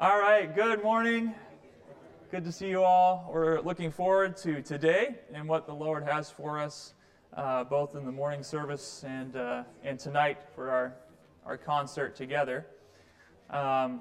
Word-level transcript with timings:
All 0.00 0.18
right, 0.18 0.52
good 0.52 0.82
morning. 0.82 1.32
Good 2.32 2.42
to 2.46 2.50
see 2.50 2.68
you 2.68 2.82
all. 2.82 3.30
We're 3.32 3.60
looking 3.60 3.92
forward 3.92 4.36
to 4.38 4.60
today 4.60 5.14
and 5.32 5.48
what 5.48 5.68
the 5.68 5.72
Lord 5.72 6.02
has 6.02 6.28
for 6.28 6.58
us, 6.58 6.94
uh, 7.32 7.62
both 7.62 7.94
in 7.94 8.04
the 8.04 8.10
morning 8.10 8.42
service 8.42 9.04
and, 9.06 9.36
uh, 9.36 9.62
and 9.84 9.96
tonight 9.96 10.38
for 10.56 10.68
our, 10.68 10.96
our 11.46 11.56
concert 11.56 12.16
together. 12.16 12.66
Um, 13.50 14.00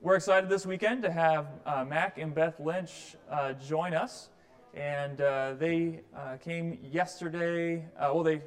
we're 0.00 0.16
excited 0.16 0.48
this 0.48 0.64
weekend 0.64 1.02
to 1.02 1.12
have 1.12 1.48
uh, 1.66 1.84
Mac 1.84 2.16
and 2.16 2.34
Beth 2.34 2.58
Lynch 2.58 3.16
uh, 3.30 3.52
join 3.52 3.92
us. 3.92 4.30
And 4.72 5.20
uh, 5.20 5.52
they 5.58 6.00
uh, 6.16 6.38
came 6.38 6.78
yesterday, 6.82 7.84
well, 8.00 8.22
they 8.22 8.40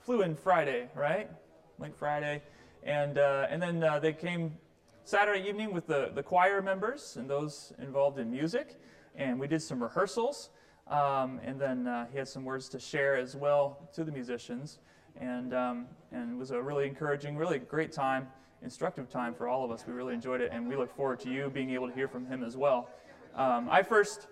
flew 0.00 0.22
in 0.22 0.34
Friday, 0.34 0.88
right? 0.96 1.30
Link 1.78 1.96
Friday. 1.96 2.42
And, 2.88 3.18
uh, 3.18 3.46
and 3.50 3.60
then 3.60 3.84
uh, 3.84 3.98
they 3.98 4.14
came 4.14 4.56
Saturday 5.04 5.46
evening 5.46 5.74
with 5.74 5.86
the, 5.86 6.10
the 6.14 6.22
choir 6.22 6.62
members 6.62 7.18
and 7.18 7.28
those 7.28 7.74
involved 7.82 8.18
in 8.18 8.30
music. 8.30 8.80
And 9.14 9.38
we 9.38 9.46
did 9.46 9.60
some 9.60 9.82
rehearsals. 9.82 10.48
Um, 10.86 11.38
and 11.44 11.60
then 11.60 11.86
uh, 11.86 12.06
he 12.10 12.16
had 12.16 12.26
some 12.26 12.46
words 12.46 12.66
to 12.70 12.80
share 12.80 13.16
as 13.18 13.36
well 13.36 13.90
to 13.92 14.04
the 14.04 14.10
musicians. 14.10 14.78
And, 15.20 15.52
um, 15.52 15.86
and 16.12 16.32
it 16.32 16.38
was 16.38 16.50
a 16.50 16.62
really 16.62 16.86
encouraging, 16.86 17.36
really 17.36 17.58
great 17.58 17.92
time, 17.92 18.26
instructive 18.62 19.10
time 19.10 19.34
for 19.34 19.48
all 19.48 19.66
of 19.66 19.70
us. 19.70 19.84
We 19.86 19.92
really 19.92 20.14
enjoyed 20.14 20.40
it. 20.40 20.48
And 20.50 20.66
we 20.66 20.74
look 20.74 20.96
forward 20.96 21.20
to 21.20 21.30
you 21.30 21.50
being 21.50 21.68
able 21.72 21.88
to 21.88 21.94
hear 21.94 22.08
from 22.08 22.24
him 22.24 22.42
as 22.42 22.56
well. 22.56 22.88
Um, 23.34 23.68
I 23.70 23.82
first 23.82 24.28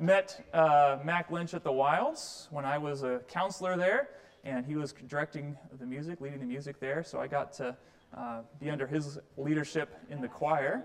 met 0.00 0.48
uh, 0.54 0.96
Mac 1.04 1.30
Lynch 1.30 1.52
at 1.52 1.62
the 1.62 1.72
Wilds 1.72 2.48
when 2.50 2.64
I 2.64 2.78
was 2.78 3.02
a 3.02 3.20
counselor 3.28 3.76
there 3.76 4.08
and 4.44 4.66
he 4.66 4.76
was 4.76 4.94
directing 5.08 5.56
the 5.78 5.86
music, 5.86 6.20
leading 6.20 6.40
the 6.40 6.46
music 6.46 6.80
there. 6.80 7.02
So 7.02 7.20
I 7.20 7.26
got 7.26 7.52
to 7.54 7.76
uh, 8.16 8.40
be 8.60 8.70
under 8.70 8.86
his 8.86 9.18
leadership 9.36 9.94
in 10.10 10.20
the 10.20 10.28
choir. 10.28 10.82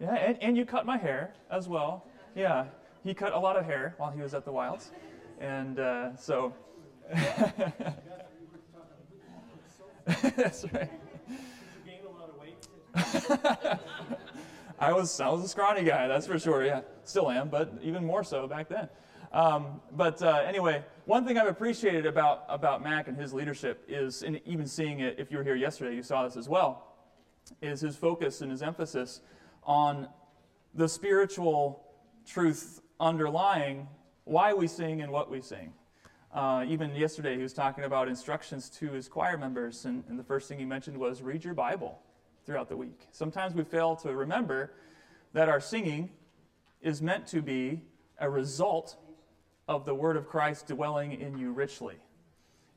Yeah, 0.00 0.14
and, 0.14 0.36
and 0.42 0.56
you 0.56 0.64
cut 0.64 0.86
my 0.86 0.96
hair 0.96 1.34
as 1.50 1.68
well. 1.68 2.06
Yeah, 2.34 2.66
he 3.02 3.14
cut 3.14 3.32
a 3.32 3.38
lot 3.38 3.56
of 3.56 3.64
hair 3.64 3.94
while 3.98 4.10
he 4.10 4.20
was 4.20 4.34
at 4.34 4.44
the 4.44 4.52
Wilds, 4.52 4.92
and 5.40 5.78
uh, 5.78 6.16
so. 6.16 6.54
That's 10.36 10.64
right. 10.72 10.90
I 14.78 14.92
was 14.92 15.20
I 15.20 15.28
was 15.28 15.42
a 15.44 15.48
scrawny 15.48 15.84
guy, 15.84 16.06
that's 16.06 16.26
for 16.26 16.38
sure. 16.38 16.64
Yeah, 16.64 16.80
still 17.04 17.30
am, 17.30 17.48
but 17.48 17.72
even 17.82 18.04
more 18.04 18.22
so 18.22 18.46
back 18.46 18.68
then. 18.68 18.88
Um, 19.32 19.80
but 19.92 20.22
uh, 20.22 20.42
anyway, 20.46 20.84
one 21.06 21.24
thing 21.24 21.38
I've 21.38 21.46
appreciated 21.46 22.04
about, 22.04 22.44
about 22.48 22.82
Mac 22.82 23.06
and 23.06 23.16
his 23.16 23.32
leadership 23.32 23.84
is, 23.88 24.24
and 24.24 24.40
even 24.44 24.66
seeing 24.66 25.00
it, 25.00 25.14
if 25.18 25.30
you 25.30 25.38
were 25.38 25.44
here 25.44 25.54
yesterday, 25.54 25.94
you 25.94 26.02
saw 26.02 26.24
this 26.24 26.36
as 26.36 26.48
well, 26.48 26.96
is 27.62 27.80
his 27.80 27.96
focus 27.96 28.40
and 28.40 28.50
his 28.50 28.60
emphasis 28.60 29.20
on 29.62 30.08
the 30.74 30.88
spiritual 30.88 31.84
truth 32.26 32.80
underlying 32.98 33.86
why 34.24 34.52
we 34.52 34.66
sing 34.66 35.00
and 35.00 35.12
what 35.12 35.30
we 35.30 35.40
sing. 35.40 35.72
Uh, 36.34 36.64
even 36.68 36.92
yesterday, 36.96 37.36
he 37.36 37.42
was 37.42 37.52
talking 37.52 37.84
about 37.84 38.08
instructions 38.08 38.68
to 38.68 38.90
his 38.90 39.08
choir 39.08 39.38
members, 39.38 39.84
and, 39.84 40.02
and 40.08 40.18
the 40.18 40.24
first 40.24 40.48
thing 40.48 40.58
he 40.58 40.64
mentioned 40.64 40.98
was 40.98 41.22
read 41.22 41.44
your 41.44 41.54
Bible 41.54 42.00
throughout 42.44 42.68
the 42.68 42.76
week. 42.76 43.06
Sometimes 43.12 43.54
we 43.54 43.62
fail 43.62 43.94
to 43.94 44.12
remember 44.12 44.72
that 45.34 45.48
our 45.48 45.60
singing 45.60 46.10
is 46.82 47.00
meant 47.00 47.28
to 47.28 47.40
be 47.40 47.80
a 48.18 48.28
result 48.28 48.96
of 49.68 49.84
the 49.84 49.94
word 49.94 50.16
of 50.16 50.28
Christ 50.28 50.68
dwelling 50.68 51.12
in 51.20 51.36
you 51.36 51.52
richly. 51.52 51.96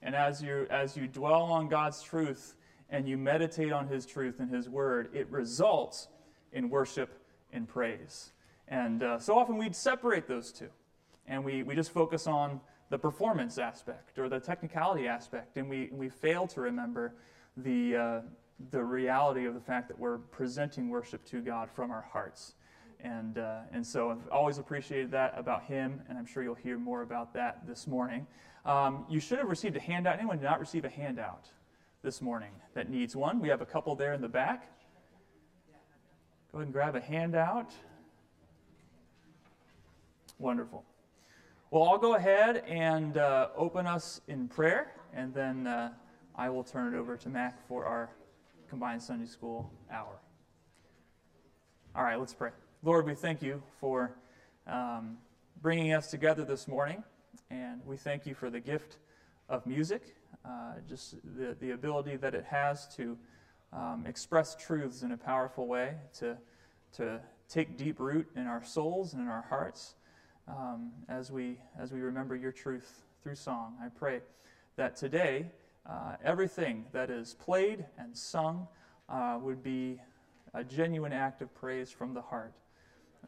And 0.02 0.16
as 0.16 0.42
you, 0.42 0.66
as 0.70 0.96
you 0.98 1.08
dwell 1.08 1.44
on 1.44 1.68
God's 1.68 2.02
truth 2.02 2.56
and 2.90 3.08
you 3.08 3.18
meditate 3.18 3.72
on 3.72 3.88
his 3.88 4.06
truth 4.06 4.40
and 4.40 4.50
his 4.50 4.70
word, 4.70 5.10
it 5.14 5.30
results 5.30 6.08
in 6.52 6.70
worship 6.70 7.22
and 7.54 7.68
praise. 7.68 8.32
And 8.68 9.04
uh, 9.04 9.20
so 9.20 9.38
often 9.38 9.58
we 9.58 9.72
separate 9.74 10.28
those 10.28 10.52
two. 10.52 10.70
And 11.28 11.44
we, 11.44 11.64
we 11.64 11.76
just 11.76 11.92
focus 11.92 12.26
on 12.26 12.60
the 12.90 12.98
performance 12.98 13.60
aspect 13.60 14.18
or 14.18 14.30
the 14.30 14.40
technicality 14.40 15.08
aspect. 15.08 15.58
And 15.58 15.70
we, 15.70 15.90
we 15.92 16.10
fail 16.10 16.48
to 16.48 16.62
remember 16.62 17.14
the, 17.58 17.96
uh, 17.96 18.22
the 18.72 18.84
reality 18.84 19.46
of 19.46 19.54
the 19.54 19.60
fact 19.60 19.88
that 19.90 20.00
we're 20.00 20.18
presenting 20.18 20.90
worship 20.90 21.24
to 21.26 21.42
God 21.42 21.70
from 21.70 21.92
our 21.92 22.06
hearts. 22.12 22.56
And, 23.02 23.38
uh, 23.38 23.60
and 23.72 23.86
so 23.86 24.12
I've 24.12 24.28
always 24.30 24.58
appreciated 24.58 25.12
that 25.12 25.34
about 25.38 25.64
him, 25.64 26.02
and 26.10 26.18
I'm 26.18 26.26
sure 26.26 26.44
you'll 26.44 26.56
hear 26.56 26.78
more 26.78 27.02
about 27.02 27.34
that 27.34 27.66
this 27.66 27.88
morning. 27.88 28.28
Um, 28.66 29.06
you 29.10 29.20
should 29.20 29.38
have 29.38 29.48
received 29.48 29.78
a 29.78 29.80
handout. 29.80 30.18
Anyone 30.18 30.38
did 30.38 30.44
not 30.44 30.60
receive 30.60 30.84
a 30.84 30.90
handout 30.90 31.48
this 32.02 32.22
morning 32.22 32.52
that 32.74 32.90
needs 32.90 33.16
one? 33.16 33.40
We 33.40 33.48
have 33.50 33.62
a 33.62 33.66
couple 33.66 33.96
there 33.96 34.14
in 34.14 34.22
the 34.22 34.28
back. 34.28 34.70
Go 36.52 36.58
ahead 36.58 36.68
and 36.68 36.74
grab 36.74 36.96
a 36.96 37.00
handout. 37.00 37.72
Wonderful. 40.38 40.84
Well, 41.72 41.84
I'll 41.84 41.98
go 41.98 42.16
ahead 42.16 42.64
and 42.68 43.18
uh, 43.18 43.50
open 43.56 43.86
us 43.86 44.22
in 44.28 44.48
prayer, 44.48 44.94
and 45.14 45.34
then 45.34 45.68
uh, 45.68 45.92
I 46.36 46.50
will 46.50 46.64
turn 46.64 46.94
it 46.94 46.98
over 46.98 47.16
to 47.16 47.30
Mac 47.30 47.66
for 47.68 47.86
our 47.86 48.10
combined 48.70 49.02
Sunday 49.02 49.28
school 49.28 49.72
hour. 49.92 50.20
All 51.96 52.04
right, 52.04 52.20
let's 52.20 52.34
pray. 52.34 52.52
Lord, 52.82 53.06
we 53.06 53.14
thank 53.14 53.42
you 53.42 53.62
for 53.82 54.16
um, 54.66 55.18
bringing 55.62 55.92
us 55.92 56.10
together 56.10 56.46
this 56.46 56.66
morning, 56.66 57.04
and 57.52 57.82
we 57.86 57.98
thank 57.98 58.26
you 58.26 58.34
for 58.34 58.50
the 58.50 58.62
gift 58.62 59.00
of 59.50 59.68
music, 59.68 60.16
uh, 60.46 60.76
just 60.88 61.16
the, 61.36 61.58
the 61.60 61.72
ability 61.72 62.16
that 62.16 62.34
it 62.34 62.46
has 62.46 62.88
to 62.96 63.18
um, 63.74 64.06
express 64.08 64.56
truths 64.56 65.02
in 65.02 65.12
a 65.12 65.18
powerful 65.18 65.68
way, 65.68 65.96
to, 66.20 66.38
to 66.94 67.20
take 67.50 67.76
deep 67.76 68.00
root 68.00 68.26
in 68.38 68.48
our 68.48 68.64
souls 68.64 69.12
and 69.12 69.24
in 69.24 69.28
our 69.28 69.46
hearts 69.50 69.96
um, 70.48 70.92
as, 71.10 71.30
we, 71.30 71.58
as 71.78 71.92
we 71.92 72.00
remember 72.00 72.34
your 72.34 72.54
truth 72.54 73.04
through 73.22 73.36
song. 73.36 73.74
I 73.84 73.90
pray 73.90 74.22
that 74.78 74.96
today, 74.96 75.48
uh, 75.86 76.16
everything 76.24 76.86
that 76.94 77.10
is 77.10 77.34
played 77.34 77.84
and 77.98 78.16
sung 78.16 78.70
uh, 79.10 79.38
would 79.42 79.62
be 79.62 80.00
a 80.54 80.64
genuine 80.64 81.12
act 81.12 81.42
of 81.42 81.54
praise 81.54 81.92
from 81.92 82.14
the 82.14 82.22
heart 82.22 82.54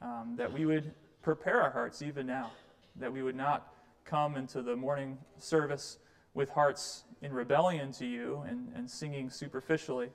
um, 0.02 0.36
that 0.38 0.52
we 0.52 0.66
would 0.66 0.94
prepare 1.22 1.62
our 1.62 1.72
hearts 1.72 2.02
even 2.02 2.26
now, 2.26 2.52
that 2.96 3.12
we 3.12 3.22
would 3.22 3.36
not 3.36 3.74
come 4.06 4.36
into 4.36 4.62
the 4.62 4.76
morning 4.76 5.18
service 5.38 6.00
with 6.34 6.50
hearts 6.50 7.04
in 7.22 7.32
rebellion 7.34 7.92
to 7.92 8.06
you 8.06 8.44
and, 8.48 8.72
and 8.76 8.90
singing 8.90 9.30
superficially, 9.30 10.10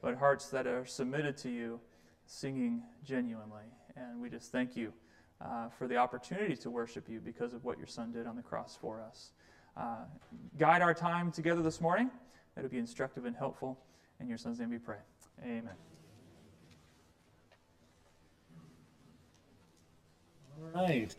but 0.00 0.16
hearts 0.16 0.48
that 0.48 0.66
are 0.66 0.86
submitted 0.86 1.36
to 1.36 1.50
you, 1.50 1.80
singing 2.26 2.82
genuinely. 3.04 3.64
And 3.96 4.20
we 4.20 4.30
just 4.30 4.52
thank 4.52 4.76
you 4.76 4.92
uh, 5.40 5.68
for 5.68 5.86
the 5.86 5.96
opportunity 5.96 6.56
to 6.56 6.70
worship 6.70 7.08
you 7.08 7.20
because 7.20 7.52
of 7.52 7.64
what 7.64 7.78
your 7.78 7.86
Son 7.86 8.12
did 8.12 8.26
on 8.26 8.36
the 8.36 8.42
cross 8.42 8.78
for 8.80 9.02
us. 9.02 9.32
Uh, 9.76 10.04
guide 10.58 10.80
our 10.80 10.94
time 10.94 11.30
together 11.30 11.62
this 11.62 11.80
morning, 11.80 12.10
it 12.56 12.62
would 12.62 12.70
be 12.70 12.78
instructive 12.78 13.26
and 13.26 13.36
helpful. 13.36 13.78
In 14.20 14.28
your 14.28 14.38
Son's 14.38 14.58
name 14.58 14.70
we 14.70 14.78
pray. 14.78 14.96
Amen. 15.42 15.95
All 20.58 20.82
right. 20.82 21.14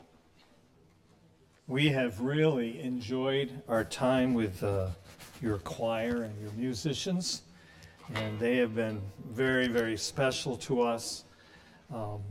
We 1.67 1.89
have 1.89 2.19
really 2.21 2.81
enjoyed 2.81 3.61
our 3.67 3.83
time 3.83 4.33
with 4.33 4.63
uh, 4.63 4.87
your 5.43 5.59
choir 5.59 6.23
and 6.23 6.41
your 6.41 6.51
musicians, 6.53 7.43
and 8.15 8.39
they 8.39 8.57
have 8.57 8.73
been 8.73 8.99
very, 9.29 9.67
very 9.67 9.95
special 9.95 10.57
to 10.57 10.81
us. 10.81 11.23
Um, 11.93 12.21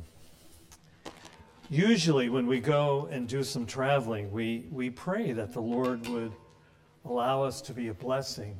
usually, 1.70 2.28
when 2.28 2.46
we 2.48 2.58
go 2.58 3.08
and 3.12 3.28
do 3.28 3.44
some 3.44 3.66
traveling, 3.66 4.32
we, 4.32 4.66
we 4.72 4.90
pray 4.90 5.30
that 5.30 5.52
the 5.52 5.62
Lord 5.62 6.08
would 6.08 6.32
allow 7.04 7.41
us 7.44 7.60
to 7.62 7.72
be 7.72 7.86
a 7.86 7.94
blessing 7.94 8.56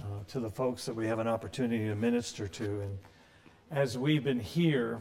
uh, 0.00 0.04
to 0.28 0.40
the 0.40 0.50
folks 0.50 0.84
that 0.84 0.94
we 0.94 1.06
have 1.06 1.18
an 1.18 1.28
opportunity 1.28 1.86
to 1.88 1.94
minister 1.94 2.46
to. 2.46 2.82
And 2.82 2.98
as 3.70 3.96
we've 3.96 4.24
been 4.24 4.40
here, 4.40 5.00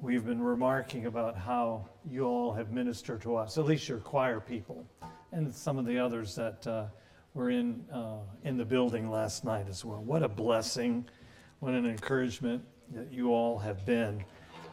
we've 0.00 0.26
been 0.26 0.42
remarking 0.42 1.06
about 1.06 1.36
how 1.36 1.88
you 2.08 2.24
all 2.24 2.52
have 2.52 2.70
ministered 2.70 3.22
to 3.22 3.36
us, 3.36 3.56
at 3.58 3.64
least 3.64 3.88
your 3.88 3.98
choir 3.98 4.40
people, 4.40 4.86
and 5.32 5.54
some 5.54 5.78
of 5.78 5.86
the 5.86 5.98
others 5.98 6.34
that 6.34 6.66
uh, 6.66 6.86
were 7.34 7.50
in, 7.50 7.84
uh, 7.92 8.18
in 8.44 8.56
the 8.56 8.64
building 8.64 9.10
last 9.10 9.44
night 9.44 9.66
as 9.68 9.84
well. 9.84 10.02
What 10.02 10.22
a 10.22 10.28
blessing, 10.28 11.06
what 11.60 11.74
an 11.74 11.86
encouragement 11.86 12.62
that 12.94 13.12
you 13.12 13.32
all 13.32 13.58
have 13.58 13.84
been. 13.86 14.24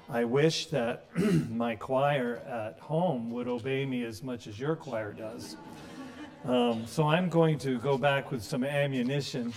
I 0.10 0.26
wish 0.26 0.68
that 0.68 1.08
my 1.50 1.76
choir 1.76 2.42
at 2.48 2.80
home 2.80 3.32
would 3.32 3.48
obey 3.48 3.86
me 3.86 4.04
as 4.04 4.22
much 4.22 4.48
as 4.48 4.60
your 4.60 4.76
choir 4.76 5.14
does. 5.14 5.56
Um, 6.46 6.86
so 6.86 7.08
I'm 7.08 7.30
going 7.30 7.58
to 7.60 7.80
go 7.80 7.98
back 7.98 8.30
with 8.30 8.44
some 8.44 8.66
ammunition 8.66 9.54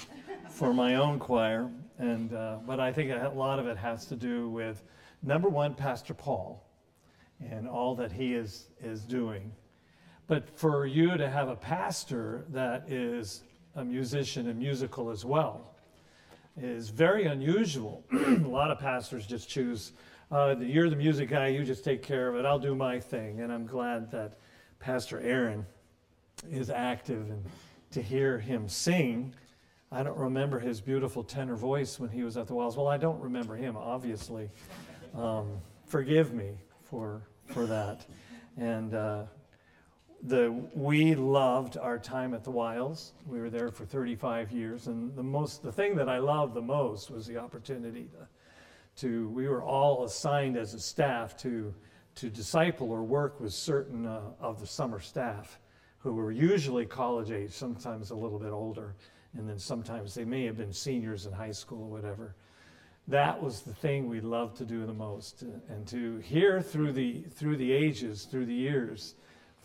for 0.48 0.72
my 0.72 0.94
own 0.94 1.18
choir, 1.18 1.68
and 1.98 2.32
uh, 2.32 2.58
but 2.64 2.78
I 2.78 2.92
think 2.92 3.10
a 3.10 3.32
lot 3.34 3.58
of 3.58 3.66
it 3.66 3.76
has 3.76 4.06
to 4.06 4.16
do 4.16 4.48
with 4.48 4.84
number 5.22 5.48
one, 5.48 5.74
Pastor 5.74 6.14
Paul 6.14 6.66
and 7.40 7.68
all 7.68 7.94
that 7.96 8.12
he 8.12 8.34
is, 8.34 8.68
is 8.82 9.04
doing. 9.04 9.52
But 10.26 10.48
for 10.58 10.86
you 10.86 11.16
to 11.16 11.28
have 11.28 11.48
a 11.48 11.56
pastor 11.56 12.44
that 12.48 12.90
is 12.90 13.42
a 13.74 13.84
musician 13.84 14.48
and 14.48 14.58
musical 14.58 15.10
as 15.10 15.24
well, 15.24 15.74
is 16.56 16.88
very 16.88 17.26
unusual. 17.26 18.04
a 18.12 18.36
lot 18.38 18.70
of 18.70 18.78
pastors 18.78 19.26
just 19.26 19.48
choose, 19.48 19.92
uh, 20.32 20.56
you're 20.58 20.88
the 20.88 20.96
music 20.96 21.28
guy, 21.28 21.48
you 21.48 21.64
just 21.64 21.84
take 21.84 22.02
care 22.02 22.28
of 22.28 22.36
it, 22.36 22.46
I'll 22.46 22.58
do 22.58 22.74
my 22.74 22.98
thing. 22.98 23.40
And 23.40 23.52
I'm 23.52 23.66
glad 23.66 24.10
that 24.12 24.38
Pastor 24.80 25.20
Aaron 25.20 25.66
is 26.50 26.70
active 26.70 27.30
and 27.30 27.44
to 27.92 28.02
hear 28.02 28.38
him 28.38 28.68
sing. 28.68 29.34
I 29.92 30.02
don't 30.02 30.18
remember 30.18 30.58
his 30.58 30.80
beautiful 30.80 31.22
tenor 31.22 31.54
voice 31.54 32.00
when 32.00 32.10
he 32.10 32.24
was 32.24 32.36
at 32.36 32.46
the 32.46 32.54
Wilds. 32.54 32.76
Well, 32.76 32.88
I 32.88 32.96
don't 32.96 33.20
remember 33.20 33.54
him, 33.54 33.76
obviously. 33.76 34.50
Um, 35.16 35.62
forgive 35.86 36.34
me 36.34 36.58
for, 36.82 37.22
for 37.46 37.64
that. 37.66 38.04
And 38.58 38.92
uh, 38.92 39.22
the, 40.22 40.52
we 40.74 41.14
loved 41.14 41.78
our 41.78 41.98
time 41.98 42.34
at 42.34 42.44
the 42.44 42.50
Wilds. 42.50 43.14
We 43.26 43.40
were 43.40 43.48
there 43.48 43.70
for 43.70 43.86
35 43.86 44.52
years, 44.52 44.88
and 44.88 45.16
the 45.16 45.22
most, 45.22 45.62
the 45.62 45.72
thing 45.72 45.96
that 45.96 46.10
I 46.10 46.18
loved 46.18 46.52
the 46.52 46.62
most 46.62 47.10
was 47.10 47.26
the 47.26 47.38
opportunity 47.38 48.08
to, 48.12 49.06
to 49.06 49.28
we 49.30 49.48
were 49.48 49.62
all 49.62 50.04
assigned 50.04 50.58
as 50.58 50.74
a 50.74 50.80
staff 50.80 51.34
to, 51.38 51.72
to 52.16 52.28
disciple 52.28 52.90
or 52.90 53.02
work 53.02 53.40
with 53.40 53.54
certain 53.54 54.04
uh, 54.04 54.20
of 54.38 54.60
the 54.60 54.66
summer 54.66 55.00
staff 55.00 55.58
who 55.98 56.12
were 56.12 56.30
usually 56.30 56.84
college 56.84 57.30
age, 57.30 57.52
sometimes 57.52 58.10
a 58.10 58.14
little 58.14 58.38
bit 58.38 58.52
older, 58.52 58.94
and 59.36 59.48
then 59.48 59.58
sometimes 59.58 60.14
they 60.14 60.24
may 60.24 60.44
have 60.44 60.58
been 60.58 60.72
seniors 60.72 61.24
in 61.24 61.32
high 61.32 61.50
school 61.52 61.84
or 61.84 61.90
whatever. 61.90 62.34
That 63.08 63.40
was 63.40 63.62
the 63.62 63.74
thing 63.74 64.08
we 64.08 64.20
loved 64.20 64.56
to 64.58 64.64
do 64.64 64.84
the 64.84 64.92
most, 64.92 65.42
and 65.42 65.86
to 65.88 66.18
hear 66.18 66.60
through 66.60 66.92
the 66.92 67.22
through 67.30 67.56
the 67.56 67.70
ages, 67.70 68.24
through 68.24 68.46
the 68.46 68.54
years, 68.54 69.14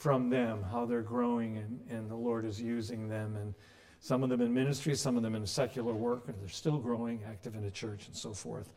from 0.02 0.30
them, 0.30 0.64
how 0.64 0.86
they're 0.86 1.04
growing 1.04 1.58
and, 1.58 1.80
and 1.90 2.10
the 2.10 2.16
Lord 2.16 2.44
is 2.44 2.60
using 2.60 3.08
them. 3.08 3.36
And 3.36 3.54
some 4.00 4.24
of 4.24 4.30
them 4.30 4.42
in 4.42 4.52
ministry, 4.52 4.96
some 4.96 5.16
of 5.16 5.22
them 5.22 5.36
in 5.36 5.46
secular 5.46 5.94
work, 5.94 6.28
and 6.28 6.40
they're 6.40 6.50
still 6.50 6.80
growing, 6.80 7.22
active 7.28 7.56
in 7.56 7.66
a 7.66 7.72
church 7.72 8.08
and 8.08 8.16
so 8.16 8.34
forth. 8.34 8.74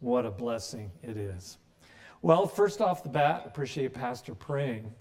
What 0.00 0.26
a 0.26 0.30
blessing 0.30 0.90
it 1.02 1.16
is. 1.16 1.56
Well, 2.20 2.46
first 2.46 2.82
off 2.82 3.02
the 3.02 3.08
bat, 3.08 3.44
appreciate 3.46 3.94
Pastor 3.94 4.34
praying. 4.34 4.92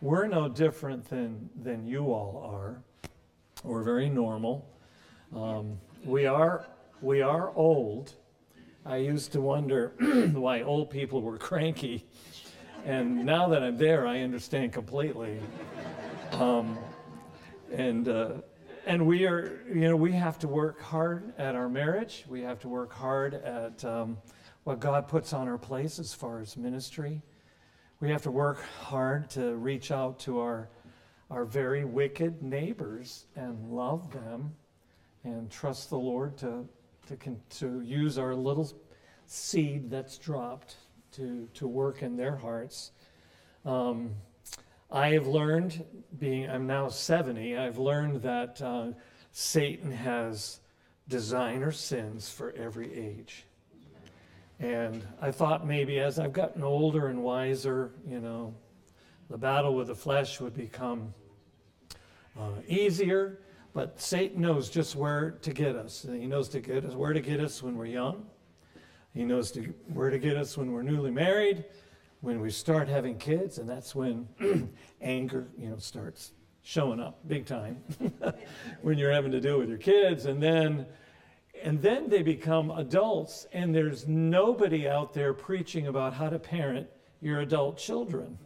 We're 0.00 0.26
no 0.28 0.48
different 0.48 1.04
than, 1.10 1.50
than 1.62 1.86
you 1.86 2.06
all 2.12 2.50
are. 2.50 2.82
We're 3.64 3.82
very 3.82 4.08
normal. 4.08 4.66
Um, 5.34 5.78
we, 6.04 6.24
are, 6.24 6.66
we 7.02 7.20
are 7.20 7.54
old. 7.54 8.14
I 8.88 8.96
used 8.96 9.32
to 9.32 9.40
wonder 9.40 9.92
why 10.32 10.62
old 10.62 10.90
people 10.90 11.22
were 11.22 11.38
cranky 11.38 12.06
and 12.84 13.26
now 13.26 13.48
that 13.48 13.62
I'm 13.62 13.76
there, 13.76 14.06
I 14.06 14.20
understand 14.20 14.72
completely. 14.72 15.40
Um, 16.32 16.78
and 17.70 18.08
uh, 18.08 18.32
and 18.86 19.06
we 19.06 19.26
are, 19.26 19.60
you 19.68 19.82
know, 19.82 19.96
we 19.96 20.12
have 20.12 20.38
to 20.38 20.48
work 20.48 20.80
hard 20.80 21.34
at 21.36 21.54
our 21.54 21.68
marriage. 21.68 22.24
We 22.28 22.40
have 22.42 22.60
to 22.60 22.68
work 22.68 22.90
hard 22.92 23.34
at 23.34 23.84
um, 23.84 24.16
what 24.64 24.80
God 24.80 25.06
puts 25.06 25.34
on 25.34 25.48
our 25.48 25.58
place 25.58 25.98
as 25.98 26.14
far 26.14 26.40
as 26.40 26.56
ministry. 26.56 27.20
We 28.00 28.08
have 28.10 28.22
to 28.22 28.30
work 28.30 28.62
hard 28.80 29.28
to 29.30 29.56
reach 29.56 29.90
out 29.90 30.18
to 30.20 30.40
our 30.40 30.70
our 31.30 31.44
very 31.44 31.84
wicked 31.84 32.42
neighbors 32.42 33.26
and 33.36 33.70
love 33.70 34.10
them, 34.12 34.54
and 35.24 35.50
trust 35.50 35.90
the 35.90 35.98
Lord 35.98 36.38
to 36.38 36.64
to 37.08 37.36
to 37.58 37.80
use 37.80 38.18
our 38.18 38.34
little 38.34 38.72
seed 39.26 39.90
that's 39.90 40.16
dropped 40.18 40.76
to, 41.12 41.48
to 41.54 41.66
work 41.66 42.02
in 42.02 42.16
their 42.16 42.36
hearts. 42.36 42.92
Um, 43.64 44.12
I 44.90 45.08
have 45.08 45.26
learned, 45.26 45.84
being 46.18 46.48
I'm 46.48 46.66
now 46.66 46.88
70, 46.88 47.56
I've 47.56 47.78
learned 47.78 48.22
that 48.22 48.62
uh, 48.62 48.92
Satan 49.32 49.92
has 49.92 50.60
designer 51.08 51.72
sins 51.72 52.30
for 52.30 52.52
every 52.52 52.94
age. 52.94 53.44
And 54.60 55.06
I 55.20 55.30
thought 55.30 55.66
maybe 55.66 56.00
as 56.00 56.18
I've 56.18 56.32
gotten 56.32 56.62
older 56.62 57.08
and 57.08 57.22
wiser, 57.22 57.92
you 58.06 58.20
know, 58.20 58.54
the 59.30 59.38
battle 59.38 59.74
with 59.74 59.88
the 59.88 59.94
flesh 59.94 60.40
would 60.40 60.54
become 60.54 61.12
uh, 62.38 62.60
easier. 62.66 63.40
But 63.72 64.00
Satan 64.00 64.40
knows 64.40 64.70
just 64.70 64.96
where 64.96 65.32
to 65.42 65.52
get 65.52 65.76
us. 65.76 66.06
He 66.10 66.26
knows 66.26 66.48
to 66.50 66.60
get 66.60 66.84
us 66.84 66.94
where 66.94 67.12
to 67.12 67.20
get 67.20 67.40
us 67.40 67.62
when 67.62 67.76
we're 67.76 67.86
young. 67.86 68.26
He 69.14 69.24
knows 69.24 69.50
to, 69.52 69.62
where 69.92 70.10
to 70.10 70.18
get 70.18 70.36
us 70.36 70.56
when 70.56 70.72
we're 70.72 70.82
newly 70.82 71.10
married, 71.10 71.64
when 72.20 72.40
we 72.40 72.50
start 72.50 72.88
having 72.88 73.18
kids, 73.18 73.58
and 73.58 73.68
that's 73.68 73.94
when 73.94 74.28
anger, 75.00 75.48
you 75.56 75.70
know, 75.70 75.76
starts 75.78 76.32
showing 76.62 77.00
up 77.00 77.26
big 77.26 77.46
time 77.46 77.82
when 78.82 78.98
you're 78.98 79.12
having 79.12 79.32
to 79.32 79.40
deal 79.40 79.58
with 79.58 79.68
your 79.68 79.78
kids, 79.78 80.26
and 80.26 80.42
then 80.42 80.86
and 81.62 81.82
then 81.82 82.08
they 82.08 82.22
become 82.22 82.70
adults, 82.70 83.46
and 83.52 83.74
there's 83.74 84.06
nobody 84.06 84.88
out 84.88 85.12
there 85.12 85.34
preaching 85.34 85.88
about 85.88 86.14
how 86.14 86.28
to 86.28 86.38
parent 86.38 86.86
your 87.20 87.40
adult 87.40 87.78
children. 87.78 88.38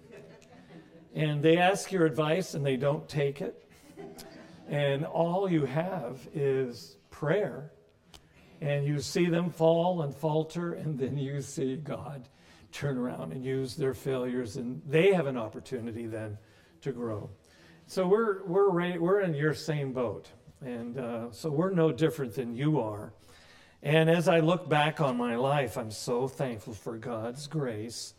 And 1.15 1.43
they 1.43 1.59
ask 1.59 1.93
your 1.93 2.07
advice 2.07 2.55
and 2.55 2.65
they 2.65 2.77
don't 2.77 3.07
take 3.07 3.43
it. 3.43 3.69
And 4.73 5.05
all 5.05 5.51
you 5.51 5.67
have 5.67 6.27
is 6.33 6.97
prayer 7.11 7.71
and 8.63 8.87
you 8.87 9.01
see 9.01 9.27
them 9.27 9.51
fall 9.51 10.01
and 10.01 10.15
falter, 10.15 10.73
and 10.83 10.99
then 10.99 11.19
you 11.19 11.43
see 11.43 11.77
God 11.77 12.29
turn 12.71 12.97
around 12.97 13.33
and 13.33 13.45
use 13.45 13.77
their 13.77 13.93
failures, 13.93 14.57
and 14.57 14.81
they 14.89 15.13
have 15.13 15.27
an 15.27 15.37
opportunity 15.37 16.07
then 16.07 16.39
to 16.81 16.91
grow. 16.91 17.29
So 17.87 18.07
we're 18.07 18.45
we're 18.47 18.71
ready, 18.71 18.99
we're 18.99 19.21
in 19.21 19.35
your 19.35 19.53
same 19.53 19.93
boat, 19.93 20.29
and 20.63 20.99
uh, 20.99 21.33
so 21.33 21.51
we're 21.51 21.73
no 21.73 21.93
different 21.93 22.35
than 22.35 22.57
you 22.57 22.81
are. 22.81 23.13
And 23.83 24.09
as 24.09 24.27
I 24.27 24.41
look 24.41 24.71
back 24.71 25.03
on 25.03 25.19
my 25.19 25.37
life, 25.37 25.77
I'm 25.77 25.91
so 25.91 26.29
thankful 26.29 26.73
for 26.73 26.97
God's 26.97 27.47
grace 27.47 28.15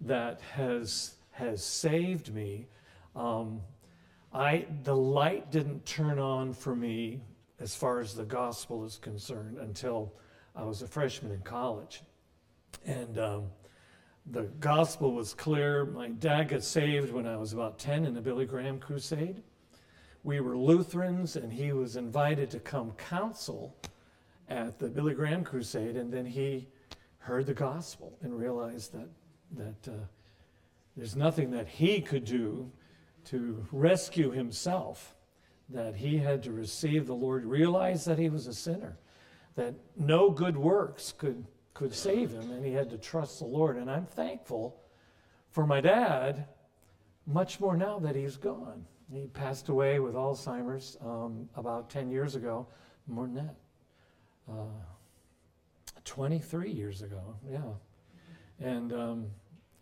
that 0.00 0.40
has 0.54 1.16
has 1.32 1.62
saved 1.62 2.32
me. 2.32 2.68
Um, 3.14 3.60
I 4.34 4.66
the 4.84 4.96
light 4.96 5.50
didn't 5.50 5.84
turn 5.84 6.18
on 6.18 6.52
for 6.52 6.74
me 6.74 7.20
as 7.60 7.74
far 7.74 8.00
as 8.00 8.14
the 8.14 8.24
gospel 8.24 8.84
is 8.84 8.98
concerned 8.98 9.58
until 9.58 10.14
I 10.56 10.64
was 10.64 10.82
a 10.82 10.86
freshman 10.86 11.32
in 11.32 11.40
college. 11.40 12.02
And 12.84 13.18
um, 13.18 13.44
the 14.26 14.42
gospel 14.60 15.12
was 15.12 15.34
clear. 15.34 15.84
My 15.84 16.08
dad 16.08 16.48
got 16.48 16.62
saved 16.62 17.12
when 17.12 17.26
I 17.26 17.36
was 17.36 17.52
about 17.52 17.78
10 17.78 18.04
in 18.04 18.14
the 18.14 18.20
Billy 18.20 18.46
Graham 18.46 18.78
crusade. 18.78 19.42
We 20.24 20.40
were 20.40 20.56
Lutherans, 20.56 21.36
and 21.36 21.52
he 21.52 21.72
was 21.72 21.96
invited 21.96 22.50
to 22.50 22.60
come 22.60 22.92
counsel 22.92 23.76
at 24.48 24.78
the 24.78 24.88
Billy 24.88 25.14
Graham 25.14 25.44
crusade, 25.44 25.96
and 25.96 26.12
then 26.12 26.26
he 26.26 26.68
heard 27.18 27.46
the 27.46 27.54
gospel 27.54 28.16
and 28.22 28.36
realized 28.36 28.92
that, 28.92 29.08
that 29.56 29.92
uh, 29.92 30.04
there's 30.96 31.16
nothing 31.16 31.50
that 31.50 31.68
he 31.68 32.00
could 32.00 32.24
do 32.24 32.70
to 33.26 33.66
rescue 33.72 34.30
himself 34.30 35.14
that 35.68 35.96
he 35.96 36.18
had 36.18 36.42
to 36.42 36.52
receive 36.52 37.06
the 37.06 37.14
Lord, 37.14 37.44
realize 37.44 38.04
that 38.04 38.18
he 38.18 38.28
was 38.28 38.46
a 38.46 38.54
sinner, 38.54 38.98
that 39.54 39.74
no 39.96 40.30
good 40.30 40.56
works 40.56 41.12
could, 41.16 41.44
could 41.74 41.94
save 41.94 42.32
him, 42.32 42.50
and 42.50 42.64
he 42.64 42.72
had 42.72 42.90
to 42.90 42.98
trust 42.98 43.38
the 43.38 43.46
Lord. 43.46 43.76
And 43.76 43.90
I'm 43.90 44.06
thankful 44.06 44.80
for 45.50 45.66
my 45.66 45.80
dad 45.80 46.46
much 47.26 47.60
more 47.60 47.76
now 47.76 47.98
that 48.00 48.16
he's 48.16 48.36
gone. 48.36 48.84
He 49.10 49.26
passed 49.28 49.68
away 49.68 49.98
with 49.98 50.14
Alzheimer's 50.14 50.96
um, 51.04 51.48
about 51.56 51.90
10 51.90 52.10
years 52.10 52.34
ago, 52.34 52.66
more 53.06 53.26
than 53.26 53.34
that. 53.34 53.54
Uh, 54.50 54.64
23 56.04 56.70
years 56.70 57.02
ago, 57.02 57.36
yeah. 57.50 57.60
And, 58.58 58.92
um, 58.92 59.26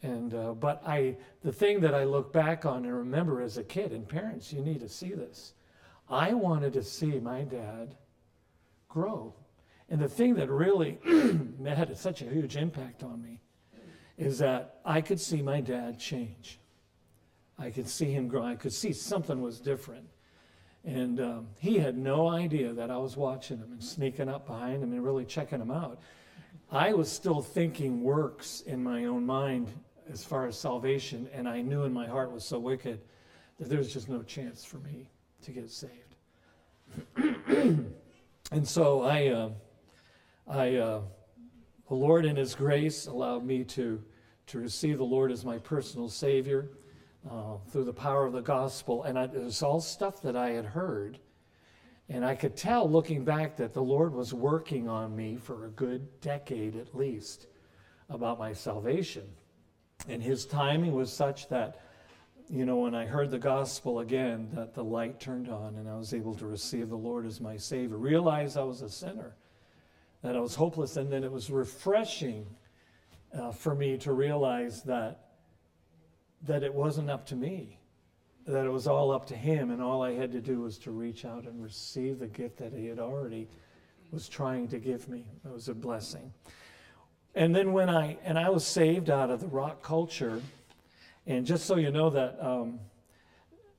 and 0.03 0.35
uh, 0.35 0.55
but 0.55 0.83
I, 0.87 1.17
the 1.43 1.53
thing 1.53 1.81
that 1.81 1.95
I 1.95 2.05
look 2.05 2.33
back 2.33 2.65
on 2.65 2.85
and 2.85 2.95
remember 2.95 3.43
as 3.43 3.59
a 3.59 3.65
kid, 3.65 3.93
and 3.93 4.09
parents, 4.09 4.53
you 4.53 4.63
need 4.63 4.81
to 4.81 4.89
see 4.89 5.13
this. 5.13 5.55
I 6.09 6.33
wanted 6.33 6.73
to 6.75 6.83
see 6.83 7.21
my 7.21 7.43
dad 7.43 7.95
grow. 8.89 9.35
And 9.89 10.01
the 10.01 10.09
thing 10.09 10.35
that 10.37 10.49
really 10.49 10.99
had 11.65 11.97
such 11.97 12.23
a 12.23 12.27
huge 12.27 12.57
impact 12.57 13.03
on 13.03 13.23
me 13.23 13.41
is 14.17 14.39
that 14.39 14.81
I 14.85 15.01
could 15.01 15.21
see 15.21 15.43
my 15.43 15.61
dad 15.61 15.99
change. 15.99 16.59
I 17.59 17.71
could 17.71 17.89
see 17.89 18.13
him 18.13 18.29
grow. 18.29 18.43
I 18.43 18.55
could 18.55 18.73
see 18.73 18.93
something 18.93 19.43
was 19.43 19.61
different. 19.61 20.07
And 20.85 21.21
um, 21.21 21.49
he 21.59 21.79
had 21.79 21.97
no 21.97 22.29
idea 22.29 22.73
that 22.73 22.91
I 22.91 22.97
was 22.97 23.17
watching 23.17 23.59
him 23.59 23.73
and 23.73 23.83
sneaking 23.83 24.29
up 24.29 24.47
behind 24.47 24.83
him 24.83 24.93
and 24.93 25.05
really 25.05 25.27
checking 25.27 25.61
him 25.61 25.71
out. 25.71 26.01
I 26.73 26.93
was 26.93 27.11
still 27.11 27.43
thinking 27.43 28.03
works 28.03 28.63
in 28.63 28.83
my 28.83 29.05
own 29.05 29.27
mind 29.27 29.73
as 30.11 30.25
far 30.25 30.47
as 30.47 30.59
salvation, 30.59 31.29
and 31.33 31.49
I 31.49 31.61
knew 31.61 31.85
in 31.85 31.93
my 31.93 32.07
heart 32.07 32.33
was 32.33 32.45
so 32.45 32.59
wicked 32.59 33.01
that 33.59 33.69
there 33.69 33.79
was 33.79 33.93
just 33.93 34.09
no 34.09 34.23
chance 34.23 34.65
for 34.65 34.79
me 34.79 35.09
to 35.43 35.53
get 35.53 35.71
saved. 35.71 36.17
and 38.53 38.67
so 38.67 39.03
I, 39.03 39.29
uh, 39.29 39.51
I, 40.49 40.77
uh, 40.77 41.01
the 41.89 41.95
Lord 41.95 42.25
in 42.25 42.37
His 42.37 42.55
grace 42.55 43.07
allowed 43.07 43.45
me 43.45 43.65
to, 43.65 44.03
to 44.49 44.59
receive 44.59 44.99
the 44.99 45.05
Lord 45.05 45.31
as 45.31 45.45
my 45.45 45.59
personal 45.59 46.09
Savior 46.09 46.71
uh, 47.31 47.59
through 47.71 47.85
the 47.85 47.93
power 47.93 48.27
of 48.27 48.33
the 48.33 48.41
gospel. 48.41 49.05
And 49.05 49.19
I, 49.19 49.25
it 49.25 49.35
was 49.35 49.63
all 49.63 49.81
stuff 49.81 50.23
that 50.23 50.37
I 50.37 50.51
had 50.51 50.65
heard. 50.65 51.19
And 52.09 52.25
I 52.25 52.35
could 52.35 52.57
tell 52.57 52.91
looking 52.91 53.25
back 53.25 53.57
that 53.59 53.73
the 53.73 53.83
Lord 53.83 54.13
was 54.13 54.35
working 54.35 54.89
on 54.89 55.15
me 55.15 55.37
for 55.37 55.67
a 55.67 55.71
good 55.71 56.21
decade 56.21 56.75
at 56.77 56.97
least 56.97 57.47
about 58.09 58.41
my 58.41 58.53
salvation. 58.53 59.23
And 60.09 60.23
his 60.23 60.47
timing 60.47 60.93
was 60.93 61.13
such 61.13 61.49
that, 61.49 61.81
you 62.49 62.65
know, 62.65 62.79
when 62.79 62.95
I 62.95 63.07
heard 63.07 63.31
the 63.31 63.39
gospel 63.39 64.01
again, 64.01 64.49
that 64.55 64.75
the 64.75 64.85
light 64.85 65.21
turned 65.21 65.49
on 65.49 65.77
and 65.77 65.89
I 65.89 65.97
was 65.97 66.15
able 66.15 66.35
to 66.37 66.47
receive 66.47 66.89
the 66.89 66.97
Lord 66.97 67.27
as 67.27 67.41
my 67.41 67.57
Savior, 67.57 67.97
realize 67.97 68.57
I 68.57 68.63
was 68.63 68.83
a 68.83 68.89
sinner, 68.89 69.37
that 70.23 70.37
I 70.37 70.41
was 70.41 70.55
hopeless, 70.55 70.97
and 70.97 71.13
then 71.13 71.25
it 71.25 71.31
was 71.31 71.51
refreshing 71.51 72.47
uh, 73.33 73.53
for 73.53 73.75
me 73.75 73.97
to 73.99 74.13
realize 74.13 74.83
that 74.83 75.27
that 76.43 76.63
it 76.63 76.73
wasn't 76.73 77.11
up 77.11 77.27
to 77.27 77.37
me, 77.37 77.79
that 78.47 78.65
it 78.65 78.71
was 78.71 78.87
all 78.87 79.11
up 79.11 79.27
to 79.27 79.37
Him, 79.37 79.71
and 79.71 79.83
all 79.83 80.03
I 80.03 80.15
had 80.15 80.33
to 80.33 80.41
do 80.41 80.61
was 80.61 80.79
to 80.79 80.91
reach 80.91 81.25
out 81.25 81.45
and 81.45 81.63
receive 81.63 82.19
the 82.19 82.27
gift 82.27 82.57
that 82.59 82.73
He 82.73 82.87
had 82.87 82.99
already 82.99 83.49
was 84.11 84.29
trying 84.29 84.67
to 84.69 84.79
give 84.79 85.09
me. 85.09 85.27
It 85.45 85.53
was 85.53 85.69
a 85.69 85.75
blessing. 85.75 86.33
And 87.35 87.55
then 87.55 87.73
when 87.73 87.89
I 87.89 88.19
and 88.25 88.39
I 88.39 88.51
was 88.51 88.67
saved 88.67 89.09
out 89.09 89.31
of 89.31 89.41
the 89.41 89.47
rock 89.47 89.83
culture, 89.83 90.43
and 91.27 91.47
just 91.47 91.67
so 91.67 91.77
you 91.77 91.91
know 91.91 92.11
that 92.11 92.37
um, 92.45 92.81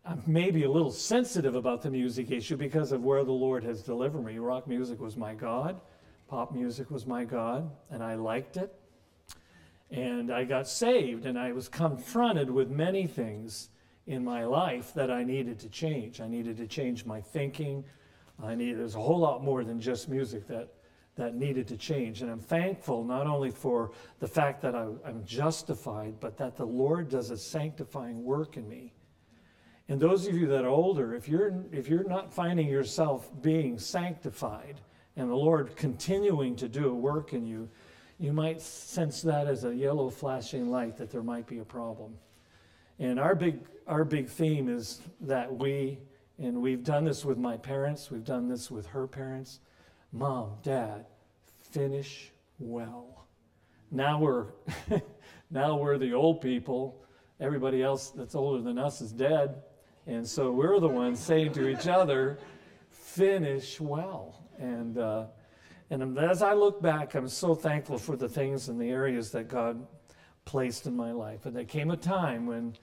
I'm 0.06 0.24
maybe 0.26 0.64
a 0.64 0.72
little 0.72 0.92
sensitive 0.92 1.56
about 1.56 1.82
the 1.82 1.92
music 1.92 2.32
issue 2.32 2.56
because 2.56 2.92
of 2.92 3.04
where 3.04 3.24
the 3.24 3.32
Lord 3.32 3.64
has 3.64 3.82
delivered 3.82 4.24
me. 4.24 4.38
Rock 4.38 4.68
music 4.68 5.00
was 5.02 5.18
my 5.18 5.34
God, 5.34 5.80
pop 6.28 6.54
music 6.54 6.90
was 6.90 7.06
my 7.06 7.26
God, 7.26 7.70
and 7.90 8.02
I 8.02 8.16
liked 8.16 8.58
it. 8.58 8.74
And 9.92 10.32
I 10.32 10.46
got 10.46 10.68
saved, 10.68 11.26
and 11.26 11.38
I 11.38 11.52
was 11.52 11.68
confronted 11.68 12.50
with 12.50 12.70
many 12.70 13.06
things 13.06 13.70
in 14.08 14.24
my 14.24 14.46
life 14.46 14.94
that 14.94 15.12
I 15.12 15.24
needed 15.24 15.60
to 15.60 15.70
change. 15.70 16.22
I 16.22 16.28
needed 16.28 16.58
to 16.58 16.68
change 16.68 17.06
my 17.06 17.20
thinking. 17.20 17.84
I 18.42 18.56
needed, 18.56 18.80
there's 18.80 18.96
a 18.96 19.02
whole 19.02 19.20
lot 19.20 19.44
more 19.44 19.64
than 19.64 19.82
just 19.82 20.08
music 20.08 20.48
that, 20.48 20.70
that 21.16 21.36
needed 21.36 21.68
to 21.68 21.78
change. 21.78 22.22
And 22.22 22.32
I'm 22.32 22.40
thankful 22.40 23.04
not 23.04 23.28
only 23.28 23.52
for 23.52 23.92
the 24.20 24.28
fact 24.28 24.62
that 24.62 24.76
I, 24.76 24.88
I'm 25.06 25.24
justified, 25.26 26.20
but 26.20 26.38
that 26.38 26.56
the 26.56 26.66
Lord 26.66 27.10
does 27.10 27.32
a 27.32 27.38
sanctifying 27.38 28.24
work 28.24 28.58
in 28.58 28.68
me. 28.68 28.94
And 29.90 30.00
those 30.00 30.26
of 30.26 30.36
you 30.36 30.48
that 30.48 30.64
are 30.64 30.70
older, 30.70 31.14
if 31.16 31.28
you're, 31.28 31.54
if 31.72 31.90
you're 31.90 32.06
not 32.06 32.34
finding 32.34 32.68
yourself 32.68 33.30
being 33.42 33.78
sanctified 33.78 34.80
and 35.18 35.30
the 35.30 35.36
Lord 35.36 35.76
continuing 35.76 36.56
to 36.56 36.70
do 36.70 36.90
a 36.90 36.94
work 36.94 37.34
in 37.34 37.46
you, 37.46 37.68
you 38.18 38.32
might 38.32 38.62
sense 38.62 39.22
that 39.24 39.48
as 39.48 39.66
a 39.66 39.76
yellow 39.76 40.10
flashing 40.10 40.70
light 40.70 40.96
that 40.98 41.10
there 41.10 41.24
might 41.24 41.46
be 41.46 41.60
a 41.60 41.66
problem. 41.66 42.14
And 43.00 43.20
our 43.20 43.36
big, 43.36 43.60
our 43.88 44.06
big 44.06 44.30
theme 44.30 44.70
is 44.70 45.02
that 45.22 45.54
we, 45.54 45.98
and 46.38 46.62
we've 46.62 46.84
done 46.84 47.04
this 47.04 47.26
with 47.26 47.38
my 47.38 47.58
parents, 47.58 48.12
we've 48.12 48.24
done 48.24 48.48
this 48.48 48.72
with 48.72 48.86
her 48.86 49.08
parents. 49.08 49.60
Mom, 50.12 50.58
dad, 50.62 51.06
finish 51.72 52.32
well. 52.60 53.28
Now 53.92 54.20
we're, 54.20 54.48
now 55.52 55.78
we're 55.78 55.98
the 55.98 56.14
old 56.14 56.42
people. 56.42 57.04
Everybody 57.40 57.82
else 57.82 58.10
that's 58.10 58.36
older 58.36 58.62
than 58.62 58.78
us 58.78 59.02
is 59.02 59.12
dead. 59.12 59.64
And 60.08 60.28
so 60.28 60.52
we're 60.52 60.80
the 60.80 60.88
ones 60.88 61.20
saying 61.20 61.54
to 61.54 61.70
each 61.70 61.88
other, 61.88 62.40
finish 62.90 63.80
well. 63.80 64.50
And, 64.58 64.98
uh, 64.98 65.26
and 65.90 66.18
as 66.18 66.42
I 66.42 66.54
look 66.54 66.82
back, 66.82 67.16
I'm 67.16 67.28
so 67.28 67.56
thankful 67.56 67.98
for 67.98 68.16
the 68.16 68.30
things 68.30 68.68
and 68.68 68.80
the 68.80 68.90
areas 68.90 69.32
that 69.32 69.48
God 69.48 69.86
placed 70.46 70.88
in 70.88 70.96
my 70.96 71.12
life. 71.12 71.46
And 71.46 71.56
there 71.56 71.66
came 71.66 71.92
a 71.92 71.98
time 71.98 72.48
when 72.48 72.74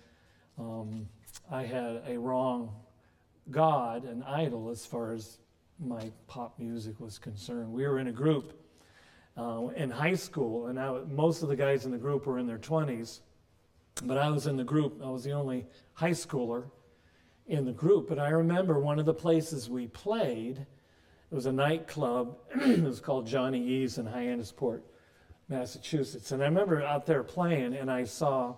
um, 0.58 1.08
I 1.50 1.64
had 1.64 2.02
a 2.06 2.18
wrong 2.18 2.74
God, 3.50 4.04
an 4.04 4.22
idol, 4.22 4.70
as 4.70 4.86
far 4.86 5.12
as 5.12 5.38
my 5.78 6.10
pop 6.26 6.58
music 6.58 6.98
was 6.98 7.18
concerned. 7.18 7.72
We 7.72 7.86
were 7.86 7.98
in 7.98 8.08
a 8.08 8.12
group 8.12 8.60
uh, 9.36 9.68
in 9.76 9.90
high 9.90 10.14
school, 10.14 10.66
and 10.66 10.78
I, 10.78 11.00
most 11.08 11.42
of 11.42 11.48
the 11.48 11.56
guys 11.56 11.84
in 11.84 11.92
the 11.92 11.98
group 11.98 12.26
were 12.26 12.38
in 12.38 12.46
their 12.46 12.58
20s. 12.58 13.20
But 14.04 14.18
I 14.18 14.30
was 14.30 14.46
in 14.46 14.56
the 14.56 14.64
group, 14.64 15.00
I 15.04 15.10
was 15.10 15.24
the 15.24 15.32
only 15.32 15.66
high 15.94 16.10
schooler 16.10 16.64
in 17.46 17.64
the 17.64 17.72
group. 17.72 18.08
But 18.08 18.18
I 18.18 18.28
remember 18.30 18.78
one 18.78 18.98
of 18.98 19.06
the 19.06 19.14
places 19.14 19.68
we 19.68 19.86
played 19.88 20.66
it 21.30 21.34
was 21.34 21.46
a 21.46 21.52
nightclub. 21.52 22.38
it 22.54 22.82
was 22.82 23.00
called 23.00 23.26
Johnny 23.26 23.62
E's 23.62 23.98
in 23.98 24.06
Hyannisport, 24.06 24.80
Massachusetts. 25.48 26.32
And 26.32 26.42
I 26.42 26.46
remember 26.46 26.82
out 26.82 27.04
there 27.04 27.22
playing, 27.22 27.74
and 27.74 27.90
I 27.90 28.04
saw 28.04 28.56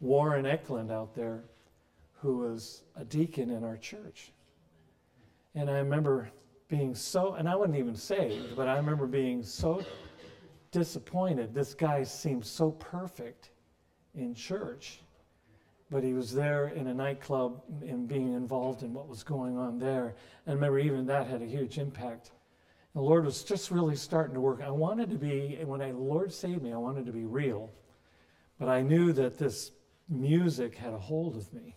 Warren 0.00 0.44
Eklund 0.44 0.90
out 0.90 1.14
there, 1.14 1.44
who 2.14 2.38
was 2.38 2.82
a 2.96 3.04
deacon 3.04 3.50
in 3.50 3.62
our 3.62 3.76
church. 3.76 4.32
And 5.54 5.70
I 5.70 5.78
remember 5.78 6.30
being 6.68 6.94
so, 6.94 7.34
and 7.34 7.48
I 7.48 7.56
wasn't 7.56 7.76
even 7.76 7.96
saved, 7.96 8.56
but 8.56 8.68
I 8.68 8.76
remember 8.76 9.06
being 9.06 9.42
so 9.42 9.84
disappointed. 10.70 11.54
This 11.54 11.74
guy 11.74 12.02
seemed 12.02 12.44
so 12.44 12.72
perfect 12.72 13.50
in 14.14 14.34
church 14.34 15.00
but 15.90 16.04
he 16.04 16.12
was 16.12 16.32
there 16.32 16.68
in 16.68 16.88
a 16.88 16.94
nightclub 16.94 17.62
and 17.86 18.06
being 18.06 18.34
involved 18.34 18.82
in 18.82 18.92
what 18.92 19.08
was 19.08 19.22
going 19.22 19.56
on 19.56 19.78
there. 19.78 20.16
And 20.44 20.52
I 20.52 20.54
remember 20.54 20.78
even 20.78 21.06
that 21.06 21.26
had 21.26 21.40
a 21.40 21.46
huge 21.46 21.78
impact. 21.78 22.32
The 22.94 23.00
Lord 23.00 23.24
was 23.24 23.42
just 23.42 23.70
really 23.70 23.96
starting 23.96 24.34
to 24.34 24.40
work. 24.40 24.60
I 24.62 24.70
wanted 24.70 25.10
to 25.10 25.16
be, 25.16 25.58
when 25.64 25.80
I, 25.80 25.92
the 25.92 25.98
Lord 25.98 26.32
saved 26.32 26.62
me, 26.62 26.72
I 26.72 26.76
wanted 26.76 27.06
to 27.06 27.12
be 27.12 27.24
real. 27.24 27.70
But 28.58 28.68
I 28.68 28.82
knew 28.82 29.12
that 29.12 29.38
this 29.38 29.72
music 30.08 30.74
had 30.74 30.92
a 30.92 30.98
hold 30.98 31.36
of 31.36 31.52
me. 31.52 31.74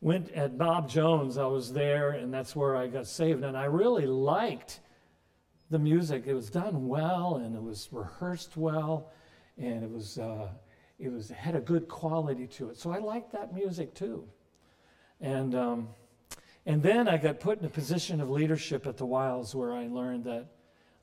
Went 0.00 0.30
at 0.30 0.56
Bob 0.56 0.88
Jones, 0.88 1.38
I 1.38 1.46
was 1.46 1.72
there, 1.72 2.10
and 2.10 2.32
that's 2.32 2.54
where 2.54 2.76
I 2.76 2.86
got 2.86 3.06
saved. 3.06 3.42
And 3.42 3.56
I 3.56 3.64
really 3.64 4.06
liked 4.06 4.80
the 5.70 5.78
music. 5.78 6.24
It 6.26 6.34
was 6.34 6.50
done 6.50 6.86
well, 6.86 7.36
and 7.36 7.56
it 7.56 7.62
was 7.62 7.88
rehearsed 7.90 8.56
well, 8.56 9.10
and 9.56 9.82
it 9.82 9.90
was. 9.90 10.18
Uh, 10.18 10.48
it 10.98 11.12
was 11.12 11.28
had 11.28 11.54
a 11.54 11.60
good 11.60 11.88
quality 11.88 12.46
to 12.46 12.70
it. 12.70 12.76
So 12.76 12.90
I 12.90 12.98
liked 12.98 13.32
that 13.32 13.54
music 13.54 13.94
too. 13.94 14.24
And 15.20 15.54
um, 15.54 15.88
and 16.66 16.82
then 16.82 17.08
I 17.08 17.16
got 17.16 17.40
put 17.40 17.60
in 17.60 17.64
a 17.64 17.70
position 17.70 18.20
of 18.20 18.30
leadership 18.30 18.86
at 18.86 18.96
the 18.96 19.06
Wilds 19.06 19.54
where 19.54 19.72
I 19.72 19.86
learned 19.86 20.24
that 20.24 20.46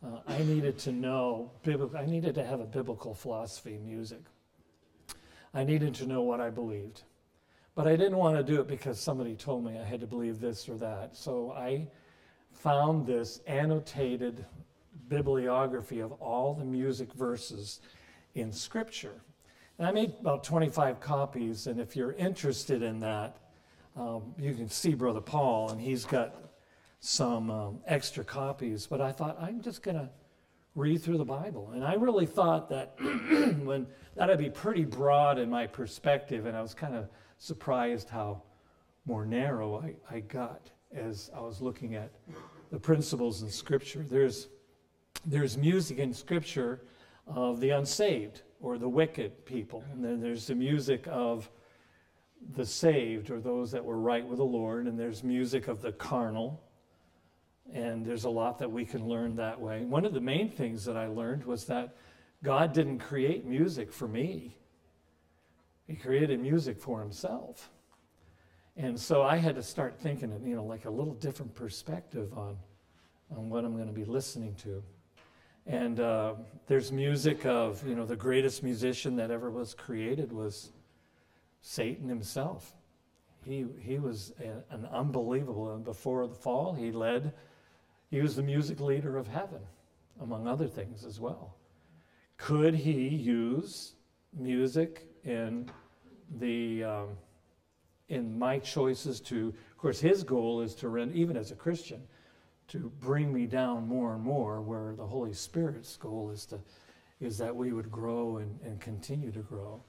uh, 0.05 0.19
I 0.27 0.39
needed 0.39 0.77
to 0.79 0.91
know. 0.91 1.51
I 1.97 2.05
needed 2.05 2.35
to 2.35 2.43
have 2.43 2.59
a 2.59 2.65
biblical 2.65 3.13
philosophy 3.13 3.79
music. 3.83 4.21
I 5.53 5.63
needed 5.63 5.95
to 5.95 6.05
know 6.05 6.21
what 6.21 6.41
I 6.41 6.49
believed, 6.49 7.03
but 7.75 7.87
I 7.87 7.97
didn't 7.97 8.17
want 8.17 8.37
to 8.37 8.43
do 8.43 8.61
it 8.61 8.67
because 8.67 8.99
somebody 8.99 9.35
told 9.35 9.65
me 9.65 9.77
I 9.77 9.83
had 9.83 9.99
to 9.99 10.07
believe 10.07 10.39
this 10.39 10.67
or 10.69 10.77
that. 10.77 11.15
So 11.15 11.51
I 11.51 11.87
found 12.53 13.05
this 13.05 13.41
annotated 13.47 14.45
bibliography 15.09 15.99
of 15.99 16.13
all 16.13 16.53
the 16.53 16.63
music 16.63 17.13
verses 17.13 17.81
in 18.33 18.51
Scripture. 18.51 19.21
And 19.77 19.85
I 19.85 19.91
made 19.91 20.13
about 20.21 20.43
25 20.43 21.01
copies, 21.01 21.67
and 21.67 21.81
if 21.81 21.97
you're 21.97 22.13
interested 22.13 22.81
in 22.81 23.01
that, 23.01 23.37
um, 23.97 24.33
you 24.39 24.53
can 24.53 24.69
see 24.69 24.93
Brother 24.93 25.21
Paul, 25.21 25.71
and 25.71 25.81
he's 25.81 26.05
got 26.05 26.35
some 27.01 27.51
um, 27.51 27.79
extra 27.85 28.23
copies. 28.23 28.87
But 28.87 29.01
I 29.01 29.11
thought, 29.11 29.37
I'm 29.39 29.61
just 29.61 29.83
going 29.83 29.97
to 29.97 30.09
read 30.75 31.01
through 31.01 31.17
the 31.17 31.25
Bible. 31.25 31.71
And 31.73 31.83
I 31.83 31.93
really 31.95 32.25
thought 32.25 32.69
that 32.69 32.95
when 33.63 33.85
that'd 34.15 34.37
be 34.37 34.49
pretty 34.49 34.85
broad 34.85 35.39
in 35.39 35.49
my 35.49 35.67
perspective, 35.67 36.45
and 36.45 36.55
I 36.55 36.61
was 36.61 36.73
kind 36.73 36.95
of 36.95 37.09
surprised 37.37 38.09
how 38.09 38.41
more 39.05 39.25
narrow 39.25 39.81
I, 39.81 40.15
I 40.15 40.19
got 40.21 40.69
as 40.93 41.29
I 41.35 41.41
was 41.41 41.61
looking 41.61 41.95
at 41.95 42.11
the 42.71 42.79
principles 42.79 43.41
in 43.43 43.49
Scripture. 43.49 44.05
There's, 44.09 44.47
there's 45.25 45.57
music 45.57 45.97
in 45.97 46.13
Scripture 46.13 46.81
of 47.27 47.59
the 47.59 47.71
unsaved 47.71 48.41
or 48.59 48.77
the 48.77 48.89
wicked 48.89 49.45
people. 49.45 49.83
And 49.91 50.03
then 50.03 50.21
there's 50.21 50.47
the 50.47 50.55
music 50.55 51.05
of 51.07 51.49
the 52.55 52.65
saved 52.65 53.29
or 53.29 53.39
those 53.39 53.71
that 53.71 53.83
were 53.83 53.99
right 53.99 54.25
with 54.25 54.37
the 54.37 54.45
Lord, 54.45 54.87
and 54.87 54.99
there's 54.99 55.23
music 55.23 55.67
of 55.67 55.81
the 55.81 55.91
carnal. 55.91 56.61
And 57.73 58.05
there's 58.05 58.25
a 58.25 58.29
lot 58.29 58.59
that 58.59 58.71
we 58.71 58.85
can 58.85 59.07
learn 59.07 59.35
that 59.35 59.59
way. 59.59 59.83
One 59.85 60.05
of 60.05 60.13
the 60.13 60.21
main 60.21 60.49
things 60.49 60.85
that 60.85 60.95
I 60.95 61.07
learned 61.07 61.45
was 61.45 61.65
that 61.65 61.95
God 62.43 62.73
didn't 62.73 62.99
create 62.99 63.45
music 63.45 63.91
for 63.91 64.07
me, 64.07 64.55
He 65.87 65.95
created 65.95 66.39
music 66.39 66.79
for 66.79 66.99
Himself. 66.99 67.69
And 68.77 68.99
so 68.99 69.23
I 69.23 69.37
had 69.37 69.55
to 69.55 69.63
start 69.63 69.97
thinking, 69.97 70.33
you 70.45 70.55
know, 70.55 70.65
like 70.65 70.85
a 70.85 70.89
little 70.89 71.13
different 71.13 71.53
perspective 71.55 72.37
on, 72.37 72.57
on 73.35 73.49
what 73.49 73.63
I'm 73.63 73.75
going 73.75 73.87
to 73.87 73.93
be 73.93 74.03
listening 74.03 74.53
to. 74.63 74.83
And 75.65 75.99
uh, 75.99 76.33
there's 76.67 76.91
music 76.91 77.45
of, 77.45 77.87
you 77.87 77.95
know, 77.95 78.05
the 78.05 78.15
greatest 78.15 78.63
musician 78.63 79.15
that 79.15 79.31
ever 79.31 79.49
was 79.49 79.73
created 79.73 80.31
was 80.31 80.71
Satan 81.61 82.07
himself. 82.07 82.75
He, 83.43 83.65
he 83.79 83.97
was 83.97 84.33
a, 84.39 84.73
an 84.73 84.85
unbelievable, 84.91 85.73
and 85.73 85.83
before 85.83 86.27
the 86.27 86.35
fall, 86.35 86.73
he 86.73 86.91
led, 86.91 87.33
he 88.09 88.21
was 88.21 88.35
the 88.35 88.43
music 88.43 88.79
leader 88.79 89.17
of 89.17 89.27
heaven, 89.27 89.61
among 90.21 90.47
other 90.47 90.67
things 90.67 91.05
as 91.05 91.19
well. 91.19 91.55
Could 92.37 92.75
he 92.75 93.07
use 93.07 93.93
music 94.33 95.07
in 95.25 95.69
the, 96.39 96.83
um, 96.83 97.09
in 98.09 98.37
my 98.37 98.59
choices 98.59 99.19
to, 99.21 99.47
of 99.47 99.77
course, 99.77 99.99
his 99.99 100.23
goal 100.23 100.61
is 100.61 100.75
to 100.75 100.89
render, 100.89 101.15
even 101.15 101.35
as 101.35 101.51
a 101.51 101.55
Christian, 101.55 102.01
to 102.67 102.91
bring 102.99 103.33
me 103.33 103.45
down 103.45 103.87
more 103.87 104.13
and 104.13 104.23
more, 104.23 104.61
where 104.61 104.95
the 104.95 105.05
Holy 105.05 105.33
Spirit's 105.33 105.97
goal 105.97 106.31
is 106.31 106.45
to 106.47 106.59
is 107.21 107.37
that 107.37 107.55
we 107.55 107.71
would 107.71 107.89
grow 107.89 108.37
and, 108.37 108.59
and 108.63 108.79
continue 108.81 109.31
to 109.31 109.39
grow. 109.39 109.81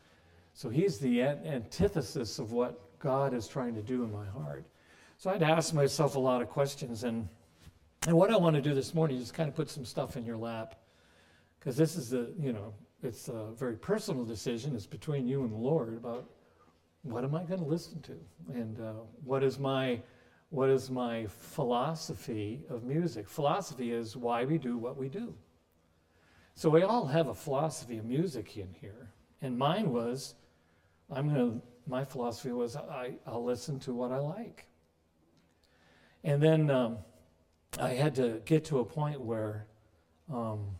So 0.54 0.68
he's 0.68 0.98
the 0.98 1.20
an- 1.20 1.44
antithesis 1.44 2.38
of 2.38 2.52
what 2.52 2.98
God 3.00 3.34
is 3.34 3.48
trying 3.48 3.74
to 3.74 3.82
do 3.82 4.04
in 4.04 4.12
my 4.12 4.26
heart. 4.26 4.64
So 5.18 5.30
I'd 5.30 5.42
ask 5.42 5.74
myself 5.74 6.14
a 6.14 6.20
lot 6.20 6.40
of 6.40 6.48
questions, 6.48 7.04
and 7.04 7.28
and 8.06 8.16
what 8.16 8.30
I 8.30 8.36
want 8.36 8.54
to 8.54 8.62
do 8.62 8.74
this 8.74 8.94
morning 8.94 9.18
is 9.18 9.32
kind 9.32 9.48
of 9.48 9.54
put 9.54 9.68
some 9.68 9.84
stuff 9.84 10.16
in 10.16 10.24
your 10.24 10.36
lap, 10.36 10.76
because 11.58 11.76
this 11.76 11.96
is 11.96 12.10
the 12.10 12.32
you 12.38 12.52
know 12.52 12.72
it's 13.02 13.28
a 13.28 13.52
very 13.56 13.76
personal 13.76 14.24
decision. 14.24 14.74
It's 14.74 14.86
between 14.86 15.26
you 15.26 15.42
and 15.42 15.52
the 15.52 15.56
Lord 15.56 15.94
about 15.94 16.28
what 17.02 17.24
am 17.24 17.34
I 17.34 17.44
going 17.44 17.60
to 17.60 17.66
listen 17.66 18.02
to, 18.02 18.16
and 18.52 18.80
uh, 18.80 18.92
what 19.24 19.42
is 19.44 19.58
my 19.58 20.00
what 20.50 20.70
is 20.70 20.90
my 20.90 21.26
philosophy 21.26 22.62
of 22.70 22.84
music. 22.84 23.28
Philosophy 23.28 23.92
is 23.92 24.16
why 24.16 24.44
we 24.44 24.58
do 24.58 24.78
what 24.78 24.96
we 24.96 25.08
do. 25.08 25.34
So 26.54 26.70
we 26.70 26.82
all 26.82 27.06
have 27.06 27.28
a 27.28 27.34
philosophy 27.34 27.98
of 27.98 28.04
music 28.04 28.56
in 28.56 28.72
here, 28.80 29.10
and 29.42 29.58
mine 29.58 29.92
was, 29.92 30.34
I'm 31.10 31.28
going 31.28 31.60
to. 31.60 31.62
My 31.88 32.04
philosophy 32.04 32.50
was 32.50 32.74
I, 32.74 33.12
I'll 33.26 33.44
listen 33.44 33.78
to 33.80 33.92
what 33.92 34.10
I 34.10 34.18
like. 34.18 34.66
And 36.24 36.42
then 36.42 36.68
um, 36.68 36.98
I 37.78 37.90
had 37.90 38.16
to 38.16 38.42
get 38.44 38.64
to 38.66 38.80
a 38.80 38.84
point 38.84 39.20
where, 39.20 39.68
um, 40.32 40.70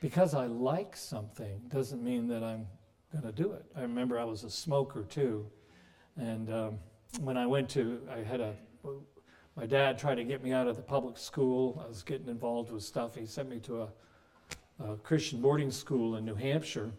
because 0.00 0.34
I 0.34 0.46
like 0.46 0.96
something, 0.96 1.60
doesn't 1.68 2.02
mean 2.02 2.28
that 2.28 2.42
I'm 2.42 2.66
going 3.12 3.24
to 3.24 3.32
do 3.32 3.52
it. 3.52 3.64
I 3.76 3.82
remember 3.82 4.18
I 4.18 4.24
was 4.24 4.44
a 4.44 4.50
smoker 4.50 5.02
too, 5.04 5.46
and 6.16 6.52
um, 6.52 6.78
when 7.20 7.36
I 7.36 7.46
went 7.46 7.68
to, 7.70 8.00
I 8.12 8.18
had 8.18 8.40
a, 8.40 8.54
my 9.56 9.66
dad 9.66 9.98
tried 9.98 10.16
to 10.16 10.24
get 10.24 10.42
me 10.42 10.52
out 10.52 10.68
of 10.68 10.76
the 10.76 10.82
public 10.82 11.16
school. 11.16 11.82
I 11.84 11.88
was 11.88 12.02
getting 12.02 12.28
involved 12.28 12.70
with 12.70 12.82
stuff. 12.82 13.16
He 13.16 13.26
sent 13.26 13.48
me 13.48 13.58
to 13.60 13.82
a, 13.82 13.88
a 14.84 14.96
Christian 14.96 15.40
boarding 15.40 15.70
school 15.70 16.16
in 16.16 16.24
New 16.24 16.34
Hampshire. 16.34 16.92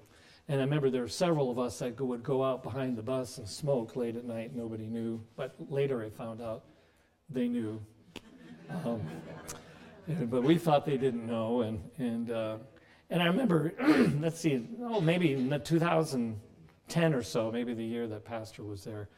And 0.49 0.59
I 0.59 0.63
remember 0.63 0.89
there 0.89 1.03
were 1.03 1.07
several 1.07 1.51
of 1.51 1.59
us 1.59 1.79
that 1.79 1.99
would 2.01 2.23
go 2.23 2.43
out 2.43 2.63
behind 2.63 2.97
the 2.97 3.03
bus 3.03 3.37
and 3.37 3.47
smoke 3.47 3.95
late 3.95 4.15
at 4.15 4.25
night. 4.25 4.55
Nobody 4.55 4.87
knew. 4.87 5.21
But 5.35 5.55
later 5.69 6.03
I 6.03 6.09
found 6.09 6.41
out 6.41 6.65
they 7.29 7.47
knew. 7.47 7.79
Um, 8.83 9.01
but 10.23 10.43
we 10.43 10.57
thought 10.57 10.85
they 10.85 10.97
didn't 10.97 11.27
know. 11.27 11.61
And, 11.61 11.81
and, 11.97 12.31
uh, 12.31 12.57
and 13.09 13.21
I 13.21 13.25
remember, 13.25 13.73
let's 14.19 14.39
see, 14.39 14.67
oh, 14.81 15.01
maybe 15.01 15.33
in 15.33 15.49
the 15.49 15.59
2010 15.59 17.13
or 17.13 17.23
so, 17.23 17.51
maybe 17.51 17.73
the 17.73 17.83
year 17.83 18.07
that 18.07 18.23
Pastor 18.23 18.63
was 18.63 18.83
there, 18.83 19.09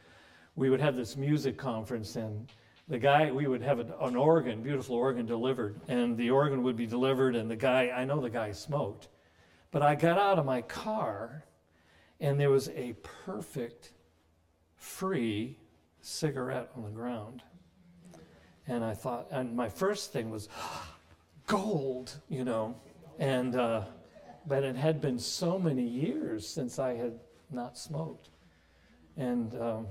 we 0.56 0.70
would 0.70 0.80
have 0.80 0.96
this 0.96 1.16
music 1.16 1.56
conference. 1.56 2.16
And 2.16 2.50
the 2.88 2.98
guy, 2.98 3.30
we 3.30 3.46
would 3.46 3.62
have 3.62 3.78
an, 3.80 3.92
an 4.00 4.16
organ, 4.16 4.62
beautiful 4.62 4.96
organ 4.96 5.26
delivered. 5.26 5.80
And 5.88 6.16
the 6.16 6.30
organ 6.30 6.62
would 6.62 6.76
be 6.76 6.86
delivered. 6.86 7.36
And 7.36 7.50
the 7.50 7.56
guy, 7.56 7.90
I 7.94 8.04
know 8.04 8.20
the 8.20 8.30
guy 8.30 8.52
smoked. 8.52 9.08
But 9.70 9.82
I 9.82 9.94
got 9.94 10.18
out 10.18 10.38
of 10.38 10.46
my 10.46 10.62
car 10.62 11.44
and 12.20 12.38
there 12.38 12.50
was 12.50 12.68
a 12.70 12.94
perfect 13.24 13.90
free 14.76 15.58
cigarette 16.02 16.70
on 16.76 16.84
the 16.84 16.90
ground. 16.90 17.42
And 18.68 18.84
I 18.84 18.94
thought, 18.94 19.26
and 19.32 19.56
my 19.56 19.68
first 19.68 20.12
thing 20.12 20.30
was 20.30 20.48
gold, 21.46 22.20
you 22.28 22.44
know. 22.44 22.76
And, 23.18 23.56
uh, 23.56 23.84
but 24.46 24.64
it 24.64 24.76
had 24.76 25.00
been 25.00 25.18
so 25.18 25.58
many 25.58 25.86
years 25.86 26.48
since 26.48 26.78
I 26.78 26.94
had 26.94 27.18
not 27.50 27.78
smoked. 27.78 28.30
And 29.16 29.54
um, 29.60 29.86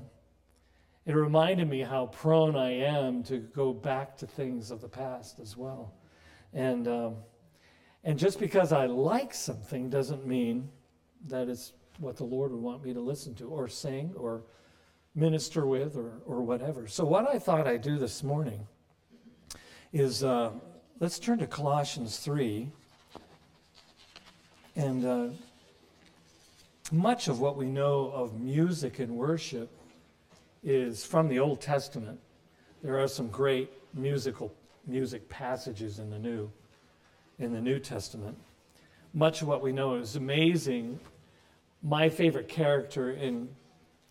it 1.06 1.14
reminded 1.14 1.70
me 1.70 1.82
how 1.82 2.08
prone 2.08 2.56
I 2.56 2.72
am 2.72 3.24
to 3.24 3.38
go 3.38 3.74
back 3.74 4.18
to 4.18 4.28
things 4.28 4.72
of 4.72 4.82
the 4.82 4.90
past 4.90 5.40
as 5.40 5.56
well. 5.56 5.94
And, 6.54 6.88
um, 6.88 7.16
and 8.04 8.18
just 8.18 8.40
because 8.40 8.72
I 8.72 8.86
like 8.88 9.34
something 9.34 9.90
doesn't 9.90 10.26
mean 10.26 10.70
that 11.28 11.50
it's 11.50 11.74
what 12.00 12.18
the 12.18 12.24
Lord 12.24 12.52
would 12.52 12.62
want 12.62 12.84
me 12.84 12.94
to 12.94 13.00
listen 13.00 13.36
to 13.36 13.48
or 13.48 13.68
sing 13.68 14.14
or 14.18 14.44
minister 15.16 15.66
with 15.66 15.96
or, 15.96 16.22
or 16.26 16.42
whatever. 16.42 16.88
So, 16.88 17.06
what 17.06 17.28
I 17.28 17.38
thought 17.38 17.68
I'd 17.68 17.82
do 17.82 17.98
this 17.98 18.24
morning 18.24 18.68
is 19.94 20.24
uh, 20.24 20.52
let's 21.00 21.20
turn 21.20 21.40
to 21.40 21.48
Colossians 21.48 22.18
3. 22.18 22.72
And 24.76 25.06
uh, 25.06 25.28
much 26.92 27.28
of 27.28 27.40
what 27.40 27.58
we 27.58 27.66
know 27.66 28.12
of 28.14 28.40
music 28.40 29.00
and 29.00 29.16
worship 29.16 29.70
is 30.64 31.04
from 31.04 31.28
the 31.28 31.40
Old 31.40 31.60
Testament. 31.60 32.20
There 32.82 33.00
are 33.00 33.08
some 33.08 33.28
great 33.28 33.72
musical 33.94 34.54
music 34.88 35.28
passages 35.30 36.00
in 36.00 36.10
the 36.10 36.20
New 36.20 36.50
in 37.40 37.54
the 37.54 37.62
New 37.62 37.80
Testament. 37.80 38.38
Much 39.14 39.42
of 39.42 39.48
what 39.48 39.62
we 39.62 39.72
know 39.72 39.96
is 39.96 40.16
amazing. 40.16 41.00
My 41.84 42.08
favorite 42.08 42.48
character 42.48 43.12
in 43.12 43.50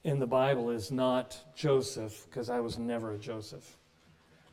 in 0.05 0.18
the 0.18 0.27
Bible 0.27 0.70
is 0.70 0.90
not 0.90 1.38
Joseph 1.55 2.27
because 2.29 2.51
I 2.51 2.61
was 2.61 2.79
never 2.79 3.12
a 3.12 3.18
Joseph. 3.18 3.77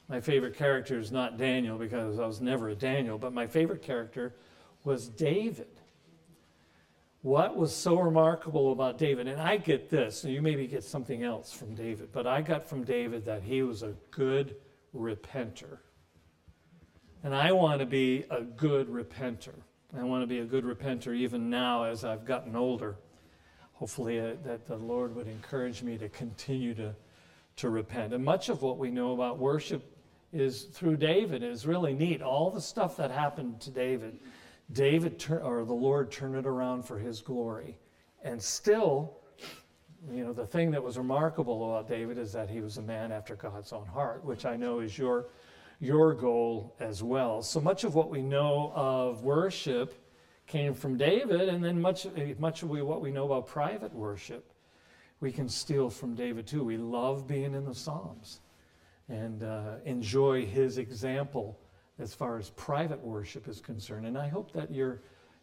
My 0.08 0.22
favorite 0.22 0.56
character 0.56 1.00
is 1.00 1.12
not 1.12 1.38
Daniel 1.38 1.78
because 1.78 2.18
I 2.18 2.26
was 2.26 2.40
never 2.40 2.70
a 2.70 2.76
Daniel, 2.76 3.18
but 3.18 3.34
my 3.34 3.48
favorite 3.48 3.82
character 3.82 4.34
was 4.86 5.10
David. 5.10 5.77
What 7.28 7.58
was 7.58 7.76
so 7.76 8.00
remarkable 8.00 8.72
about 8.72 8.98
David? 8.98 9.28
And 9.28 9.42
I 9.42 9.58
get 9.58 9.90
this, 9.90 10.24
and 10.24 10.34
you 10.34 10.42
maybe 10.42 10.66
get 10.66 10.82
something 10.82 11.24
else 11.24 11.52
from 11.52 11.76
David, 11.76 12.08
but 12.14 12.26
I 12.26 12.42
got 12.42 12.70
from 12.70 12.86
David 12.86 13.26
that 13.26 13.44
he 13.44 13.64
was 13.64 13.84
a 13.84 13.96
good 14.12 14.56
repenter. 14.96 15.80
And 17.26 17.36
I 17.36 17.52
want 17.52 17.82
to 17.82 17.86
be 17.86 18.24
a 18.32 18.44
good 18.44 18.88
repenter. 18.88 19.56
I 19.94 20.04
want 20.04 20.24
to 20.24 20.26
be 20.26 20.40
a 20.40 20.46
good 20.46 20.64
repenter 20.64 21.14
even 21.14 21.50
now 21.50 21.84
as 21.84 22.06
I've 22.06 22.24
gotten 22.24 22.56
older. 22.56 22.96
Hopefully, 23.74 24.22
uh, 24.22 24.36
that 24.46 24.66
the 24.66 24.78
Lord 24.78 25.14
would 25.14 25.28
encourage 25.28 25.84
me 25.84 25.98
to 25.98 26.08
continue 26.08 26.74
to, 26.76 26.96
to 27.58 27.70
repent. 27.70 28.14
And 28.14 28.24
much 28.24 28.48
of 28.48 28.62
what 28.62 28.78
we 28.78 28.90
know 28.90 29.12
about 29.12 29.38
worship 29.38 29.84
is 30.32 30.64
through 30.64 30.96
David 30.96 31.44
is 31.44 31.68
really 31.68 31.94
neat. 31.94 32.22
All 32.22 32.50
the 32.52 32.62
stuff 32.62 32.96
that 32.96 33.12
happened 33.12 33.60
to 33.60 33.70
David, 33.70 34.18
David 34.72 35.20
tur- 35.20 35.42
or 35.42 35.64
the 35.66 35.74
Lord 35.74 36.12
turned 36.12 36.36
it 36.36 36.46
around 36.46 36.84
for 36.84 37.00
his 37.00 37.22
glory. 37.22 37.78
And 38.24 38.42
still, 38.42 39.18
you 40.12 40.24
know, 40.24 40.34
the 40.34 40.46
thing 40.46 40.72
that 40.72 40.84
was 40.84 40.98
remarkable 40.98 41.72
about 41.72 41.88
David 41.88 42.18
is 42.18 42.32
that 42.34 42.50
he 42.50 42.62
was 42.62 42.78
a 42.78 42.82
man 42.82 43.12
after 43.12 43.36
God's 43.36 43.72
own 43.72 43.86
heart, 43.86 44.24
which 44.26 44.46
I 44.46 44.56
know 44.56 44.80
is 44.80 44.98
your 44.98 45.28
your 45.80 46.14
goal 46.14 46.76
as 46.80 47.04
well. 47.04 47.42
So 47.44 47.62
much 47.62 47.84
of 47.84 47.94
what 47.94 48.10
we 48.10 48.22
know 48.22 48.72
of 48.76 49.24
worship 49.24 49.94
came 50.48 50.74
from 50.74 50.98
David, 50.98 51.50
and 51.50 51.64
then 51.64 51.80
much, 51.80 52.08
much 52.40 52.64
of 52.64 52.70
what 52.70 53.02
we 53.02 53.12
know 53.12 53.26
about 53.26 53.46
private 53.46 53.94
worship, 53.94 54.52
we 55.20 55.32
can 55.32 55.48
steal 55.48 55.90
from 55.90 56.16
David 56.16 56.48
too. 56.48 56.64
We 56.64 56.78
love 56.78 57.28
being 57.28 57.54
in 57.54 57.66
the 57.66 57.76
Psalms 57.76 58.40
and 59.10 59.44
uh, 59.44 59.76
enjoy 59.86 60.46
his 60.46 60.78
example 60.78 61.60
as 62.00 62.14
far 62.14 62.38
as 62.38 62.50
private 62.52 63.04
worship 63.04 63.48
is 63.48 63.60
concerned. 63.60 64.06
And 64.06 64.18
I 64.18 64.28
hope 64.28 64.52
that 64.54 64.74
you're, 64.74 65.02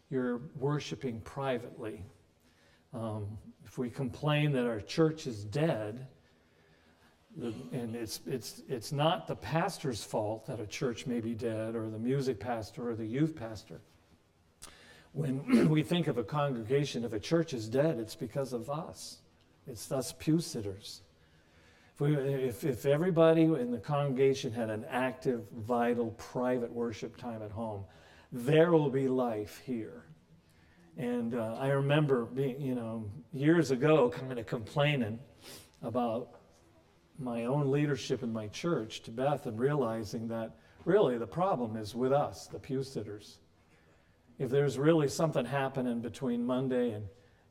you're 0.09 0.41
worshiping 0.57 1.19
privately. 1.21 2.03
Um, 2.93 3.37
if 3.65 3.77
we 3.77 3.89
complain 3.89 4.51
that 4.53 4.65
our 4.65 4.79
church 4.79 5.27
is 5.27 5.43
dead, 5.43 6.07
and 7.37 7.95
it's, 7.95 8.21
it's, 8.25 8.61
it's 8.69 8.91
not 8.93 9.27
the 9.27 9.35
pastor's 9.35 10.03
fault 10.03 10.45
that 10.45 10.59
a 10.61 10.67
church 10.67 11.05
may 11.05 11.19
be 11.19 11.33
dead, 11.33 11.75
or 11.75 11.89
the 11.89 11.99
music 11.99 12.39
pastor, 12.39 12.89
or 12.89 12.95
the 12.95 13.05
youth 13.05 13.35
pastor. 13.35 13.81
When 15.11 15.69
we 15.69 15.83
think 15.83 16.07
of 16.07 16.17
a 16.17 16.23
congregation, 16.23 17.03
if 17.03 17.11
a 17.11 17.19
church 17.19 17.53
is 17.53 17.67
dead, 17.67 17.99
it's 17.99 18.15
because 18.15 18.53
of 18.53 18.69
us. 18.69 19.17
It's 19.67 19.91
us 19.91 20.13
pew 20.17 20.39
sitters. 20.39 21.01
If, 21.95 22.01
we, 22.01 22.13
if, 22.17 22.65
if 22.65 22.85
everybody 22.85 23.43
in 23.43 23.71
the 23.71 23.77
congregation 23.77 24.51
had 24.51 24.69
an 24.69 24.83
active, 24.89 25.43
vital, 25.55 26.11
private 26.17 26.69
worship 26.69 27.15
time 27.15 27.41
at 27.41 27.51
home, 27.51 27.85
there 28.33 28.73
will 28.73 28.89
be 28.89 29.07
life 29.07 29.61
here. 29.65 30.03
And 30.97 31.35
uh, 31.35 31.55
I 31.57 31.69
remember 31.69 32.25
being, 32.25 32.59
you 32.59 32.75
know, 32.75 33.09
years 33.31 33.71
ago 33.71 34.09
kind 34.09 34.37
of 34.37 34.45
complaining 34.45 35.19
about 35.83 36.31
my 37.17 37.45
own 37.45 37.71
leadership 37.71 38.23
in 38.23 38.33
my 38.33 38.49
church 38.49 39.01
to 39.03 39.11
Beth 39.11 39.45
and 39.45 39.57
realizing 39.57 40.27
that 40.27 40.51
really 40.83 41.17
the 41.17 41.25
problem 41.25 41.77
is 41.77 41.95
with 41.95 42.11
us, 42.11 42.47
the 42.47 42.59
pew 42.59 42.83
sitters. 42.83 43.37
If 44.37 44.49
there's 44.49 44.77
really 44.77 45.07
something 45.07 45.45
happening 45.45 46.01
between 46.01 46.45
Monday 46.45 46.91
and, 46.91 47.05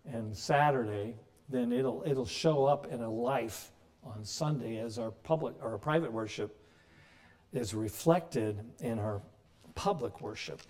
and 0.04 0.36
Saturday, 0.36 1.16
then 1.48 1.72
it'll, 1.72 2.02
it'll 2.04 2.26
show 2.26 2.66
up 2.66 2.92
in 2.92 3.00
a 3.00 3.10
life 3.10 3.70
on 4.04 4.24
Sunday 4.24 4.78
as 4.78 4.98
our 4.98 5.10
public 5.10 5.54
or 5.62 5.72
our 5.72 5.78
private 5.78 6.12
worship 6.12 6.60
is 7.52 7.74
reflected 7.74 8.60
in 8.80 8.98
our 8.98 9.22
public 9.74 10.20
worship. 10.20 10.60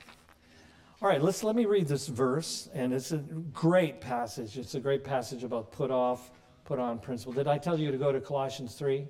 All 1.03 1.09
right, 1.09 1.21
let's 1.21 1.45
let 1.45 1.57
me 1.57 1.67
read 1.67 1.87
this 1.87 2.07
verse, 2.07 2.69
and 2.73 2.93
it's 2.93 3.13
a 3.13 3.19
great 3.19 4.01
passage. 4.01 4.57
It's 4.57 4.75
a 4.75 4.81
great 4.81 5.05
passage 5.05 5.45
about 5.45 5.73
put 5.73 5.91
off 5.91 6.31
put 6.65 6.79
on 6.79 6.99
principle. 6.99 7.33
Did 7.33 7.47
I 7.47 7.59
tell 7.59 7.79
you 7.79 7.91
to 7.91 7.99
go 7.99 8.11
to 8.11 8.21
Colossians 8.21 8.75
3? 8.75 9.01
No. 9.01 9.07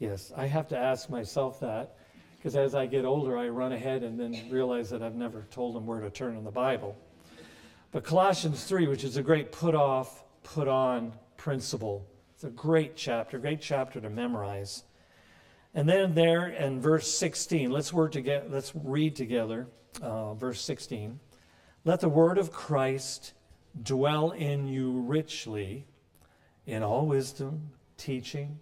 Yes, 0.00 0.32
I 0.36 0.46
have 0.46 0.66
to 0.68 0.76
ask 0.76 1.08
myself 1.08 1.60
that 1.60 1.96
because 2.36 2.56
as 2.56 2.74
I 2.74 2.86
get 2.86 3.04
older, 3.04 3.38
I 3.38 3.48
run 3.48 3.72
ahead 3.72 4.02
and 4.02 4.18
then 4.18 4.36
realize 4.50 4.90
that 4.90 5.02
I've 5.02 5.14
never 5.14 5.46
told 5.50 5.74
them 5.74 5.86
where 5.86 6.00
to 6.00 6.10
turn 6.10 6.36
in 6.36 6.44
the 6.44 6.50
Bible. 6.50 6.96
But 7.92 8.04
Colossians 8.04 8.64
3, 8.64 8.88
which 8.88 9.04
is 9.04 9.16
a 9.16 9.22
great 9.22 9.52
put 9.52 9.74
off, 9.74 10.24
put 10.42 10.68
on 10.68 11.12
principle, 11.36 12.06
a 12.44 12.50
great 12.50 12.96
chapter, 12.96 13.38
great 13.38 13.60
chapter 13.60 14.00
to 14.00 14.10
memorize. 14.10 14.84
And 15.74 15.88
then 15.88 16.14
there 16.14 16.48
in 16.48 16.80
verse 16.80 17.10
16, 17.10 17.70
let's, 17.70 17.92
word 17.92 18.12
together, 18.12 18.46
let's 18.48 18.72
read 18.74 19.16
together 19.16 19.66
uh, 20.02 20.34
verse 20.34 20.60
16. 20.60 21.18
Let 21.84 22.00
the 22.00 22.08
word 22.08 22.38
of 22.38 22.52
Christ 22.52 23.32
dwell 23.82 24.30
in 24.30 24.68
you 24.68 25.00
richly 25.00 25.86
in 26.66 26.82
all 26.82 27.06
wisdom, 27.06 27.70
teaching, 27.96 28.60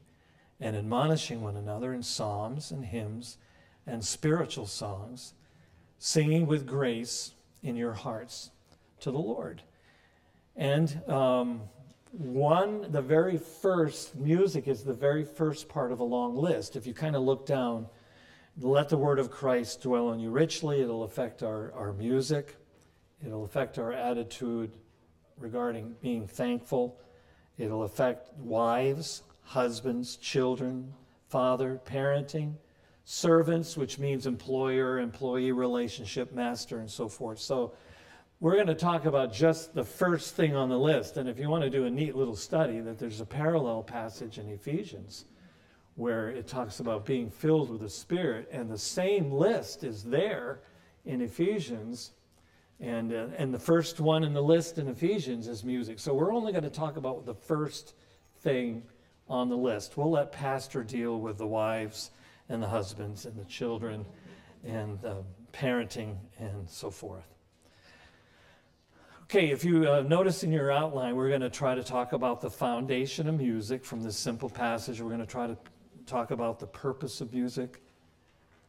and 0.60 0.76
admonishing 0.76 1.42
one 1.42 1.56
another 1.56 1.92
in 1.92 2.02
psalms 2.02 2.70
and 2.70 2.84
hymns 2.84 3.38
and 3.86 4.04
spiritual 4.04 4.66
songs, 4.66 5.34
singing 5.98 6.46
with 6.46 6.66
grace 6.66 7.32
in 7.62 7.76
your 7.76 7.92
hearts 7.92 8.50
to 9.00 9.10
the 9.10 9.18
Lord. 9.18 9.62
And 10.56 11.02
um, 11.08 11.62
one, 12.12 12.92
the 12.92 13.00
very 13.00 13.38
first, 13.38 14.14
music 14.16 14.68
is 14.68 14.84
the 14.84 14.92
very 14.92 15.24
first 15.24 15.68
part 15.68 15.92
of 15.92 16.00
a 16.00 16.04
long 16.04 16.36
list. 16.36 16.76
If 16.76 16.86
you 16.86 16.92
kind 16.92 17.16
of 17.16 17.22
look 17.22 17.46
down, 17.46 17.86
let 18.60 18.90
the 18.90 18.98
word 18.98 19.18
of 19.18 19.30
Christ 19.30 19.80
dwell 19.82 20.12
in 20.12 20.20
you 20.20 20.30
richly, 20.30 20.82
it'll 20.82 21.04
affect 21.04 21.42
our, 21.42 21.72
our 21.72 21.94
music, 21.94 22.56
it'll 23.24 23.44
affect 23.44 23.78
our 23.78 23.92
attitude 23.92 24.76
regarding 25.38 25.94
being 26.02 26.26
thankful, 26.26 27.00
it'll 27.56 27.84
affect 27.84 28.36
wives, 28.36 29.22
husbands, 29.42 30.16
children, 30.16 30.92
father, 31.28 31.80
parenting, 31.86 32.54
servants, 33.04 33.76
which 33.76 33.98
means 33.98 34.26
employer, 34.26 34.98
employee 34.98 35.50
relationship, 35.50 36.32
master, 36.32 36.78
and 36.78 36.90
so 36.90 37.08
forth. 37.08 37.38
So 37.38 37.72
we're 38.42 38.56
going 38.56 38.66
to 38.66 38.74
talk 38.74 39.04
about 39.04 39.32
just 39.32 39.72
the 39.72 39.84
first 39.84 40.34
thing 40.34 40.56
on 40.56 40.68
the 40.68 40.76
list. 40.76 41.16
And 41.16 41.28
if 41.28 41.38
you 41.38 41.48
want 41.48 41.62
to 41.62 41.70
do 41.70 41.84
a 41.84 41.90
neat 41.90 42.16
little 42.16 42.34
study, 42.34 42.80
that 42.80 42.98
there's 42.98 43.20
a 43.20 43.24
parallel 43.24 43.84
passage 43.84 44.38
in 44.38 44.48
Ephesians 44.48 45.26
where 45.94 46.28
it 46.28 46.48
talks 46.48 46.80
about 46.80 47.06
being 47.06 47.30
filled 47.30 47.70
with 47.70 47.80
the 47.82 47.88
Spirit, 47.88 48.48
and 48.50 48.68
the 48.68 48.76
same 48.76 49.30
list 49.30 49.84
is 49.84 50.02
there 50.02 50.58
in 51.04 51.20
Ephesians. 51.20 52.14
And, 52.80 53.12
uh, 53.12 53.26
and 53.38 53.54
the 53.54 53.60
first 53.60 54.00
one 54.00 54.24
in 54.24 54.32
the 54.32 54.42
list 54.42 54.76
in 54.76 54.88
Ephesians 54.88 55.46
is 55.46 55.62
music. 55.62 56.00
So 56.00 56.12
we're 56.12 56.34
only 56.34 56.50
going 56.50 56.64
to 56.64 56.70
talk 56.70 56.96
about 56.96 57.24
the 57.24 57.34
first 57.34 57.94
thing 58.40 58.82
on 59.28 59.50
the 59.50 59.56
list. 59.56 59.96
We'll 59.96 60.10
let 60.10 60.32
Pastor 60.32 60.82
deal 60.82 61.20
with 61.20 61.38
the 61.38 61.46
wives 61.46 62.10
and 62.48 62.60
the 62.60 62.66
husbands 62.68 63.24
and 63.24 63.38
the 63.38 63.44
children 63.44 64.04
and 64.64 64.98
uh, 65.04 65.14
parenting 65.52 66.16
and 66.40 66.68
so 66.68 66.90
forth. 66.90 67.32
Okay, 69.34 69.50
if 69.50 69.64
you 69.64 69.90
uh, 69.90 70.02
notice 70.02 70.44
in 70.44 70.52
your 70.52 70.70
outline, 70.70 71.16
we're 71.16 71.30
going 71.30 71.40
to 71.40 71.48
try 71.48 71.74
to 71.74 71.82
talk 71.82 72.12
about 72.12 72.42
the 72.42 72.50
foundation 72.50 73.30
of 73.30 73.38
music 73.38 73.82
from 73.82 74.02
this 74.02 74.14
simple 74.14 74.50
passage. 74.50 75.00
We're 75.00 75.08
going 75.08 75.20
to 75.20 75.26
try 75.26 75.46
to 75.46 75.56
talk 76.04 76.32
about 76.32 76.58
the 76.58 76.66
purpose 76.66 77.22
of 77.22 77.32
music, 77.32 77.82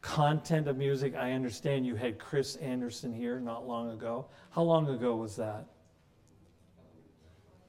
content 0.00 0.66
of 0.66 0.78
music. 0.78 1.16
I 1.16 1.32
understand 1.32 1.84
you 1.84 1.96
had 1.96 2.18
Chris 2.18 2.56
Anderson 2.56 3.12
here 3.12 3.40
not 3.40 3.68
long 3.68 3.90
ago. 3.90 4.24
How 4.52 4.62
long 4.62 4.88
ago 4.88 5.16
was 5.16 5.36
that? 5.36 5.66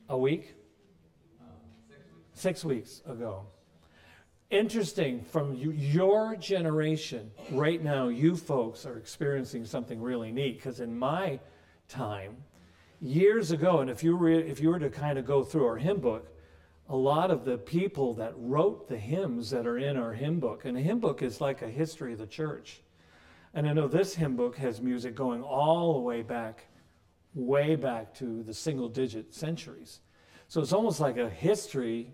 A 0.07 0.17
week? 0.17 0.55
Six 2.31 2.63
weeks 2.63 3.01
ago 3.05 3.45
interesting 4.51 5.21
from 5.21 5.53
you, 5.55 5.71
your 5.71 6.35
generation 6.37 7.29
right 7.51 7.83
now 7.83 8.07
you 8.07 8.37
folks 8.37 8.85
are 8.85 8.97
experiencing 8.97 9.65
something 9.65 9.99
really 9.99 10.31
neat 10.31 10.55
because 10.55 10.79
in 10.79 10.97
my 10.97 11.37
time 11.89 12.37
years 13.01 13.51
ago 13.51 13.79
and 13.79 13.89
if 13.89 14.03
you 14.03 14.15
were 14.15 14.29
if 14.29 14.59
you 14.59 14.69
were 14.69 14.79
to 14.79 14.89
kind 14.89 15.17
of 15.17 15.25
go 15.25 15.43
through 15.43 15.65
our 15.65 15.77
hymn 15.77 15.99
book 15.99 16.29
a 16.89 16.95
lot 16.95 17.31
of 17.31 17.45
the 17.45 17.57
people 17.57 18.13
that 18.13 18.33
wrote 18.37 18.87
the 18.87 18.97
hymns 18.97 19.49
that 19.49 19.67
are 19.67 19.77
in 19.77 19.97
our 19.97 20.13
hymn 20.13 20.39
book 20.39 20.65
and 20.65 20.77
a 20.77 20.81
hymn 20.81 20.99
book 20.99 21.21
is 21.21 21.41
like 21.41 21.61
a 21.61 21.69
history 21.69 22.13
of 22.13 22.19
the 22.19 22.27
church 22.27 22.81
and 23.53 23.67
i 23.67 23.73
know 23.73 23.87
this 23.87 24.15
hymn 24.15 24.35
book 24.35 24.55
has 24.55 24.81
music 24.81 25.15
going 25.15 25.41
all 25.41 25.93
the 25.93 25.99
way 25.99 26.21
back 26.21 26.67
way 27.33 27.75
back 27.75 28.13
to 28.13 28.43
the 28.43 28.53
single 28.53 28.87
digit 28.87 29.33
centuries 29.33 29.99
so 30.47 30.61
it's 30.61 30.73
almost 30.73 30.99
like 30.99 31.17
a 31.17 31.29
history 31.29 32.13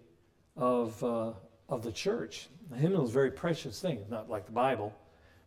of 0.55 1.03
uh, 1.03 1.31
of 1.71 1.81
the 1.81 1.91
church. 1.91 2.49
The 2.69 2.77
hymnal 2.77 3.05
is 3.05 3.09
a 3.09 3.13
very 3.13 3.31
precious 3.31 3.79
thing. 3.79 3.97
It's 3.97 4.09
not 4.09 4.29
like 4.29 4.45
the 4.45 4.51
Bible, 4.51 4.93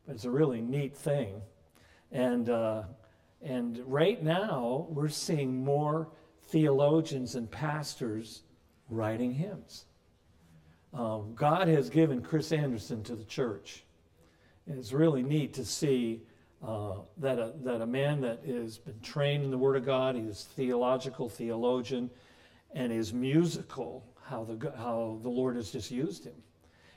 but 0.07 0.15
it's 0.15 0.25
a 0.25 0.31
really 0.31 0.61
neat 0.61 0.97
thing. 0.97 1.41
And, 2.11 2.49
uh, 2.49 2.85
and 3.45 3.79
right 3.87 4.23
now, 4.23 4.87
we're 4.89 5.09
seeing 5.09 5.63
more 5.63 6.09
theologians 6.49 7.35
and 7.35 7.51
pastors 7.51 8.43
writing 8.89 9.33
hymns. 9.33 9.85
Um, 10.95 11.35
God 11.35 11.69
has 11.69 11.91
given 11.91 12.23
Chris 12.23 12.53
Anderson 12.53 13.03
to 13.05 13.17
the 13.17 13.25
church. 13.25 13.85
And 14.67 14.79
it's 14.79 14.93
really 14.93 15.23
neat 15.23 15.53
to 15.55 15.65
see 15.65 16.23
uh, 16.67 16.95
that, 17.19 17.39
a, 17.39 17.53
that 17.63 17.83
a 17.83 17.87
man 17.87 18.23
that 18.23 18.45
has 18.47 18.79
been 18.79 18.99
trained 19.01 19.45
in 19.45 19.51
the 19.51 19.59
Word 19.59 19.77
of 19.77 19.85
God, 19.85 20.17
he's 20.17 20.47
a 20.51 20.55
theological, 20.55 21.29
theologian, 21.29 22.11
and 22.73 22.93
is 22.93 23.13
musical 23.13 24.05
how 24.25 24.45
the, 24.45 24.73
how 24.79 25.19
the 25.23 25.29
Lord 25.29 25.57
has 25.57 25.71
just 25.71 25.91
used 25.91 26.25
him. 26.25 26.35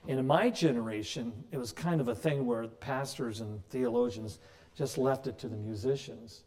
And 0.08 0.20
in 0.20 0.26
my 0.26 0.50
generation, 0.50 1.34
it 1.52 1.58
was 1.58 1.74
kind 1.74 2.00
of 2.00 2.08
a 2.08 2.16
thing 2.16 2.46
where 2.46 2.66
pastors 2.68 3.42
and 3.42 3.62
theologians 3.68 4.40
just 4.78 4.98
left 4.98 5.28
it 5.28 5.38
to 5.40 5.48
the 5.48 5.56
musicians. 5.56 6.44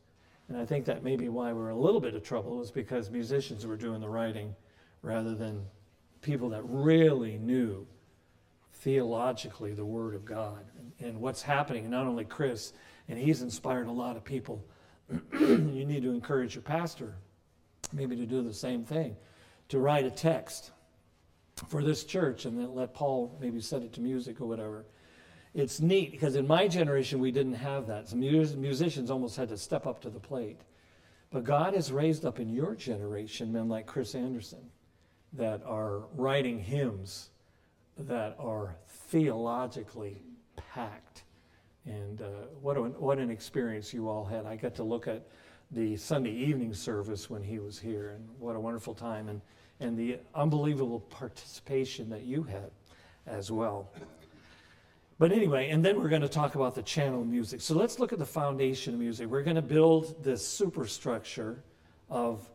And 0.48 0.56
I 0.56 0.64
think 0.64 0.84
that 0.84 1.02
may 1.02 1.16
be 1.16 1.28
why 1.28 1.52
we're 1.52 1.70
a 1.70 1.76
little 1.76 2.00
bit 2.00 2.14
of 2.14 2.22
trouble, 2.22 2.56
was 2.58 2.70
because 2.70 3.10
musicians 3.10 3.66
were 3.66 3.76
doing 3.76 4.00
the 4.00 4.08
writing 4.08 4.54
rather 5.02 5.34
than 5.34 5.64
people 6.22 6.48
that 6.50 6.62
really 6.64 7.38
knew 7.38 7.86
theologically 8.74 9.72
the 9.72 9.84
Word 9.84 10.14
of 10.14 10.24
God 10.24 10.64
and, 10.78 11.08
and 11.08 11.20
what's 11.20 11.42
happening. 11.42 11.82
And 11.82 11.90
not 11.90 12.06
only 12.06 12.24
Chris, 12.24 12.72
and 13.08 13.18
he's 13.18 13.42
inspired 13.42 13.88
a 13.88 13.92
lot 13.92 14.16
of 14.16 14.24
people. 14.24 14.64
you 15.32 15.84
need 15.84 16.02
to 16.02 16.10
encourage 16.10 16.54
your 16.54 16.62
pastor 16.62 17.16
maybe 17.92 18.14
to 18.14 18.26
do 18.26 18.42
the 18.42 18.54
same 18.54 18.84
thing 18.84 19.16
to 19.68 19.80
write 19.80 20.04
a 20.04 20.10
text 20.10 20.70
for 21.68 21.82
this 21.82 22.04
church 22.04 22.44
and 22.44 22.58
then 22.58 22.74
let 22.74 22.94
Paul 22.94 23.36
maybe 23.40 23.60
set 23.60 23.82
it 23.82 23.92
to 23.94 24.00
music 24.00 24.40
or 24.40 24.46
whatever. 24.46 24.84
It's 25.54 25.80
neat 25.80 26.12
because 26.12 26.36
in 26.36 26.46
my 26.46 26.68
generation 26.68 27.18
we 27.18 27.32
didn't 27.32 27.54
have 27.54 27.86
that. 27.88 28.08
So 28.08 28.16
musicians 28.16 29.10
almost 29.10 29.36
had 29.36 29.48
to 29.48 29.56
step 29.56 29.86
up 29.86 30.00
to 30.02 30.10
the 30.10 30.20
plate. 30.20 30.60
But 31.30 31.44
God 31.44 31.74
has 31.74 31.92
raised 31.92 32.24
up 32.24 32.40
in 32.40 32.48
your 32.48 32.74
generation 32.74 33.52
men 33.52 33.68
like 33.68 33.86
Chris 33.86 34.14
Anderson 34.14 34.70
that 35.32 35.62
are 35.64 36.04
writing 36.16 36.58
hymns 36.58 37.30
that 37.98 38.36
are 38.38 38.76
theologically 38.88 40.22
packed. 40.56 41.24
And 41.84 42.20
uh, 42.20 42.26
what, 42.60 42.76
a, 42.76 42.80
what 42.80 43.18
an 43.18 43.30
experience 43.30 43.92
you 43.92 44.08
all 44.08 44.24
had. 44.24 44.46
I 44.46 44.56
got 44.56 44.74
to 44.76 44.82
look 44.82 45.08
at 45.08 45.26
the 45.70 45.96
Sunday 45.96 46.32
evening 46.32 46.74
service 46.74 47.30
when 47.30 47.42
he 47.42 47.58
was 47.60 47.78
here, 47.78 48.10
and 48.10 48.28
what 48.38 48.56
a 48.56 48.60
wonderful 48.60 48.94
time. 48.94 49.28
And 49.28 49.40
and 49.80 49.96
the 49.96 50.18
unbelievable 50.34 51.00
participation 51.00 52.10
that 52.10 52.22
you 52.22 52.42
had 52.42 52.70
as 53.26 53.50
well. 53.50 53.90
But 55.20 55.32
anyway, 55.32 55.68
and 55.68 55.84
then 55.84 56.00
we're 56.00 56.08
going 56.08 56.22
to 56.22 56.30
talk 56.30 56.54
about 56.54 56.74
the 56.74 56.82
channel 56.82 57.22
music. 57.22 57.60
So 57.60 57.74
let's 57.74 57.98
look 57.98 58.14
at 58.14 58.18
the 58.18 58.24
foundation 58.24 58.94
of 58.94 59.00
music. 59.00 59.28
We're 59.28 59.42
going 59.42 59.56
to 59.56 59.60
build 59.60 60.24
this 60.24 60.44
superstructure 60.48 61.62
of, 62.08 62.48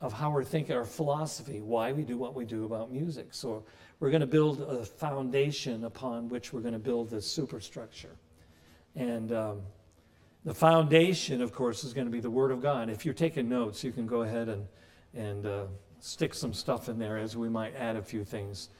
of 0.00 0.14
how 0.14 0.30
we're 0.30 0.44
thinking, 0.44 0.74
our 0.74 0.86
philosophy, 0.86 1.60
why 1.60 1.92
we 1.92 2.04
do 2.04 2.16
what 2.16 2.34
we 2.34 2.46
do 2.46 2.64
about 2.64 2.90
music. 2.90 3.34
So 3.34 3.64
we're 4.00 4.08
going 4.08 4.22
to 4.22 4.26
build 4.26 4.62
a 4.62 4.82
foundation 4.82 5.84
upon 5.84 6.30
which 6.30 6.54
we're 6.54 6.62
going 6.62 6.72
to 6.72 6.78
build 6.78 7.10
this 7.10 7.30
superstructure. 7.30 8.16
And 8.96 9.30
um, 9.30 9.60
the 10.46 10.54
foundation, 10.54 11.42
of 11.42 11.52
course, 11.52 11.84
is 11.84 11.92
going 11.92 12.06
to 12.06 12.10
be 12.10 12.20
the 12.20 12.30
Word 12.30 12.50
of 12.50 12.62
God. 12.62 12.88
If 12.88 13.04
you're 13.04 13.12
taking 13.12 13.46
notes, 13.46 13.84
you 13.84 13.92
can 13.92 14.06
go 14.06 14.22
ahead 14.22 14.48
and, 14.48 14.66
and 15.12 15.44
uh, 15.44 15.64
stick 16.00 16.32
some 16.32 16.54
stuff 16.54 16.88
in 16.88 16.98
there 16.98 17.18
as 17.18 17.36
we 17.36 17.50
might 17.50 17.76
add 17.76 17.96
a 17.96 18.02
few 18.02 18.24
things. 18.24 18.70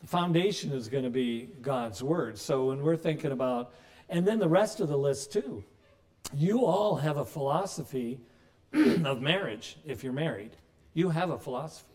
The 0.00 0.06
foundation 0.06 0.72
is 0.72 0.88
going 0.88 1.04
to 1.04 1.10
be 1.10 1.48
God's 1.60 2.02
Word. 2.02 2.38
So 2.38 2.66
when 2.66 2.82
we're 2.82 2.96
thinking 2.96 3.32
about, 3.32 3.72
and 4.08 4.26
then 4.26 4.38
the 4.38 4.48
rest 4.48 4.80
of 4.80 4.88
the 4.88 4.96
list 4.96 5.32
too, 5.32 5.64
you 6.34 6.64
all 6.64 6.96
have 6.96 7.16
a 7.16 7.24
philosophy 7.24 8.20
of 8.72 9.20
marriage 9.20 9.76
if 9.84 10.04
you're 10.04 10.12
married. 10.12 10.56
You 10.94 11.10
have 11.10 11.30
a 11.30 11.38
philosophy. 11.38 11.86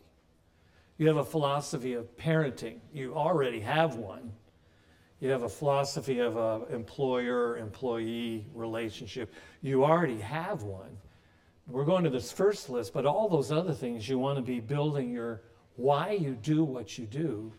You 0.97 1.07
have 1.07 1.17
a 1.17 1.25
philosophy 1.25 1.93
of 1.93 2.15
parenting. 2.17 2.79
You 2.93 3.15
already 3.15 3.59
have 3.61 3.95
one. 3.95 4.31
You 5.19 5.29
have 5.29 5.43
a 5.43 5.49
philosophy 5.49 6.19
of 6.19 6.35
an 6.37 6.73
employer 6.73 7.57
employee 7.57 8.45
relationship. 8.53 9.33
You 9.61 9.85
already 9.85 10.19
have 10.19 10.63
one. 10.63 10.97
We're 11.67 11.85
going 11.85 12.03
to 12.03 12.09
this 12.09 12.31
first 12.31 12.69
list, 12.69 12.93
but 12.93 13.05
all 13.05 13.29
those 13.29 13.51
other 13.51 13.73
things 13.73 14.07
you 14.07 14.19
want 14.19 14.37
to 14.37 14.41
be 14.41 14.59
building 14.59 15.11
your 15.11 15.41
why 15.75 16.11
you 16.11 16.35
do 16.35 16.63
what 16.63 16.97
you 16.97 17.05
do 17.05 17.53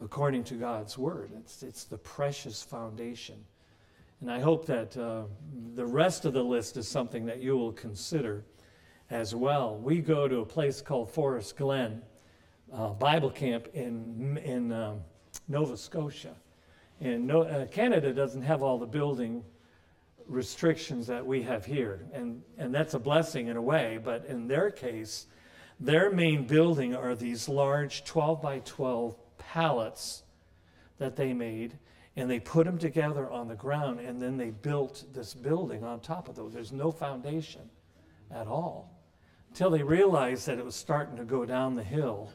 according 0.00 0.44
to 0.44 0.54
God's 0.54 0.96
word. 0.96 1.32
It's, 1.38 1.62
it's 1.62 1.84
the 1.84 1.98
precious 1.98 2.62
foundation. 2.62 3.44
And 4.20 4.30
I 4.30 4.40
hope 4.40 4.66
that 4.66 4.96
uh, 4.96 5.22
the 5.74 5.86
rest 5.86 6.24
of 6.24 6.32
the 6.32 6.42
list 6.42 6.76
is 6.76 6.88
something 6.88 7.26
that 7.26 7.40
you 7.40 7.56
will 7.56 7.72
consider 7.72 8.44
as 9.10 9.34
well. 9.34 9.76
We 9.76 10.00
go 10.00 10.28
to 10.28 10.38
a 10.40 10.46
place 10.46 10.80
called 10.80 11.10
Forest 11.10 11.56
Glen 11.56 12.02
uh, 12.72 12.90
Bible 12.90 13.30
Camp 13.30 13.68
in, 13.74 14.38
in 14.44 14.72
um, 14.72 15.00
Nova 15.46 15.76
Scotia. 15.76 16.34
And 17.00 17.26
no, 17.26 17.42
uh, 17.42 17.66
Canada 17.66 18.12
doesn't 18.12 18.42
have 18.42 18.62
all 18.62 18.78
the 18.78 18.86
building 18.86 19.44
restrictions 20.26 21.06
that 21.06 21.24
we 21.24 21.42
have 21.42 21.64
here. 21.64 22.06
And, 22.12 22.42
and 22.58 22.74
that's 22.74 22.94
a 22.94 22.98
blessing 22.98 23.46
in 23.48 23.56
a 23.56 23.62
way, 23.62 23.98
but 24.02 24.26
in 24.26 24.46
their 24.46 24.70
case, 24.70 25.26
their 25.80 26.10
main 26.10 26.44
building 26.44 26.94
are 26.94 27.14
these 27.14 27.48
large 27.48 28.04
12 28.04 28.42
by 28.42 28.58
12 28.64 29.16
pallets 29.52 30.22
that 30.98 31.16
they 31.16 31.32
made, 31.32 31.78
and 32.16 32.28
they 32.30 32.40
put 32.40 32.66
them 32.66 32.78
together 32.78 33.30
on 33.30 33.48
the 33.48 33.54
ground, 33.54 34.00
and 34.00 34.20
then 34.20 34.36
they 34.36 34.50
built 34.50 35.04
this 35.14 35.34
building 35.34 35.84
on 35.84 36.00
top 36.00 36.28
of 36.28 36.34
those. 36.34 36.52
There's 36.52 36.72
no 36.72 36.90
foundation 36.90 37.62
at 38.30 38.46
all 38.46 38.90
until 39.50 39.70
they 39.70 39.82
realized 39.82 40.46
that 40.46 40.58
it 40.58 40.64
was 40.64 40.74
starting 40.74 41.16
to 41.16 41.24
go 41.24 41.44
down 41.44 41.74
the 41.74 41.82
hill. 41.82 42.30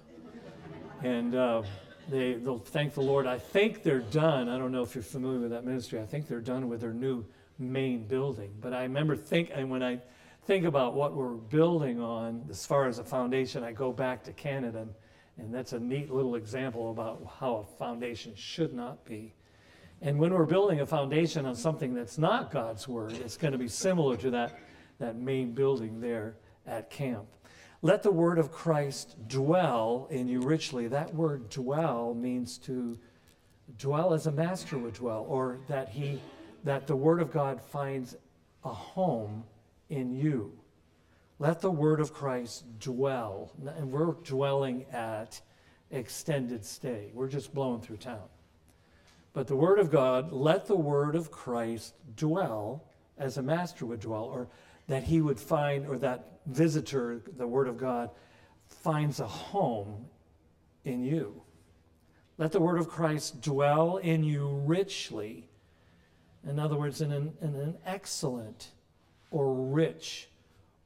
And 1.03 1.35
uh, 1.35 1.63
they, 2.09 2.33
they'll 2.33 2.57
thank 2.57 2.93
the 2.93 3.01
Lord. 3.01 3.27
I 3.27 3.37
think 3.37 3.83
they're 3.83 3.99
done. 3.99 4.49
I 4.49 4.57
don't 4.57 4.71
know 4.71 4.81
if 4.81 4.95
you're 4.95 5.03
familiar 5.03 5.39
with 5.39 5.51
that 5.51 5.65
ministry. 5.65 5.99
I 5.99 6.05
think 6.05 6.27
they're 6.27 6.39
done 6.39 6.69
with 6.69 6.81
their 6.81 6.93
new 6.93 7.25
main 7.59 8.07
building. 8.07 8.51
But 8.59 8.73
I 8.73 8.83
remember 8.83 9.15
think, 9.15 9.51
and 9.53 9.69
when 9.69 9.83
I 9.83 9.99
think 10.45 10.65
about 10.65 10.95
what 10.95 11.13
we're 11.13 11.35
building 11.35 12.01
on 12.01 12.45
as 12.49 12.65
far 12.65 12.87
as 12.87 12.99
a 12.99 13.03
foundation, 13.03 13.63
I 13.63 13.73
go 13.73 13.91
back 13.91 14.23
to 14.23 14.33
Canada, 14.33 14.79
and, 14.79 14.93
and 15.37 15.53
that's 15.53 15.73
a 15.73 15.79
neat 15.79 16.11
little 16.11 16.35
example 16.35 16.91
about 16.91 17.25
how 17.39 17.55
a 17.55 17.77
foundation 17.77 18.33
should 18.35 18.73
not 18.73 19.03
be. 19.05 19.33
And 20.01 20.19
when 20.19 20.33
we're 20.33 20.45
building 20.45 20.81
a 20.81 20.85
foundation 20.85 21.45
on 21.45 21.55
something 21.55 21.93
that's 21.93 22.17
not 22.17 22.51
God's 22.51 22.87
word, 22.87 23.13
it's 23.13 23.37
going 23.37 23.53
to 23.53 23.57
be 23.57 23.67
similar 23.67 24.17
to 24.17 24.29
that, 24.31 24.59
that 24.99 25.15
main 25.15 25.53
building 25.53 26.01
there 26.01 26.35
at 26.67 26.89
camp. 26.89 27.25
Let 27.81 28.03
the 28.03 28.11
word 28.11 28.37
of 28.37 28.51
Christ 28.51 29.15
dwell 29.27 30.07
in 30.09 30.27
you 30.27 30.41
richly. 30.41 30.87
That 30.87 31.13
word 31.13 31.49
dwell 31.49 32.13
means 32.13 32.57
to 32.59 32.97
dwell 33.77 34.13
as 34.13 34.27
a 34.27 34.31
master 34.31 34.77
would 34.77 34.93
dwell, 34.93 35.25
or 35.27 35.59
that 35.67 35.89
he 35.89 36.21
that 36.63 36.87
the 36.87 36.95
word 36.95 37.21
of 37.21 37.31
God 37.31 37.61
finds 37.61 38.15
a 38.63 38.69
home 38.69 39.43
in 39.89 40.13
you. 40.13 40.57
Let 41.43 41.59
the 41.59 41.69
word 41.69 41.99
of 41.99 42.13
Christ 42.13 42.63
dwell. 42.79 43.51
And 43.75 43.91
we're 43.91 44.13
dwelling 44.13 44.85
at 44.93 45.41
extended 45.91 46.63
stay. 46.63 47.11
We're 47.13 47.27
just 47.27 47.53
blowing 47.53 47.81
through 47.81 47.97
town. 47.97 48.29
But 49.33 49.47
the 49.47 49.55
word 49.57 49.77
of 49.77 49.91
God, 49.91 50.31
let 50.31 50.67
the 50.67 50.77
word 50.77 51.17
of 51.17 51.31
Christ 51.31 51.95
dwell 52.15 52.85
as 53.17 53.35
a 53.35 53.41
master 53.41 53.85
would 53.85 53.99
dwell, 53.99 54.23
or 54.23 54.47
that 54.87 55.03
he 55.03 55.19
would 55.19 55.37
find, 55.37 55.85
or 55.85 55.97
that 55.97 56.39
visitor, 56.45 57.21
the 57.35 57.45
word 57.45 57.67
of 57.67 57.77
God, 57.77 58.09
finds 58.69 59.19
a 59.19 59.27
home 59.27 60.05
in 60.85 61.03
you. 61.03 61.41
Let 62.37 62.53
the 62.53 62.61
word 62.61 62.79
of 62.79 62.87
Christ 62.87 63.41
dwell 63.41 63.97
in 63.97 64.23
you 64.23 64.47
richly. 64.47 65.49
In 66.47 66.57
other 66.57 66.77
words, 66.77 67.01
in 67.01 67.11
an, 67.11 67.33
in 67.41 67.53
an 67.53 67.75
excellent 67.85 68.69
or 69.29 69.53
rich 69.53 70.29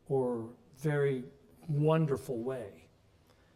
or 0.09 0.45
very 0.79 1.23
wonderful 1.67 2.37
way. 2.37 2.87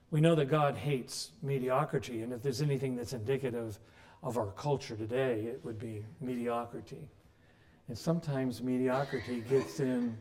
We 0.09 0.19
know 0.19 0.35
that 0.35 0.49
God 0.49 0.75
hates 0.75 1.31
mediocrity, 1.41 2.21
and 2.21 2.33
if 2.33 2.41
there's 2.41 2.61
anything 2.61 2.95
that's 2.95 3.13
indicative 3.13 3.79
of 4.23 4.37
our 4.37 4.51
culture 4.51 4.95
today, 4.95 5.41
it 5.45 5.61
would 5.63 5.79
be 5.79 6.05
mediocrity. 6.19 7.09
And 7.87 7.97
sometimes 7.97 8.61
mediocrity 8.61 9.41
gets 9.49 9.79
in 9.79 10.17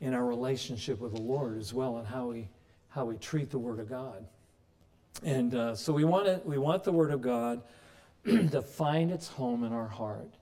in 0.00 0.12
our 0.12 0.26
relationship 0.26 1.00
with 1.00 1.14
the 1.14 1.20
Lord 1.20 1.56
as 1.56 1.72
well, 1.72 1.96
and 1.96 2.06
how 2.06 2.28
we 2.28 2.48
how 2.88 3.06
we 3.06 3.16
treat 3.16 3.50
the 3.50 3.58
Word 3.58 3.80
of 3.80 3.88
God. 3.88 4.26
And 5.22 5.54
uh, 5.54 5.74
so 5.74 5.92
we 5.92 6.04
want 6.04 6.28
it. 6.28 6.44
We 6.44 6.58
want 6.58 6.84
the 6.84 6.92
Word 6.92 7.10
of 7.10 7.22
God 7.22 7.62
to 8.24 8.60
find 8.60 9.10
its 9.10 9.28
home 9.28 9.64
in 9.64 9.72
our 9.72 9.88
heart, 9.88 10.34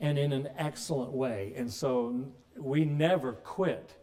and 0.00 0.18
in 0.18 0.32
an 0.32 0.48
excellent 0.58 1.12
way. 1.12 1.52
And 1.56 1.72
so 1.72 2.24
we 2.56 2.84
never 2.84 3.32
quit 3.32 3.94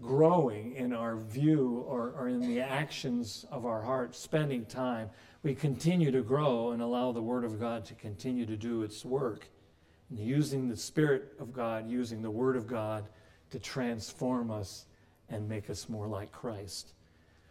growing 0.00 0.74
in 0.74 0.92
our 0.92 1.16
view 1.16 1.84
or, 1.86 2.14
or 2.16 2.28
in 2.28 2.40
the 2.40 2.60
actions 2.60 3.44
of 3.50 3.66
our 3.66 3.82
heart, 3.82 4.14
spending 4.14 4.64
time. 4.66 5.10
We 5.42 5.54
continue 5.54 6.10
to 6.12 6.22
grow 6.22 6.70
and 6.72 6.82
allow 6.82 7.12
the 7.12 7.22
Word 7.22 7.44
of 7.44 7.58
God 7.58 7.84
to 7.86 7.94
continue 7.94 8.46
to 8.46 8.56
do 8.56 8.82
its 8.82 9.04
work. 9.04 9.48
And 10.10 10.18
using 10.18 10.68
the 10.68 10.76
Spirit 10.76 11.34
of 11.38 11.52
God, 11.52 11.88
using 11.88 12.22
the 12.22 12.30
Word 12.30 12.56
of 12.56 12.66
God 12.66 13.08
to 13.50 13.58
transform 13.58 14.50
us 14.50 14.86
and 15.28 15.48
make 15.48 15.68
us 15.70 15.88
more 15.88 16.06
like 16.06 16.32
Christ. 16.32 16.92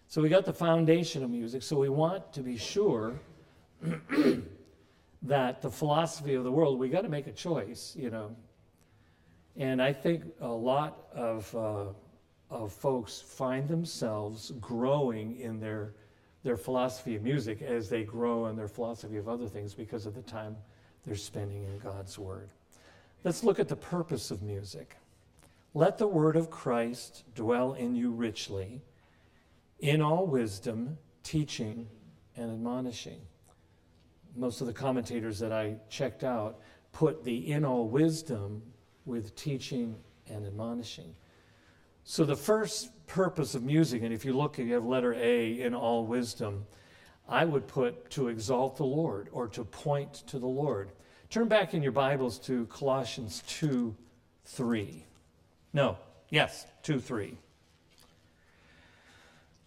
So 0.07 0.21
we 0.21 0.29
got 0.29 0.45
the 0.45 0.53
foundation 0.53 1.23
of 1.23 1.29
music. 1.29 1.63
So 1.63 1.77
we 1.77 1.89
want 1.89 2.31
to 2.33 2.41
be 2.41 2.57
sure 2.57 3.19
that 5.21 5.61
the 5.61 5.69
philosophy 5.69 6.35
of 6.35 6.43
the 6.43 6.51
world, 6.51 6.79
we 6.79 6.89
got 6.89 7.01
to 7.01 7.09
make 7.09 7.27
a 7.27 7.31
choice, 7.31 7.93
you 7.97 8.09
know. 8.09 8.35
And 9.57 9.81
I 9.81 9.91
think 9.91 10.23
a 10.39 10.47
lot 10.47 11.07
of, 11.13 11.55
uh, 11.55 11.85
of 12.49 12.71
folks 12.71 13.21
find 13.21 13.67
themselves 13.67 14.51
growing 14.61 15.39
in 15.39 15.59
their, 15.59 15.93
their 16.43 16.57
philosophy 16.57 17.15
of 17.15 17.23
music 17.23 17.61
as 17.61 17.89
they 17.89 18.03
grow 18.03 18.47
in 18.47 18.55
their 18.55 18.67
philosophy 18.67 19.17
of 19.17 19.27
other 19.27 19.47
things 19.47 19.73
because 19.73 20.05
of 20.05 20.15
the 20.15 20.21
time 20.21 20.55
they're 21.05 21.15
spending 21.15 21.63
in 21.63 21.77
God's 21.79 22.17
Word. 22.17 22.49
Let's 23.23 23.43
look 23.43 23.59
at 23.59 23.67
the 23.67 23.75
purpose 23.75 24.31
of 24.31 24.41
music. 24.41 24.95
Let 25.73 25.97
the 25.97 26.07
word 26.07 26.35
of 26.35 26.49
Christ 26.49 27.23
dwell 27.35 27.73
in 27.73 27.95
you 27.95 28.11
richly, 28.11 28.81
in 29.79 30.01
all 30.01 30.25
wisdom, 30.25 30.97
teaching, 31.23 31.87
and 32.35 32.51
admonishing. 32.51 33.19
Most 34.35 34.61
of 34.61 34.67
the 34.67 34.73
commentators 34.73 35.39
that 35.39 35.51
I 35.51 35.75
checked 35.89 36.23
out 36.23 36.59
put 36.93 37.23
the 37.23 37.51
in 37.51 37.65
all 37.65 37.87
wisdom 37.87 38.61
with 39.05 39.35
teaching 39.35 39.95
and 40.29 40.45
admonishing. 40.45 41.13
So, 42.09 42.23
the 42.23 42.37
first 42.37 43.05
purpose 43.05 43.53
of 43.53 43.63
music, 43.63 44.01
and 44.01 44.13
if 44.13 44.23
you 44.23 44.31
look, 44.31 44.57
you 44.57 44.73
have 44.75 44.85
letter 44.85 45.13
A 45.13 45.59
in 45.59 45.75
all 45.75 46.05
wisdom, 46.05 46.65
I 47.27 47.43
would 47.43 47.67
put 47.67 48.09
to 48.11 48.29
exalt 48.29 48.77
the 48.77 48.85
Lord 48.85 49.27
or 49.33 49.49
to 49.49 49.65
point 49.65 50.13
to 50.27 50.39
the 50.39 50.47
Lord. 50.47 50.93
Turn 51.29 51.49
back 51.49 51.73
in 51.73 51.83
your 51.83 51.91
Bibles 51.91 52.39
to 52.39 52.65
Colossians 52.67 53.43
2 53.47 53.93
3. 54.45 55.03
No, 55.73 55.97
yes, 56.29 56.65
2 56.83 57.01
3. 57.01 57.37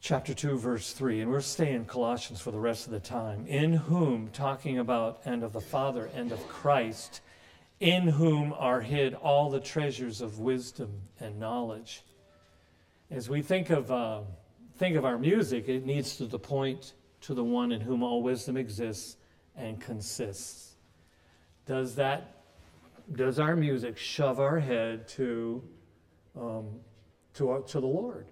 Chapter 0.01 0.33
2, 0.33 0.57
verse 0.57 0.95
3. 0.95 1.21
And 1.21 1.31
we're 1.31 1.43
staying 1.43 1.75
in 1.75 1.85
Colossians 1.85 2.41
for 2.41 2.53
the 2.53 2.59
rest 2.59 2.87
of 2.87 2.93
the 2.95 3.01
time. 3.01 3.47
In 3.49 3.75
whom, 3.75 4.31
talking 4.33 4.79
about, 4.79 5.21
and 5.27 5.45
of 5.45 5.53
the 5.53 5.61
Father 5.61 6.09
and 6.15 6.33
of 6.33 6.49
Christ, 6.49 7.21
in 7.81 8.09
whom 8.09 8.55
are 8.57 8.81
hid 8.81 9.13
all 9.13 9.51
the 9.51 9.61
treasures 9.61 10.23
of 10.23 10.39
wisdom 10.39 11.03
and 11.21 11.39
knowledge. 11.39 12.03
As 13.11 13.29
we 13.29 13.43
think 13.43 13.71
of, 13.71 13.91
uh, 13.91 14.21
think 14.77 14.97
of 14.97 15.05
our 15.05 15.19
music, 15.19 15.69
it 15.69 15.85
needs 15.85 16.17
to 16.17 16.27
point 16.39 16.95
to 17.23 17.35
the 17.35 17.45
one 17.45 17.73
in 17.73 17.81
whom 17.81 18.03
all 18.03 18.23
wisdom 18.23 18.57
exists 18.57 19.17
and 19.57 19.81
consists. 19.81 20.77
Does 21.67 21.97
that, 21.97 22.43
does 23.13 23.39
our 23.39 23.57
music 23.57 23.99
shove 23.99 24.41
our 24.41 24.59
head 24.59 25.09
to 25.09 25.63
um, 26.37 26.81
to, 27.35 27.53
uh, 27.53 27.61
to 27.63 27.81
the 27.81 27.87
Lord. 27.87 28.29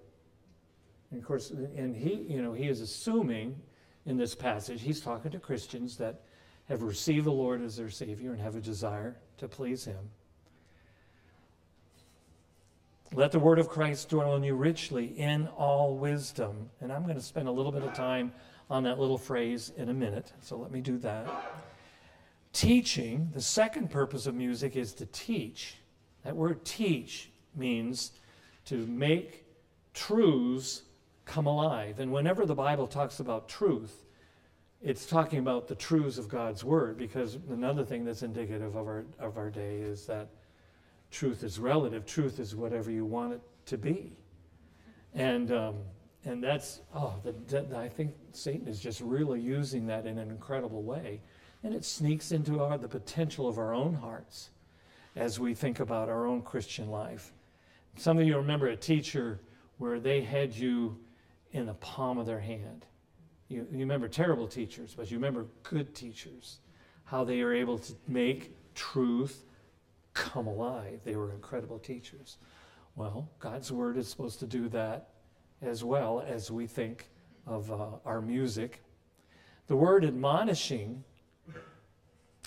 And 1.11 1.19
of 1.19 1.25
course, 1.25 1.49
and 1.49 1.95
he, 1.95 2.13
you 2.27 2.41
know, 2.41 2.53
he 2.53 2.67
is 2.67 2.81
assuming 2.81 3.59
in 4.05 4.17
this 4.17 4.35
passage, 4.35 4.81
he's 4.81 5.01
talking 5.01 5.31
to 5.31 5.39
Christians 5.39 5.97
that 5.97 6.21
have 6.67 6.83
received 6.83 7.25
the 7.25 7.31
Lord 7.31 7.61
as 7.61 7.77
their 7.77 7.89
Savior 7.89 8.31
and 8.31 8.39
have 8.39 8.55
a 8.55 8.61
desire 8.61 9.17
to 9.37 9.47
please 9.47 9.85
Him. 9.85 10.09
Let 13.13 13.31
the 13.31 13.39
word 13.39 13.57
of 13.57 13.69
Christ 13.69 14.09
dwell 14.09 14.35
in 14.35 14.43
you 14.43 14.53
richly 14.53 15.07
in 15.17 15.47
all 15.47 15.97
wisdom. 15.97 16.69
And 16.79 16.93
I'm 16.93 17.03
going 17.03 17.15
to 17.15 17.21
spend 17.21 17.47
a 17.47 17.51
little 17.51 17.71
bit 17.71 17.83
of 17.83 17.93
time 17.93 18.31
on 18.69 18.83
that 18.83 18.99
little 18.99 19.17
phrase 19.17 19.71
in 19.77 19.89
a 19.89 19.93
minute, 19.93 20.31
so 20.41 20.55
let 20.55 20.71
me 20.71 20.79
do 20.79 20.99
that. 20.99 21.27
Teaching, 22.53 23.31
the 23.33 23.41
second 23.41 23.89
purpose 23.89 24.27
of 24.27 24.35
music 24.35 24.75
is 24.75 24.93
to 24.93 25.07
teach. 25.07 25.75
That 26.23 26.35
word 26.35 26.63
teach 26.63 27.31
means 27.55 28.11
to 28.65 28.85
make 28.85 29.45
truths 29.95 30.83
come 31.25 31.47
alive. 31.47 31.99
And 31.99 32.11
whenever 32.11 32.45
the 32.45 32.55
Bible 32.55 32.85
talks 32.85 33.19
about 33.19 33.49
truth, 33.49 34.05
it's 34.81 35.07
talking 35.07 35.39
about 35.39 35.67
the 35.67 35.75
truths 35.75 36.19
of 36.19 36.27
God's 36.27 36.63
word 36.63 36.97
because 36.97 37.37
another 37.49 37.83
thing 37.83 38.05
that's 38.05 38.21
indicative 38.21 38.75
of 38.75 38.87
our, 38.87 39.05
of 39.17 39.37
our 39.37 39.49
day 39.49 39.77
is 39.77 40.05
that 40.05 40.29
truth 41.11 41.43
is 41.43 41.59
relative. 41.59 42.05
Truth 42.05 42.39
is 42.39 42.55
whatever 42.55 42.91
you 42.91 43.05
want 43.05 43.33
it 43.33 43.41
to 43.67 43.77
be. 43.77 44.13
And, 45.13 45.51
um, 45.51 45.75
and 46.25 46.43
that's, 46.43 46.81
oh, 46.93 47.15
the, 47.23 47.33
the, 47.47 47.77
I 47.77 47.89
think 47.89 48.13
Satan 48.31 48.67
is 48.67 48.79
just 48.79 49.01
really 49.01 49.39
using 49.39 49.87
that 49.87 50.05
in 50.05 50.17
an 50.17 50.29
incredible 50.29 50.83
way. 50.83 51.21
And 51.63 51.73
it 51.73 51.83
sneaks 51.83 52.31
into 52.31 52.61
our, 52.61 52.77
the 52.77 52.87
potential 52.87 53.47
of 53.47 53.57
our 53.57 53.73
own 53.73 53.93
hearts 53.93 54.49
as 55.15 55.39
we 55.39 55.53
think 55.53 55.79
about 55.79 56.09
our 56.09 56.25
own 56.25 56.41
Christian 56.41 56.89
life. 56.89 57.33
Some 57.97 58.17
of 58.19 58.25
you 58.25 58.37
remember 58.37 58.67
a 58.67 58.77
teacher 58.77 59.39
where 59.77 59.99
they 59.99 60.21
had 60.21 60.55
you 60.55 60.97
in 61.51 61.65
the 61.65 61.73
palm 61.75 62.17
of 62.17 62.25
their 62.25 62.39
hand. 62.39 62.85
You, 63.47 63.67
you 63.71 63.79
remember 63.79 64.07
terrible 64.07 64.47
teachers, 64.47 64.93
but 64.95 65.09
you 65.09 65.17
remember 65.17 65.47
good 65.63 65.95
teachers, 65.95 66.59
how 67.03 67.23
they 67.23 67.41
are 67.41 67.53
able 67.53 67.79
to 67.79 67.93
make 68.07 68.55
truth 68.75 69.43
come 70.13 70.47
alive. 70.47 71.01
They 71.03 71.15
were 71.15 71.31
incredible 71.31 71.79
teachers. 71.79 72.37
Well, 72.95 73.29
God's 73.39 73.71
Word 73.71 73.97
is 73.97 74.07
supposed 74.07 74.39
to 74.39 74.47
do 74.47 74.69
that 74.69 75.09
as 75.61 75.83
well 75.83 76.23
as 76.25 76.51
we 76.51 76.67
think 76.67 77.09
of 77.45 77.71
uh, 77.71 77.97
our 78.05 78.21
music. 78.21 78.81
The 79.67 79.75
word 79.75 80.05
admonishing, 80.05 81.03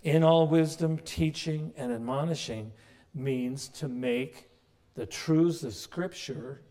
in 0.02 0.22
all 0.24 0.48
wisdom, 0.48 0.98
teaching 0.98 1.72
and 1.76 1.92
admonishing, 1.92 2.72
means 3.14 3.68
to 3.68 3.88
make 3.88 4.48
the 4.94 5.06
truths 5.06 5.62
of 5.62 5.74
Scripture 5.74 6.62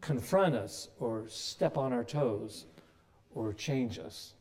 confront 0.00 0.54
us 0.54 0.88
or 0.98 1.24
step 1.28 1.76
on 1.76 1.92
our 1.92 2.04
toes 2.04 2.66
or 3.34 3.52
change 3.52 3.98
us. 3.98 4.34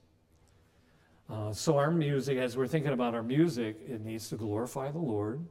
Uh, 1.30 1.52
so, 1.52 1.78
our 1.78 1.92
music, 1.92 2.38
as 2.38 2.56
we're 2.56 2.68
thinking 2.68 2.94
about 2.94 3.14
our 3.14 3.24
music, 3.24 3.78
it 3.86 4.02
needs 4.02 4.30
to 4.30 4.36
glorify 4.36 4.90
the 4.92 5.00
Lord. 5.00 5.46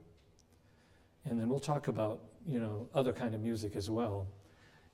And 1.28 1.38
then 1.38 1.48
we'll 1.48 1.60
talk 1.60 1.88
about, 1.88 2.20
you 2.46 2.60
know, 2.60 2.88
other 2.94 3.12
kind 3.12 3.34
of 3.34 3.42
music 3.42 3.76
as 3.76 3.90
well. 3.90 4.26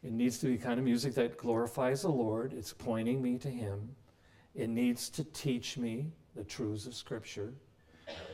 It 0.02 0.12
needs 0.12 0.38
to 0.38 0.46
be 0.46 0.58
kind 0.58 0.80
of 0.80 0.84
music 0.84 1.14
that 1.14 1.36
glorifies 1.36 2.02
the 2.02 2.10
Lord. 2.10 2.52
It's 2.52 2.72
pointing 2.72 3.22
me 3.22 3.38
to 3.38 3.48
Him. 3.48 3.94
It 4.54 4.68
needs 4.68 5.08
to 5.10 5.24
teach 5.24 5.78
me 5.78 6.10
the 6.34 6.42
truths 6.42 6.86
of 6.86 6.94
Scripture. 6.94 7.52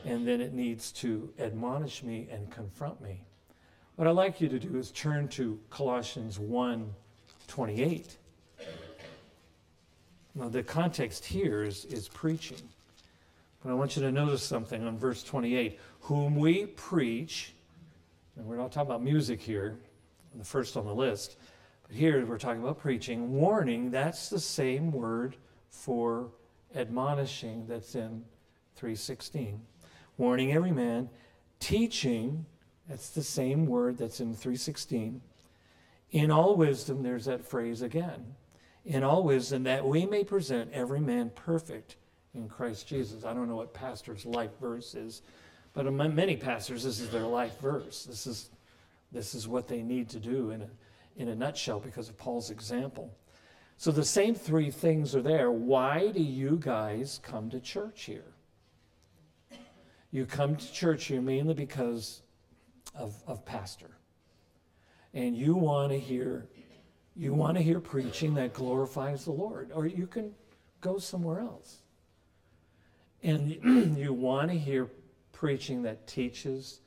And 0.03 0.27
then 0.27 0.41
it 0.41 0.53
needs 0.53 0.91
to 0.93 1.31
admonish 1.37 2.01
me 2.01 2.27
and 2.31 2.49
confront 2.49 2.99
me. 2.99 3.21
What 3.95 4.07
I'd 4.07 4.11
like 4.11 4.41
you 4.41 4.49
to 4.49 4.59
do 4.59 4.77
is 4.77 4.91
turn 4.91 5.27
to 5.29 5.59
Colossians 5.69 6.39
1 6.39 6.93
28. 7.47 8.17
Now, 10.35 10.49
the 10.49 10.63
context 10.63 11.25
here 11.25 11.63
is, 11.63 11.85
is 11.85 12.07
preaching. 12.07 12.61
But 13.63 13.71
I 13.71 13.73
want 13.73 13.95
you 13.95 14.01
to 14.03 14.11
notice 14.11 14.43
something 14.43 14.85
on 14.85 14.97
verse 14.97 15.23
28 15.23 15.79
whom 16.01 16.35
we 16.35 16.65
preach, 16.65 17.53
and 18.37 18.45
we're 18.45 18.57
not 18.57 18.71
talking 18.71 18.89
about 18.89 19.03
music 19.03 19.41
here, 19.41 19.77
the 20.35 20.45
first 20.45 20.77
on 20.77 20.85
the 20.85 20.93
list, 20.93 21.37
but 21.87 21.95
here 21.95 22.25
we're 22.25 22.37
talking 22.37 22.61
about 22.61 22.79
preaching. 22.79 23.33
Warning, 23.33 23.91
that's 23.91 24.29
the 24.29 24.39
same 24.39 24.91
word 24.91 25.35
for 25.69 26.29
admonishing 26.75 27.65
that's 27.67 27.95
in 27.95 28.23
316. 28.75 29.59
Warning 30.17 30.53
every 30.53 30.71
man, 30.71 31.09
teaching, 31.59 32.45
that's 32.87 33.09
the 33.09 33.23
same 33.23 33.65
word 33.65 33.97
that's 33.97 34.19
in 34.19 34.33
316. 34.33 35.21
In 36.11 36.31
all 36.31 36.55
wisdom, 36.55 37.03
there's 37.03 37.25
that 37.25 37.45
phrase 37.45 37.81
again. 37.81 38.35
In 38.89 39.03
all 39.03 39.23
wisdom, 39.23 39.63
that 39.63 39.85
we 39.85 40.05
may 40.05 40.23
present 40.23 40.71
every 40.73 40.99
man 40.99 41.31
perfect 41.33 41.95
in 42.33 42.49
Christ 42.49 42.87
Jesus. 42.87 43.23
I 43.23 43.33
don't 43.33 43.47
know 43.47 43.55
what 43.55 43.73
pastor's 43.73 44.25
life 44.25 44.51
verse 44.59 44.95
is, 44.95 45.21
but 45.73 45.87
among 45.87 46.13
many 46.13 46.35
pastors, 46.35 46.83
this 46.83 46.99
is 46.99 47.09
their 47.09 47.21
life 47.21 47.57
verse. 47.61 48.03
This 48.03 48.27
is, 48.27 48.49
this 49.11 49.33
is 49.33 49.47
what 49.47 49.67
they 49.67 49.81
need 49.81 50.09
to 50.09 50.19
do 50.19 50.51
in 50.51 50.63
a 50.63 50.69
in 51.19 51.27
a 51.27 51.35
nutshell 51.35 51.79
because 51.79 52.09
of 52.09 52.17
Paul's 52.17 52.49
example. 52.49 53.13
So 53.77 53.91
the 53.91 54.05
same 54.05 54.33
three 54.33 54.71
things 54.71 55.15
are 55.15 55.21
there. 55.21 55.51
Why 55.51 56.07
do 56.07 56.21
you 56.21 56.57
guys 56.59 57.19
come 57.21 57.49
to 57.51 57.59
church 57.59 58.03
here? 58.03 58.33
You 60.11 60.25
come 60.25 60.55
to 60.55 60.71
church 60.73 61.05
here 61.05 61.21
mainly 61.21 61.53
because 61.53 62.23
of, 62.95 63.21
of 63.27 63.45
pastor. 63.45 63.91
And 65.13 65.35
you 65.35 65.55
want 65.55 65.91
to 65.91 65.99
hear 65.99 66.47
you 67.19 67.33
want 67.33 67.57
to 67.57 67.61
hear 67.61 67.81
preaching 67.81 68.33
that 68.35 68.53
glorifies 68.53 69.25
the 69.25 69.31
Lord. 69.31 69.71
Or 69.73 69.85
you 69.85 70.07
can 70.07 70.33
go 70.79 70.97
somewhere 70.99 71.41
else. 71.41 71.79
And 73.21 73.97
you 73.97 74.13
want 74.13 74.49
to 74.51 74.57
hear 74.57 74.89
preaching 75.33 75.81
that 75.81 76.07
teaches 76.07 76.79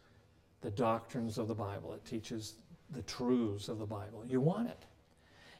the 0.63 0.71
doctrines 0.71 1.37
of 1.37 1.49
the 1.49 1.55
Bible. 1.55 1.93
It 1.93 2.07
teaches 2.07 2.55
the 2.93 3.03
truths 3.03 3.69
of 3.69 3.79
the 3.79 3.85
Bible. 3.85 4.25
You 4.27 4.41
want 4.41 4.71
it. 4.71 4.87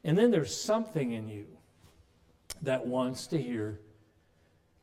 And 0.05 0.17
then 0.17 0.31
there's 0.31 0.57
something 0.57 1.13
in 1.13 1.29
you 1.29 1.47
that 2.63 2.87
wants 2.87 3.27
to 3.27 3.41
hear 3.41 3.79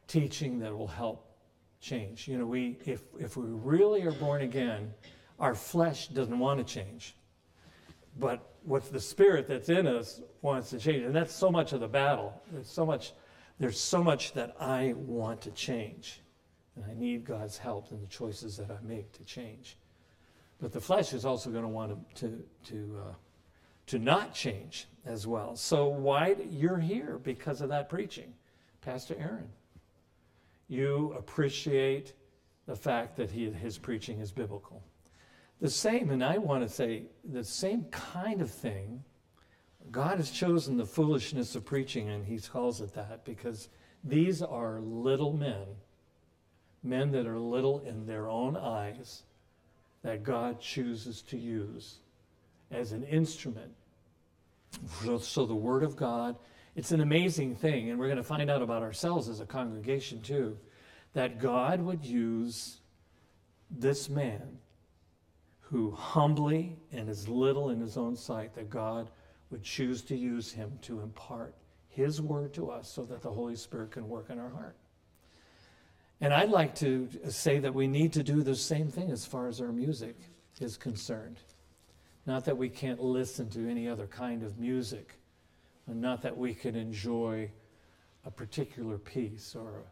teaching 0.07 0.59
that 0.59 0.77
will 0.77 0.87
help 0.87 1.35
change. 1.81 2.27
You 2.27 2.37
know, 2.37 2.45
we 2.45 2.77
if 2.85 3.01
if 3.19 3.37
we 3.37 3.47
really 3.47 4.03
are 4.03 4.11
born 4.11 4.43
again, 4.43 4.93
our 5.39 5.55
flesh 5.55 6.09
doesn't 6.09 6.37
want 6.37 6.59
to 6.59 6.63
change. 6.63 7.15
But 8.19 8.48
what's 8.63 8.89
the 8.89 8.99
spirit 8.99 9.47
that's 9.47 9.69
in 9.69 9.87
us 9.87 10.21
wants 10.41 10.69
to 10.71 10.79
change. 10.79 11.03
And 11.03 11.15
that's 11.15 11.33
so 11.33 11.51
much 11.51 11.73
of 11.73 11.79
the 11.79 11.87
battle. 11.87 12.41
There's 12.51 12.69
so 12.69 12.85
much 12.85 13.13
there's 13.59 13.79
so 13.79 14.01
much 14.01 14.33
that 14.33 14.55
I 14.59 14.93
want 14.95 15.41
to 15.41 15.51
change. 15.51 16.21
And 16.75 16.85
I 16.89 16.93
need 16.93 17.25
God's 17.25 17.57
help 17.57 17.91
in 17.91 17.99
the 17.99 18.07
choices 18.07 18.55
that 18.57 18.71
I 18.71 18.77
make 18.81 19.11
to 19.13 19.23
change. 19.25 19.77
But 20.61 20.71
the 20.71 20.79
flesh 20.79 21.13
is 21.13 21.25
also 21.25 21.49
going 21.49 21.63
to 21.63 21.69
want 21.69 22.15
to, 22.15 22.27
to, 22.27 22.43
to, 22.71 22.99
uh, 23.05 23.13
to 23.87 23.99
not 23.99 24.33
change 24.33 24.87
as 25.05 25.27
well. 25.27 25.57
So 25.57 25.87
why 25.87 26.37
you're 26.49 26.79
here 26.79 27.19
because 27.21 27.59
of 27.59 27.69
that 27.69 27.89
preaching, 27.89 28.33
Pastor 28.81 29.15
Aaron. 29.19 29.49
You 30.69 31.13
appreciate 31.17 32.13
the 32.65 32.75
fact 32.75 33.17
that 33.17 33.29
he, 33.29 33.49
his 33.49 33.77
preaching 33.77 34.19
is 34.19 34.31
biblical. 34.31 34.83
The 35.61 35.69
same, 35.69 36.09
and 36.09 36.23
I 36.23 36.37
want 36.37 36.63
to 36.63 36.69
say 36.69 37.03
the 37.23 37.43
same 37.43 37.85
kind 37.91 38.41
of 38.41 38.49
thing. 38.49 39.03
God 39.91 40.17
has 40.17 40.31
chosen 40.31 40.77
the 40.77 40.85
foolishness 40.85 41.55
of 41.55 41.65
preaching, 41.65 42.09
and 42.09 42.25
He 42.25 42.39
calls 42.39 42.79
it 42.79 42.93
that 42.93 43.25
because 43.25 43.67
these 44.03 44.41
are 44.41 44.79
little 44.79 45.33
men, 45.33 45.65
men 46.81 47.11
that 47.11 47.27
are 47.27 47.37
little 47.37 47.79
in 47.79 48.05
their 48.05 48.29
own 48.29 48.55
eyes, 48.55 49.23
that 50.01 50.23
God 50.23 50.61
chooses 50.61 51.21
to 51.23 51.37
use 51.37 51.97
as 52.71 52.93
an 52.93 53.03
instrument. 53.03 53.71
So, 55.19 55.45
the 55.45 55.55
Word 55.55 55.83
of 55.83 55.97
God, 55.97 56.37
it's 56.75 56.91
an 56.91 57.01
amazing 57.01 57.55
thing, 57.55 57.89
and 57.89 57.99
we're 57.99 58.07
going 58.07 58.17
to 58.17 58.23
find 58.23 58.49
out 58.49 58.61
about 58.61 58.83
ourselves 58.83 59.27
as 59.27 59.41
a 59.41 59.45
congregation 59.45 60.21
too, 60.21 60.57
that 61.13 61.39
God 61.39 61.81
would 61.81 62.05
use 62.05 62.77
this 63.69 64.09
man 64.09 64.59
who 65.69 65.91
humbly 65.91 66.75
and 66.91 67.07
as 67.07 67.27
little 67.27 67.69
in 67.69 67.79
his 67.79 67.95
own 67.95 68.15
sight, 68.15 68.55
that 68.55 68.71
God 68.71 69.11
would 69.51 69.61
choose 69.61 70.01
to 70.03 70.15
use 70.15 70.51
him 70.51 70.71
to 70.81 71.01
impart 71.01 71.53
his 71.89 72.21
word 72.21 72.53
to 72.55 72.71
us 72.71 72.89
so 72.89 73.03
that 73.03 73.21
the 73.21 73.29
Holy 73.29 73.55
Spirit 73.55 73.91
can 73.91 74.09
work 74.09 74.31
in 74.31 74.39
our 74.39 74.49
heart. 74.49 74.75
And 76.21 76.33
I'd 76.33 76.49
like 76.49 76.73
to 76.75 77.07
say 77.29 77.59
that 77.59 77.73
we 77.73 77.87
need 77.87 78.13
to 78.13 78.23
do 78.23 78.41
the 78.41 78.55
same 78.55 78.89
thing 78.89 79.11
as 79.11 79.25
far 79.25 79.47
as 79.47 79.61
our 79.61 79.71
music 79.71 80.15
is 80.59 80.75
concerned. 80.75 81.37
Not 82.25 82.45
that 82.45 82.57
we 82.57 82.67
can't 82.67 83.01
listen 83.01 83.47
to 83.51 83.69
any 83.69 83.87
other 83.87 84.07
kind 84.07 84.43
of 84.43 84.57
music, 84.57 85.19
and 85.87 86.01
not 86.01 86.21
that 86.23 86.35
we 86.35 86.53
can 86.53 86.75
enjoy 86.75 87.49
a 88.25 88.31
particular 88.31 88.97
piece 88.97 89.55
or, 89.55 89.85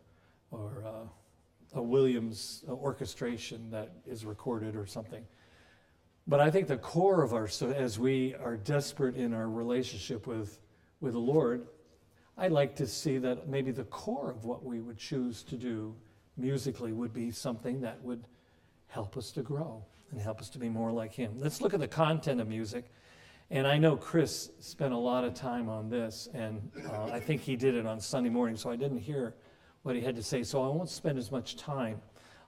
or 0.52 0.84
uh, 0.86 1.78
a 1.78 1.82
Williams 1.82 2.64
orchestration 2.68 3.70
that 3.70 3.92
is 4.08 4.26
recorded 4.26 4.76
or 4.76 4.86
something. 4.86 5.24
But 6.28 6.42
I 6.42 6.52
think 6.52 6.68
the 6.68 6.78
core 6.78 7.24
of 7.24 7.34
our, 7.34 7.48
so 7.48 7.72
as 7.72 7.98
we 7.98 8.36
are 8.36 8.58
desperate 8.58 9.16
in 9.16 9.34
our 9.34 9.50
relationship 9.50 10.28
with, 10.28 10.60
with 11.00 11.14
the 11.14 11.20
Lord, 11.20 11.68
I'd 12.38 12.52
like 12.52 12.76
to 12.76 12.88
see 12.88 13.18
that 13.20 13.48
maybe 13.48 13.72
the 13.72 13.86
core 13.86 14.30
of 14.30 14.44
what 14.44 14.66
we 14.66 14.82
would 14.82 14.98
choose 14.98 15.42
to 15.44 15.56
do 15.56 15.96
musically 16.36 16.92
would 16.92 17.14
be 17.14 17.32
something 17.32 17.80
that 17.82 18.04
would 18.04 18.26
help 18.88 19.16
us 19.16 19.32
to 19.32 19.42
grow 19.42 19.84
and 20.12 20.20
help 20.20 20.42
us 20.42 20.50
to 20.50 20.60
be 20.60 20.68
more 20.68 20.92
like 20.92 21.14
Him. 21.14 21.32
Let's 21.38 21.62
look 21.62 21.74
at 21.74 21.80
the 21.80 21.88
content 21.88 22.42
of 22.42 22.48
music. 22.50 22.92
And 23.50 23.66
I 23.66 23.78
know 23.78 23.96
Chris 23.96 24.52
spent 24.60 24.94
a 24.94 24.98
lot 24.98 25.24
of 25.24 25.34
time 25.34 25.70
on 25.70 25.90
this, 25.90 26.28
and 26.34 26.70
uh, 26.92 27.06
I 27.06 27.22
think 27.22 27.42
he 27.42 27.56
did 27.56 27.76
it 27.76 27.86
on 27.86 28.02
Sunday 28.02 28.30
morning, 28.30 28.58
so 28.58 28.70
I 28.70 28.76
didn't 28.76 29.00
hear 29.00 29.36
what 29.84 29.96
he 29.96 30.02
had 30.02 30.18
to 30.18 30.24
say. 30.24 30.44
So 30.44 30.62
I 30.62 30.68
won't 30.68 30.90
spend 30.90 31.18
as 31.18 31.32
much 31.32 31.56
time 31.56 32.02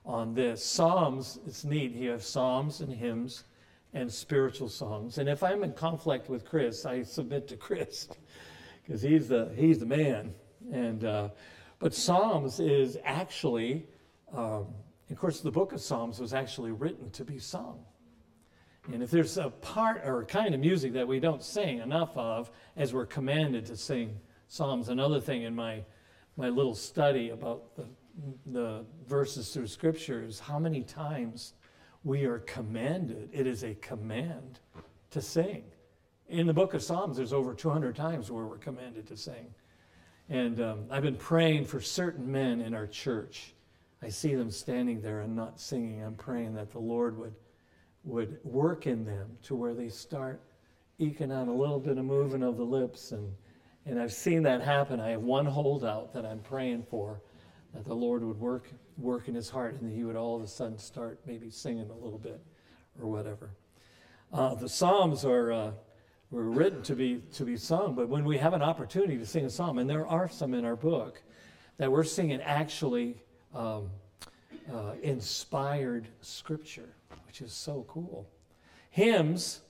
on 0.04 0.34
this. 0.34 0.62
Psalms, 0.62 1.38
it's 1.46 1.64
neat. 1.64 1.92
You 1.92 2.10
have 2.10 2.22
psalms 2.22 2.82
and 2.82 2.92
hymns 2.92 3.44
and 3.92 4.12
spiritual 4.12 4.68
songs. 4.68 5.18
And 5.18 5.28
if 5.28 5.42
I'm 5.42 5.64
in 5.64 5.72
conflict 5.72 6.28
with 6.28 6.44
Chris, 6.44 6.86
I 6.86 7.02
submit 7.02 7.48
to 7.48 7.56
Chris 7.56 8.08
because 8.82 9.02
he's 9.02 9.28
the, 9.28 9.52
he's 9.56 9.78
the 9.78 9.86
man. 9.86 10.34
And 10.72 11.04
uh, 11.04 11.28
but 11.78 11.94
Psalms 11.94 12.60
is 12.60 12.98
actually, 13.04 13.86
um, 14.32 14.66
of 15.10 15.16
course, 15.16 15.40
the 15.40 15.50
book 15.50 15.72
of 15.72 15.80
Psalms 15.80 16.20
was 16.20 16.34
actually 16.34 16.72
written 16.72 17.10
to 17.12 17.24
be 17.24 17.38
sung. 17.38 17.82
And 18.92 19.02
if 19.02 19.10
there's 19.10 19.38
a 19.38 19.50
part 19.50 20.02
or 20.04 20.20
a 20.20 20.26
kind 20.26 20.54
of 20.54 20.60
music 20.60 20.92
that 20.92 21.08
we 21.08 21.20
don't 21.20 21.42
sing 21.42 21.78
enough 21.78 22.16
of, 22.16 22.50
as 22.76 22.92
we're 22.92 23.06
commanded 23.06 23.66
to 23.66 23.76
sing 23.76 24.18
psalms, 24.48 24.88
another 24.88 25.20
thing 25.20 25.42
in 25.42 25.54
my 25.54 25.82
my 26.36 26.48
little 26.48 26.74
study 26.74 27.30
about 27.30 27.74
the 27.76 27.86
the 28.46 28.84
verses 29.06 29.52
through 29.52 29.66
Scripture 29.66 30.22
is 30.22 30.38
how 30.38 30.58
many 30.58 30.82
times 30.82 31.54
we 32.04 32.24
are 32.24 32.38
commanded. 32.40 33.28
It 33.32 33.46
is 33.46 33.62
a 33.62 33.74
command 33.74 34.60
to 35.10 35.20
sing. 35.20 35.64
In 36.28 36.46
the 36.46 36.52
book 36.52 36.74
of 36.74 36.82
Psalms, 36.82 37.16
there's 37.16 37.32
over 37.32 37.54
200 37.54 37.94
times 37.94 38.30
where 38.30 38.44
we're 38.44 38.56
commanded 38.56 39.06
to 39.08 39.16
sing. 39.16 39.52
And 40.28 40.60
um, 40.60 40.84
I've 40.90 41.02
been 41.02 41.16
praying 41.16 41.64
for 41.64 41.80
certain 41.80 42.30
men 42.30 42.60
in 42.60 42.72
our 42.72 42.86
church. 42.86 43.52
I 44.02 44.08
see 44.08 44.34
them 44.34 44.50
standing 44.50 45.00
there 45.00 45.20
and 45.20 45.34
not 45.34 45.60
singing. 45.60 46.02
I'm 46.02 46.14
praying 46.14 46.54
that 46.54 46.70
the 46.70 46.78
Lord 46.78 47.18
would, 47.18 47.34
would 48.04 48.38
work 48.44 48.86
in 48.86 49.04
them 49.04 49.36
to 49.42 49.54
where 49.54 49.74
they 49.74 49.88
start 49.88 50.40
eking 50.98 51.32
out 51.32 51.48
a 51.48 51.52
little 51.52 51.80
bit 51.80 51.98
of 51.98 52.04
moving 52.04 52.42
of 52.42 52.56
the 52.56 52.64
lips. 52.64 53.12
And, 53.12 53.30
and 53.84 54.00
I've 54.00 54.12
seen 54.12 54.42
that 54.44 54.62
happen. 54.62 55.00
I 55.00 55.10
have 55.10 55.22
one 55.22 55.46
holdout 55.46 56.14
that 56.14 56.24
I'm 56.24 56.38
praying 56.38 56.84
for 56.88 57.20
that 57.74 57.84
the 57.84 57.94
Lord 57.94 58.24
would 58.24 58.38
work, 58.38 58.68
work 58.98 59.28
in 59.28 59.34
his 59.34 59.48
heart 59.48 59.74
and 59.80 59.90
that 59.90 59.94
he 59.94 60.04
would 60.04 60.16
all 60.16 60.36
of 60.36 60.42
a 60.42 60.46
sudden 60.46 60.78
start 60.78 61.20
maybe 61.26 61.50
singing 61.50 61.88
a 61.90 61.94
little 62.04 62.18
bit 62.18 62.40
or 63.00 63.08
whatever. 63.08 63.50
Uh, 64.32 64.54
the 64.54 64.68
Psalms 64.68 65.24
are, 65.24 65.52
uh, 65.52 65.70
were 66.30 66.50
written 66.50 66.82
to 66.82 66.94
be, 66.94 67.22
to 67.32 67.44
be 67.44 67.56
sung, 67.56 67.94
but 67.94 68.08
when 68.08 68.24
we 68.24 68.38
have 68.38 68.54
an 68.54 68.62
opportunity 68.62 69.18
to 69.18 69.26
sing 69.26 69.44
a 69.44 69.50
psalm, 69.50 69.78
and 69.78 69.90
there 69.90 70.06
are 70.06 70.28
some 70.28 70.54
in 70.54 70.64
our 70.64 70.76
book, 70.76 71.22
that 71.78 71.90
we're 71.90 72.04
singing 72.04 72.40
actually 72.42 73.16
um, 73.54 73.90
uh, 74.72 74.92
inspired 75.02 76.06
scripture, 76.20 76.90
which 77.26 77.40
is 77.40 77.52
so 77.52 77.84
cool. 77.88 78.28
Hymns, 78.90 79.62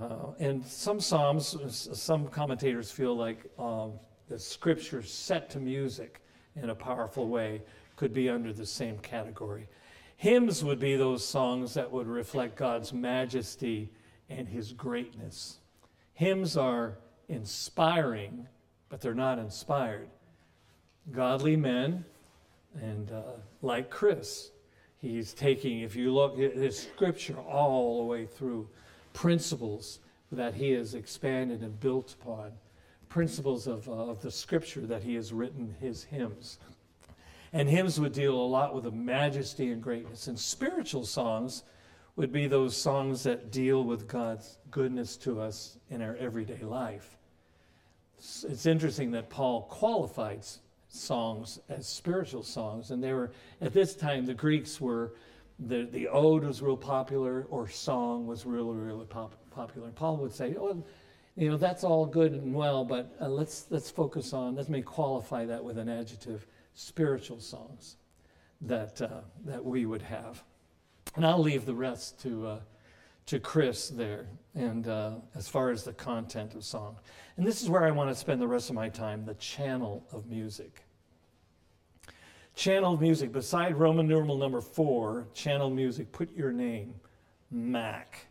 uh, 0.00 0.32
and 0.38 0.64
some 0.64 0.98
psalms, 0.98 1.56
some 1.92 2.26
commentators 2.28 2.90
feel 2.90 3.16
like 3.16 3.44
um, 3.58 3.92
the 4.28 4.38
scripture 4.38 5.02
set 5.02 5.50
to 5.50 5.60
music 5.60 6.22
in 6.56 6.70
a 6.70 6.74
powerful 6.74 7.28
way 7.28 7.62
could 7.96 8.12
be 8.12 8.28
under 8.28 8.52
the 8.52 8.66
same 8.66 8.98
category. 8.98 9.68
Hymns 10.16 10.62
would 10.62 10.78
be 10.78 10.96
those 10.96 11.26
songs 11.26 11.74
that 11.74 11.90
would 11.90 12.06
reflect 12.06 12.56
God's 12.56 12.92
majesty 12.92 13.90
and 14.28 14.48
his 14.48 14.72
greatness. 14.72 15.58
Hymns 16.14 16.56
are 16.56 16.98
inspiring, 17.28 18.46
but 18.88 19.00
they're 19.00 19.14
not 19.14 19.38
inspired. 19.38 20.08
Godly 21.10 21.56
men, 21.56 22.04
and 22.80 23.10
uh, 23.10 23.22
like 23.62 23.90
Chris, 23.90 24.50
he's 24.98 25.34
taking, 25.34 25.80
if 25.80 25.96
you 25.96 26.12
look 26.12 26.38
at 26.38 26.54
his 26.54 26.78
scripture 26.78 27.38
all 27.38 27.98
the 27.98 28.04
way 28.04 28.26
through, 28.26 28.68
principles 29.12 29.98
that 30.30 30.54
he 30.54 30.70
has 30.70 30.94
expanded 30.94 31.62
and 31.62 31.78
built 31.80 32.14
upon 32.20 32.52
principles 33.12 33.66
of, 33.66 33.86
uh, 33.90 33.92
of 33.92 34.22
the 34.22 34.30
scripture 34.30 34.86
that 34.86 35.02
he 35.02 35.14
has 35.14 35.34
written 35.34 35.76
his 35.80 36.02
hymns. 36.04 36.58
And 37.52 37.68
hymns 37.68 38.00
would 38.00 38.14
deal 38.14 38.34
a 38.34 38.46
lot 38.46 38.74
with 38.74 38.84
the 38.84 38.90
majesty 38.90 39.70
and 39.70 39.82
greatness. 39.82 40.28
And 40.28 40.38
spiritual 40.38 41.04
songs 41.04 41.62
would 42.16 42.32
be 42.32 42.46
those 42.46 42.74
songs 42.74 43.22
that 43.24 43.52
deal 43.52 43.84
with 43.84 44.08
God's 44.08 44.56
goodness 44.70 45.18
to 45.18 45.42
us 45.42 45.76
in 45.90 46.00
our 46.00 46.16
everyday 46.16 46.62
life. 46.62 47.18
It's 48.16 48.64
interesting 48.64 49.10
that 49.10 49.28
Paul 49.28 49.62
qualified 49.62 50.46
songs 50.88 51.58
as 51.68 51.86
spiritual 51.86 52.42
songs, 52.42 52.92
and 52.92 53.04
they 53.04 53.12
were 53.12 53.32
at 53.60 53.74
this 53.74 53.94
time 53.94 54.24
the 54.24 54.34
Greeks 54.34 54.80
were 54.80 55.12
the 55.58 55.84
the 55.90 56.08
ode 56.08 56.44
was 56.44 56.62
real 56.62 56.76
popular, 56.76 57.46
or 57.50 57.68
song 57.68 58.26
was 58.26 58.46
really 58.46 58.76
really 58.76 59.06
pop, 59.06 59.34
popular. 59.50 59.88
And 59.88 59.96
Paul 59.96 60.18
would 60.18 60.32
say, 60.32 60.54
"Oh, 60.58 60.84
you 61.36 61.50
know, 61.50 61.56
that's 61.56 61.82
all 61.82 62.04
good 62.04 62.32
and 62.32 62.54
well, 62.54 62.84
but 62.84 63.14
uh, 63.20 63.28
let's, 63.28 63.66
let's 63.70 63.90
focus 63.90 64.32
on, 64.32 64.54
let 64.54 64.68
me 64.68 64.82
qualify 64.82 65.46
that 65.46 65.62
with 65.64 65.78
an 65.78 65.88
adjective, 65.88 66.46
spiritual 66.74 67.40
songs 67.40 67.96
that, 68.60 69.00
uh, 69.00 69.20
that 69.44 69.64
we 69.64 69.86
would 69.86 70.02
have. 70.02 70.42
And 71.16 71.26
I'll 71.26 71.40
leave 71.40 71.64
the 71.64 71.74
rest 71.74 72.20
to, 72.22 72.46
uh, 72.46 72.60
to 73.26 73.38
Chris 73.38 73.88
there, 73.88 74.26
and 74.54 74.86
uh, 74.88 75.14
as 75.34 75.48
far 75.48 75.70
as 75.70 75.84
the 75.84 75.92
content 75.92 76.54
of 76.54 76.64
song. 76.64 76.96
And 77.36 77.46
this 77.46 77.62
is 77.62 77.70
where 77.70 77.84
I 77.84 77.90
want 77.90 78.10
to 78.10 78.14
spend 78.14 78.40
the 78.40 78.46
rest 78.46 78.68
of 78.68 78.76
my 78.76 78.88
time 78.88 79.24
the 79.24 79.34
channel 79.34 80.06
of 80.12 80.26
music. 80.26 80.84
Channel 82.54 82.94
of 82.94 83.00
music, 83.00 83.32
beside 83.32 83.76
Roman 83.76 84.06
numeral 84.06 84.36
number 84.36 84.60
four, 84.60 85.26
channel 85.32 85.70
music, 85.70 86.12
put 86.12 86.34
your 86.36 86.52
name, 86.52 86.94
Mac. 87.50 88.26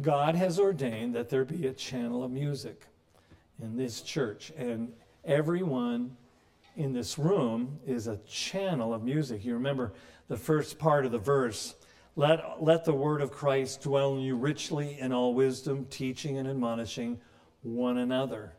God 0.00 0.34
has 0.34 0.58
ordained 0.58 1.14
that 1.14 1.28
there 1.28 1.44
be 1.44 1.66
a 1.66 1.72
channel 1.72 2.24
of 2.24 2.30
music 2.30 2.86
in 3.60 3.76
this 3.76 4.00
church, 4.00 4.52
and 4.56 4.92
everyone 5.24 6.16
in 6.76 6.92
this 6.92 7.18
room 7.18 7.78
is 7.86 8.06
a 8.06 8.16
channel 8.26 8.94
of 8.94 9.02
music. 9.02 9.44
You 9.44 9.54
remember 9.54 9.92
the 10.28 10.36
first 10.36 10.78
part 10.78 11.04
of 11.04 11.12
the 11.12 11.18
verse 11.18 11.74
let, 12.14 12.62
let 12.62 12.84
the 12.84 12.92
word 12.92 13.22
of 13.22 13.30
Christ 13.30 13.82
dwell 13.82 14.16
in 14.16 14.20
you 14.20 14.36
richly 14.36 14.98
in 14.98 15.12
all 15.12 15.34
wisdom, 15.34 15.86
teaching 15.88 16.36
and 16.36 16.46
admonishing 16.46 17.20
one 17.62 17.98
another. 17.98 18.52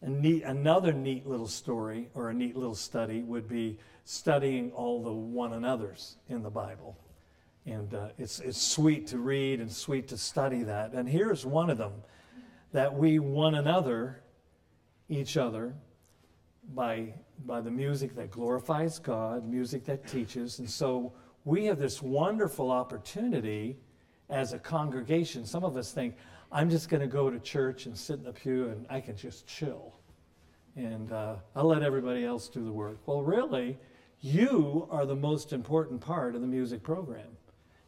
Neat, 0.00 0.44
another 0.44 0.92
neat 0.92 1.26
little 1.26 1.48
story 1.48 2.08
or 2.14 2.28
a 2.28 2.34
neat 2.34 2.56
little 2.56 2.74
study 2.74 3.22
would 3.22 3.48
be 3.48 3.78
studying 4.04 4.70
all 4.72 5.02
the 5.02 5.12
one 5.12 5.54
another's 5.54 6.16
in 6.28 6.42
the 6.42 6.50
Bible. 6.50 6.96
And 7.66 7.94
uh, 7.94 8.08
it's, 8.18 8.40
it's 8.40 8.60
sweet 8.60 9.06
to 9.08 9.18
read 9.18 9.60
and 9.60 9.70
sweet 9.70 10.08
to 10.08 10.18
study 10.18 10.62
that. 10.64 10.92
And 10.92 11.08
here's 11.08 11.46
one 11.46 11.70
of 11.70 11.78
them 11.78 11.92
that 12.72 12.92
we 12.92 13.18
one 13.18 13.54
another, 13.54 14.20
each 15.08 15.36
other, 15.36 15.74
by, 16.74 17.14
by 17.46 17.60
the 17.60 17.70
music 17.70 18.14
that 18.16 18.30
glorifies 18.30 18.98
God, 18.98 19.46
music 19.46 19.84
that 19.84 20.06
teaches. 20.06 20.58
And 20.58 20.68
so 20.68 21.12
we 21.44 21.66
have 21.66 21.78
this 21.78 22.02
wonderful 22.02 22.70
opportunity 22.70 23.76
as 24.30 24.52
a 24.52 24.58
congregation. 24.58 25.44
Some 25.44 25.64
of 25.64 25.76
us 25.76 25.92
think, 25.92 26.16
I'm 26.50 26.70
just 26.70 26.88
going 26.88 27.00
to 27.00 27.06
go 27.06 27.30
to 27.30 27.38
church 27.38 27.86
and 27.86 27.96
sit 27.96 28.18
in 28.18 28.24
the 28.24 28.32
pew 28.32 28.68
and 28.68 28.86
I 28.88 29.00
can 29.00 29.16
just 29.16 29.46
chill. 29.46 29.94
And 30.76 31.12
uh, 31.12 31.36
I'll 31.54 31.66
let 31.66 31.82
everybody 31.82 32.24
else 32.24 32.48
do 32.48 32.64
the 32.64 32.72
work. 32.72 32.98
Well, 33.06 33.22
really, 33.22 33.78
you 34.20 34.88
are 34.90 35.06
the 35.06 35.14
most 35.14 35.52
important 35.52 36.00
part 36.00 36.34
of 36.34 36.40
the 36.40 36.46
music 36.46 36.82
program. 36.82 37.28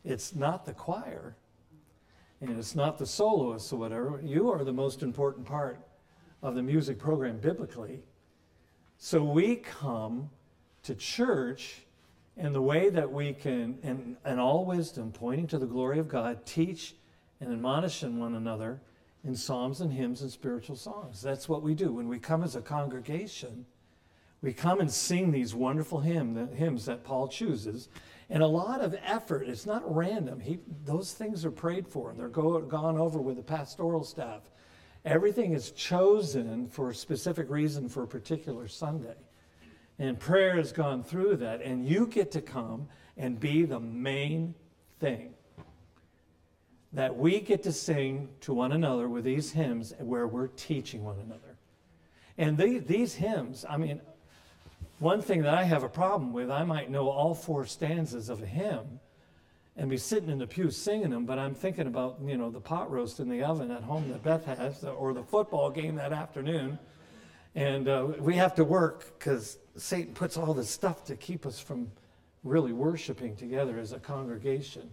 It's 0.06 0.36
not 0.36 0.64
the 0.64 0.72
choir, 0.72 1.36
and 2.40 2.56
it's 2.56 2.76
not 2.76 2.96
the 2.96 3.06
soloists 3.06 3.72
or 3.72 3.76
whatever. 3.76 4.20
You 4.24 4.50
are 4.52 4.62
the 4.62 4.72
most 4.72 5.02
important 5.02 5.46
part 5.46 5.80
of 6.42 6.54
the 6.54 6.62
music 6.62 6.98
program 6.98 7.38
biblically. 7.38 8.02
So 8.98 9.24
we 9.24 9.56
come 9.56 10.30
to 10.84 10.94
church 10.94 11.82
in 12.36 12.52
the 12.52 12.62
way 12.62 12.88
that 12.88 13.10
we 13.10 13.32
can, 13.32 13.78
in, 13.82 14.16
in 14.24 14.38
all 14.38 14.64
wisdom, 14.64 15.10
pointing 15.10 15.48
to 15.48 15.58
the 15.58 15.66
glory 15.66 15.98
of 15.98 16.06
God, 16.06 16.46
teach 16.46 16.94
and 17.40 17.52
admonish 17.52 18.02
one 18.02 18.36
another 18.36 18.80
in 19.24 19.34
psalms 19.34 19.80
and 19.80 19.92
hymns 19.92 20.22
and 20.22 20.30
spiritual 20.30 20.76
songs. 20.76 21.20
That's 21.20 21.48
what 21.48 21.62
we 21.62 21.74
do. 21.74 21.92
When 21.92 22.06
we 22.06 22.20
come 22.20 22.44
as 22.44 22.54
a 22.54 22.60
congregation, 22.60 23.66
we 24.40 24.52
come 24.52 24.78
and 24.78 24.90
sing 24.90 25.32
these 25.32 25.52
wonderful 25.52 26.00
hymn, 26.00 26.48
hymns 26.54 26.84
that 26.86 27.02
Paul 27.02 27.26
chooses 27.26 27.88
and 28.28 28.42
a 28.42 28.46
lot 28.46 28.80
of 28.80 28.96
effort. 29.04 29.48
It's 29.48 29.66
not 29.66 29.82
random. 29.94 30.40
He, 30.40 30.58
those 30.84 31.12
things 31.12 31.44
are 31.44 31.50
prayed 31.50 31.86
for 31.86 32.10
and 32.10 32.18
they're 32.18 32.28
go, 32.28 32.60
gone 32.60 32.98
over 32.98 33.20
with 33.20 33.36
the 33.36 33.42
pastoral 33.42 34.04
staff. 34.04 34.42
Everything 35.04 35.52
is 35.52 35.70
chosen 35.70 36.68
for 36.68 36.90
a 36.90 36.94
specific 36.94 37.48
reason 37.48 37.88
for 37.88 38.02
a 38.02 38.08
particular 38.08 38.66
Sunday. 38.66 39.14
And 39.98 40.18
prayer 40.18 40.56
has 40.56 40.72
gone 40.72 41.02
through 41.02 41.36
that, 41.36 41.62
and 41.62 41.86
you 41.86 42.06
get 42.06 42.32
to 42.32 42.42
come 42.42 42.88
and 43.16 43.40
be 43.40 43.64
the 43.64 43.80
main 43.80 44.54
thing. 44.98 45.32
That 46.92 47.16
we 47.16 47.40
get 47.40 47.62
to 47.62 47.72
sing 47.72 48.28
to 48.42 48.52
one 48.52 48.72
another 48.72 49.08
with 49.08 49.24
these 49.24 49.52
hymns 49.52 49.94
where 49.98 50.26
we're 50.26 50.48
teaching 50.48 51.04
one 51.04 51.18
another. 51.20 51.56
And 52.36 52.58
these 52.58 53.14
hymns, 53.14 53.64
I 53.68 53.76
mean, 53.76 54.00
one 54.98 55.20
thing 55.20 55.42
that 55.42 55.54
I 55.54 55.64
have 55.64 55.82
a 55.82 55.88
problem 55.88 56.32
with, 56.32 56.50
I 56.50 56.64
might 56.64 56.90
know 56.90 57.08
all 57.08 57.34
four 57.34 57.66
stanzas 57.66 58.28
of 58.28 58.42
a 58.42 58.46
hymn 58.46 59.00
and 59.76 59.90
be 59.90 59.98
sitting 59.98 60.30
in 60.30 60.38
the 60.38 60.46
pew 60.46 60.70
singing 60.70 61.10
them, 61.10 61.26
but 61.26 61.38
I'm 61.38 61.54
thinking 61.54 61.86
about, 61.86 62.18
you 62.24 62.38
know, 62.38 62.50
the 62.50 62.60
pot 62.60 62.90
roast 62.90 63.20
in 63.20 63.28
the 63.28 63.42
oven 63.42 63.70
at 63.70 63.82
home 63.82 64.08
that 64.08 64.22
Beth 64.22 64.46
has, 64.46 64.82
or 64.84 65.12
the 65.12 65.22
football 65.22 65.70
game 65.70 65.96
that 65.96 66.12
afternoon. 66.12 66.78
And 67.54 67.88
uh, 67.88 68.08
we 68.18 68.36
have 68.36 68.54
to 68.54 68.64
work 68.64 69.18
because 69.18 69.58
Satan 69.76 70.14
puts 70.14 70.38
all 70.38 70.54
this 70.54 70.70
stuff 70.70 71.04
to 71.04 71.16
keep 71.16 71.44
us 71.44 71.58
from 71.58 71.90
really 72.42 72.72
worshiping 72.72 73.36
together 73.36 73.78
as 73.78 73.92
a 73.92 73.98
congregation. 73.98 74.88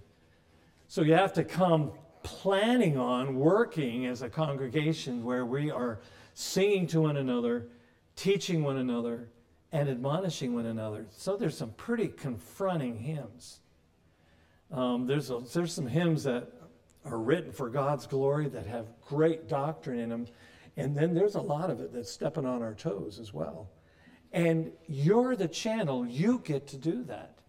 So 0.90 1.02
you 1.02 1.14
have 1.14 1.34
to 1.34 1.44
come 1.46 1.92
planning 2.24 2.98
on 2.98 3.36
working 3.36 4.06
as 4.06 4.22
a 4.22 4.30
congregation 4.30 5.24
where 5.24 5.46
we 5.46 5.72
are 5.72 6.00
singing 6.34 6.88
to 6.88 7.02
one 7.02 7.18
another, 7.18 7.68
teaching 8.16 8.64
one 8.64 8.78
another, 8.78 9.30
and 9.74 9.90
admonishing 9.90 10.54
one 10.54 10.68
another. 10.68 11.08
So 11.10 11.36
there's 11.36 11.58
some 11.58 11.72
pretty 11.72 12.08
confronting 12.08 13.00
hymns. 13.00 13.60
Um, 14.72 15.08
there's, 15.08 15.32
a, 15.32 15.40
there's 15.52 15.74
some 15.74 15.88
hymns 15.88 16.24
that 16.24 16.48
are 17.04 17.18
written 17.18 17.52
for 17.52 17.70
God's 17.70 18.06
glory 18.06 18.48
that 18.50 18.68
have 18.68 18.86
great 19.06 19.50
doctrine 19.50 20.00
in 20.00 20.10
them. 20.10 20.28
And 20.78 20.96
then 20.96 21.16
there's 21.16 21.36
a 21.36 21.42
lot 21.42 21.72
of 21.72 21.82
it 21.82 21.92
that's 21.92 22.12
stepping 22.12 22.46
on 22.46 22.62
our 22.62 22.76
toes 22.76 23.20
as 23.20 23.34
well. 23.34 23.68
And 24.32 24.72
you're 24.88 25.36
the 25.36 25.48
channel, 25.48 26.06
you 26.06 26.42
get 26.44 26.68
to 26.68 26.78
do 26.78 27.04
that. 27.06 27.40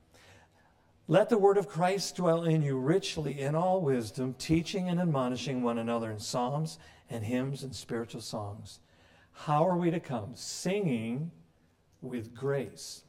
Let 1.06 1.28
the 1.28 1.38
word 1.38 1.58
of 1.58 1.68
Christ 1.68 2.16
dwell 2.16 2.44
in 2.44 2.62
you 2.62 2.78
richly 2.78 3.38
in 3.38 3.54
all 3.54 3.82
wisdom, 3.82 4.34
teaching 4.38 4.88
and 4.88 4.98
admonishing 4.98 5.62
one 5.62 5.76
another 5.76 6.10
in 6.10 6.18
psalms 6.18 6.78
and 7.10 7.22
hymns 7.22 7.62
and 7.62 7.74
spiritual 7.74 8.22
songs. 8.22 8.80
How 9.32 9.66
are 9.68 9.76
we 9.76 9.90
to 9.90 10.00
come? 10.00 10.32
Singing 10.34 11.30
with 12.04 12.34
grace. 12.34 13.02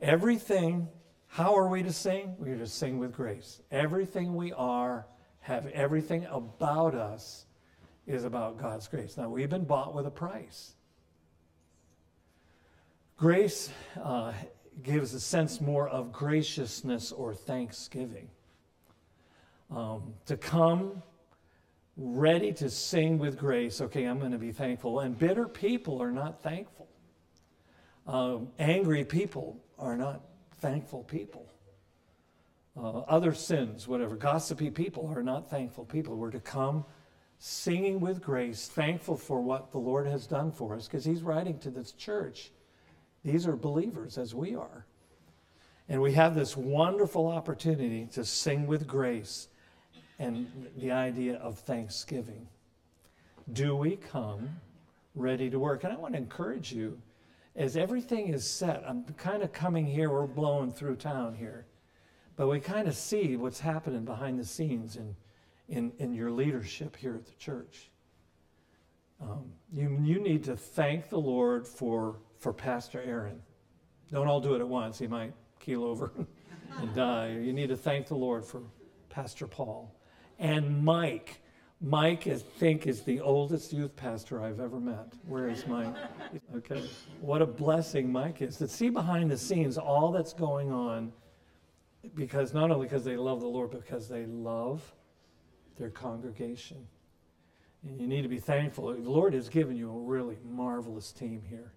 Everything, 0.00 0.88
how 1.26 1.56
are 1.56 1.68
we 1.68 1.82
to 1.82 1.92
sing? 1.92 2.34
We 2.38 2.50
are 2.50 2.58
to 2.58 2.66
sing 2.66 2.98
with 2.98 3.12
grace. 3.12 3.60
Everything 3.70 4.34
we 4.34 4.52
are, 4.52 5.06
have 5.40 5.66
everything 5.68 6.26
about 6.30 6.94
us 6.94 7.46
is 8.06 8.24
about 8.24 8.58
God's 8.58 8.88
grace. 8.88 9.16
Now, 9.16 9.28
we've 9.28 9.50
been 9.50 9.64
bought 9.64 9.94
with 9.94 10.06
a 10.06 10.10
price. 10.10 10.72
Grace 13.16 13.70
uh, 14.02 14.32
gives 14.82 15.12
a 15.12 15.20
sense 15.20 15.60
more 15.60 15.88
of 15.88 16.12
graciousness 16.12 17.12
or 17.12 17.34
thanksgiving. 17.34 18.28
Um, 19.70 20.14
to 20.26 20.36
come 20.36 21.02
ready 21.96 22.52
to 22.54 22.70
sing 22.70 23.18
with 23.18 23.36
grace, 23.36 23.80
okay, 23.80 24.04
I'm 24.04 24.18
going 24.20 24.32
to 24.32 24.38
be 24.38 24.52
thankful. 24.52 25.00
And 25.00 25.18
bitter 25.18 25.46
people 25.46 26.00
are 26.00 26.12
not 26.12 26.42
thankful. 26.42 26.87
Um, 28.08 28.48
angry 28.58 29.04
people 29.04 29.62
are 29.78 29.96
not 29.96 30.22
thankful 30.60 31.04
people. 31.04 31.46
Uh, 32.74 33.00
other 33.00 33.34
sins, 33.34 33.86
whatever, 33.86 34.16
gossipy 34.16 34.70
people 34.70 35.12
are 35.14 35.22
not 35.22 35.50
thankful 35.50 35.84
people. 35.84 36.16
We're 36.16 36.30
to 36.30 36.40
come 36.40 36.84
singing 37.38 38.00
with 38.00 38.22
grace, 38.22 38.66
thankful 38.66 39.16
for 39.16 39.40
what 39.40 39.72
the 39.72 39.78
Lord 39.78 40.06
has 40.06 40.26
done 40.26 40.50
for 40.50 40.74
us, 40.74 40.86
because 40.86 41.04
He's 41.04 41.22
writing 41.22 41.58
to 41.58 41.70
this 41.70 41.92
church. 41.92 42.50
These 43.24 43.46
are 43.46 43.56
believers 43.56 44.16
as 44.16 44.34
we 44.34 44.54
are. 44.54 44.86
And 45.88 46.00
we 46.00 46.12
have 46.12 46.34
this 46.34 46.56
wonderful 46.56 47.26
opportunity 47.26 48.06
to 48.12 48.24
sing 48.24 48.66
with 48.66 48.86
grace 48.86 49.48
and 50.18 50.68
the 50.78 50.92
idea 50.92 51.36
of 51.36 51.58
thanksgiving. 51.58 52.48
Do 53.52 53.76
we 53.76 53.96
come 53.96 54.48
ready 55.14 55.50
to 55.50 55.58
work? 55.58 55.84
And 55.84 55.92
I 55.92 55.96
want 55.96 56.14
to 56.14 56.18
encourage 56.18 56.72
you 56.72 56.98
as 57.58 57.76
everything 57.76 58.28
is 58.28 58.48
set, 58.48 58.84
I'm 58.86 59.02
kind 59.16 59.42
of 59.42 59.52
coming 59.52 59.84
here, 59.84 60.10
we're 60.10 60.28
blowing 60.28 60.70
through 60.70 60.96
town 60.96 61.34
here, 61.34 61.66
but 62.36 62.46
we 62.46 62.60
kind 62.60 62.86
of 62.86 62.94
see 62.94 63.36
what's 63.36 63.58
happening 63.58 64.04
behind 64.04 64.38
the 64.38 64.44
scenes 64.44 64.94
in, 64.94 65.16
in, 65.68 65.92
in 65.98 66.14
your 66.14 66.30
leadership 66.30 66.94
here 66.94 67.16
at 67.16 67.26
the 67.26 67.34
church. 67.34 67.90
Um, 69.20 69.50
you, 69.74 69.98
you 70.04 70.20
need 70.20 70.44
to 70.44 70.56
thank 70.56 71.08
the 71.08 71.18
Lord 71.18 71.66
for, 71.66 72.20
for 72.38 72.52
Pastor 72.52 73.02
Aaron. 73.02 73.42
Don't 74.12 74.28
all 74.28 74.40
do 74.40 74.54
it 74.54 74.60
at 74.60 74.68
once, 74.68 74.96
he 74.96 75.08
might 75.08 75.34
keel 75.58 75.82
over 75.82 76.12
and 76.80 76.94
die. 76.94 77.30
You 77.42 77.52
need 77.52 77.70
to 77.70 77.76
thank 77.76 78.06
the 78.06 78.14
Lord 78.14 78.44
for 78.44 78.62
Pastor 79.10 79.48
Paul 79.48 79.92
and 80.38 80.84
Mike. 80.84 81.42
Mike, 81.80 82.26
I 82.26 82.34
think, 82.36 82.86
is 82.86 83.02
the 83.02 83.20
oldest 83.20 83.72
youth 83.72 83.94
pastor 83.94 84.42
I've 84.42 84.58
ever 84.58 84.80
met. 84.80 85.12
Where 85.26 85.48
is 85.48 85.66
Mike? 85.66 85.94
Okay. 86.56 86.82
What 87.20 87.40
a 87.40 87.46
blessing 87.46 88.10
Mike 88.10 88.42
is 88.42 88.56
to 88.56 88.68
see 88.68 88.90
behind 88.90 89.30
the 89.30 89.38
scenes 89.38 89.78
all 89.78 90.12
that's 90.12 90.32
going 90.32 90.70
on 90.70 91.12
because 92.14 92.52
not 92.52 92.70
only 92.70 92.86
because 92.86 93.04
they 93.04 93.16
love 93.16 93.40
the 93.40 93.46
Lord, 93.46 93.70
but 93.70 93.82
because 93.82 94.08
they 94.08 94.26
love 94.26 94.82
their 95.78 95.90
congregation. 95.90 96.86
And 97.84 98.00
you 98.00 98.06
need 98.06 98.22
to 98.22 98.28
be 98.28 98.38
thankful. 98.38 98.92
The 98.92 99.08
Lord 99.08 99.34
has 99.34 99.48
given 99.48 99.76
you 99.76 99.90
a 99.90 99.98
really 99.98 100.36
marvelous 100.44 101.12
team 101.12 101.42
here. 101.48 101.72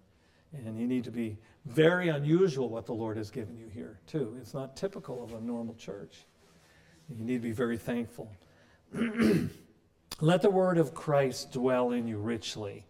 And 0.52 0.78
you 0.78 0.86
need 0.86 1.04
to 1.04 1.10
be 1.10 1.38
very 1.64 2.08
unusual 2.08 2.68
what 2.68 2.84
the 2.84 2.92
Lord 2.92 3.16
has 3.16 3.30
given 3.30 3.56
you 3.56 3.68
here, 3.68 3.98
too. 4.06 4.36
It's 4.40 4.52
not 4.52 4.76
typical 4.76 5.22
of 5.22 5.32
a 5.32 5.40
normal 5.40 5.74
church. 5.74 6.26
You 7.08 7.24
need 7.24 7.34
to 7.34 7.40
be 7.40 7.52
very 7.52 7.78
thankful. 7.78 8.30
Let 10.22 10.40
the 10.40 10.50
word 10.50 10.78
of 10.78 10.94
Christ 10.94 11.50
dwell 11.50 11.90
in 11.90 12.06
you 12.06 12.16
richly, 12.16 12.86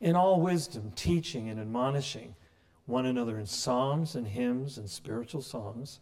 in 0.00 0.16
all 0.16 0.40
wisdom, 0.40 0.92
teaching 0.96 1.50
and 1.50 1.60
admonishing 1.60 2.34
one 2.86 3.04
another 3.04 3.38
in 3.38 3.44
psalms 3.44 4.14
and 4.14 4.26
hymns 4.26 4.78
and 4.78 4.88
spiritual 4.88 5.42
songs, 5.42 6.00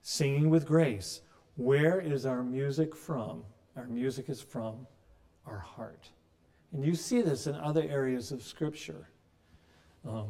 singing 0.00 0.48
with 0.48 0.64
grace. 0.64 1.20
Where 1.56 2.00
is 2.00 2.24
our 2.24 2.42
music 2.42 2.96
from? 2.96 3.44
Our 3.76 3.86
music 3.86 4.30
is 4.30 4.40
from 4.40 4.86
our 5.46 5.58
heart. 5.58 6.08
And 6.72 6.82
you 6.86 6.94
see 6.94 7.20
this 7.20 7.46
in 7.46 7.54
other 7.56 7.82
areas 7.82 8.32
of 8.32 8.42
Scripture. 8.42 9.10
Um, 10.08 10.28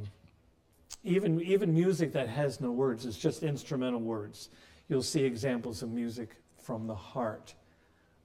even, 1.05 1.41
even 1.41 1.73
music 1.73 2.13
that 2.15 2.29
has 2.29 2.61
no 2.61 2.73
words, 2.73 3.07
it's 3.07 3.17
just 3.17 3.45
instrumental 3.45 4.01
words. 4.01 4.51
You'll 4.89 5.03
see 5.03 5.23
examples 5.23 5.85
of 5.85 5.91
music 5.93 6.35
from 6.61 6.89
the 6.89 6.97
heart 6.97 7.55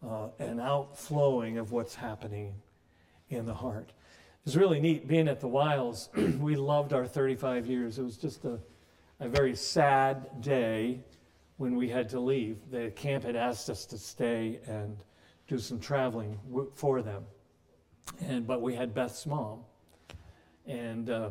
uh, 0.08 0.28
an 0.39 0.60
outflowing 0.60 1.58
of 1.58 1.72
what's 1.72 1.95
happening 1.95 2.54
in 3.30 3.45
the 3.45 3.54
heart. 3.54 3.91
It's 4.45 4.56
really 4.56 4.80
neat 4.80 5.08
being 5.08 5.28
at 5.28 5.39
the 5.39 5.47
Wilds. 5.47 6.10
we 6.39 6.56
loved 6.56 6.93
our 6.93 7.06
35 7.06 7.66
years. 7.66 7.97
It 7.97 8.04
was 8.04 8.18
just 8.18 8.43
a, 8.45 8.60
a 9.20 9.30
very 9.30 9.56
sad 9.56 10.41
day 10.41 10.99
when 11.58 11.76
we 11.76 11.88
had 11.88 12.10
to 12.10 12.20
leave. 12.20 12.58
The 12.70 12.91
camp 12.91 13.24
had 13.24 13.36
asked 13.36 13.70
us 13.70 13.86
to 13.88 13.97
stay 13.97 14.60
and 14.68 14.97
do 15.47 15.58
some 15.60 15.80
traveling 15.80 16.38
w- 16.49 16.72
for 16.74 17.01
them. 17.01 17.24
And, 18.20 18.45
but 18.45 18.62
we 18.62 18.76
had 18.76 18.93
Beth's 18.93 19.26
mom. 19.26 19.60
And 20.66 21.10
uh, 21.10 21.30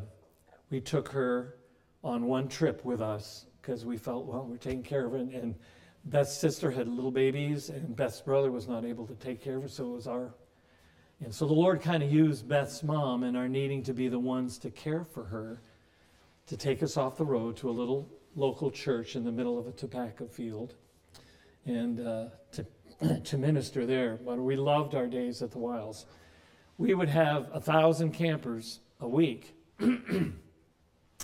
we 0.70 0.80
took 0.80 1.08
her 1.08 1.56
on 2.02 2.24
one 2.24 2.48
trip 2.48 2.84
with 2.84 3.02
us 3.02 3.46
because 3.60 3.84
we 3.84 3.96
felt, 3.96 4.24
well, 4.24 4.46
we're 4.48 4.56
taking 4.56 4.82
care 4.82 5.06
of 5.06 5.14
it. 5.14 5.20
And 5.34 5.54
Beth's 6.04 6.36
sister 6.36 6.70
had 6.70 6.88
little 6.88 7.10
babies, 7.10 7.68
and 7.68 7.94
Beth's 7.94 8.20
brother 8.20 8.50
was 8.50 8.66
not 8.66 8.84
able 8.84 9.06
to 9.06 9.14
take 9.14 9.42
care 9.42 9.56
of 9.56 9.62
her, 9.62 9.68
so 9.68 9.86
it 9.86 9.94
was 9.94 10.06
our. 10.06 10.34
And 11.20 11.32
so 11.32 11.46
the 11.46 11.52
Lord 11.52 11.80
kind 11.80 12.02
of 12.02 12.10
used 12.10 12.48
Beth's 12.48 12.82
mom 12.82 13.22
and 13.22 13.36
our 13.36 13.48
needing 13.48 13.84
to 13.84 13.94
be 13.94 14.08
the 14.08 14.18
ones 14.18 14.58
to 14.58 14.70
care 14.70 15.04
for 15.04 15.24
her 15.24 15.62
to 16.46 16.56
take 16.56 16.82
us 16.82 16.96
off 16.96 17.16
the 17.16 17.24
road 17.24 17.56
to 17.58 17.70
a 17.70 17.72
little 17.72 18.08
local 18.34 18.70
church 18.70 19.14
in 19.14 19.24
the 19.24 19.30
middle 19.30 19.58
of 19.58 19.68
a 19.68 19.72
tobacco 19.72 20.26
field 20.26 20.74
and 21.64 22.00
uh, 22.00 22.24
to, 22.50 22.66
to 23.24 23.38
minister 23.38 23.86
there. 23.86 24.18
But 24.24 24.38
we 24.38 24.56
loved 24.56 24.94
our 24.94 25.06
days 25.06 25.42
at 25.42 25.52
the 25.52 25.58
Wilds. 25.58 26.06
We 26.78 26.94
would 26.94 27.08
have 27.08 27.48
a 27.52 27.60
thousand 27.60 28.12
campers 28.12 28.80
a 29.00 29.08
week, 29.08 29.54
and 29.78 30.34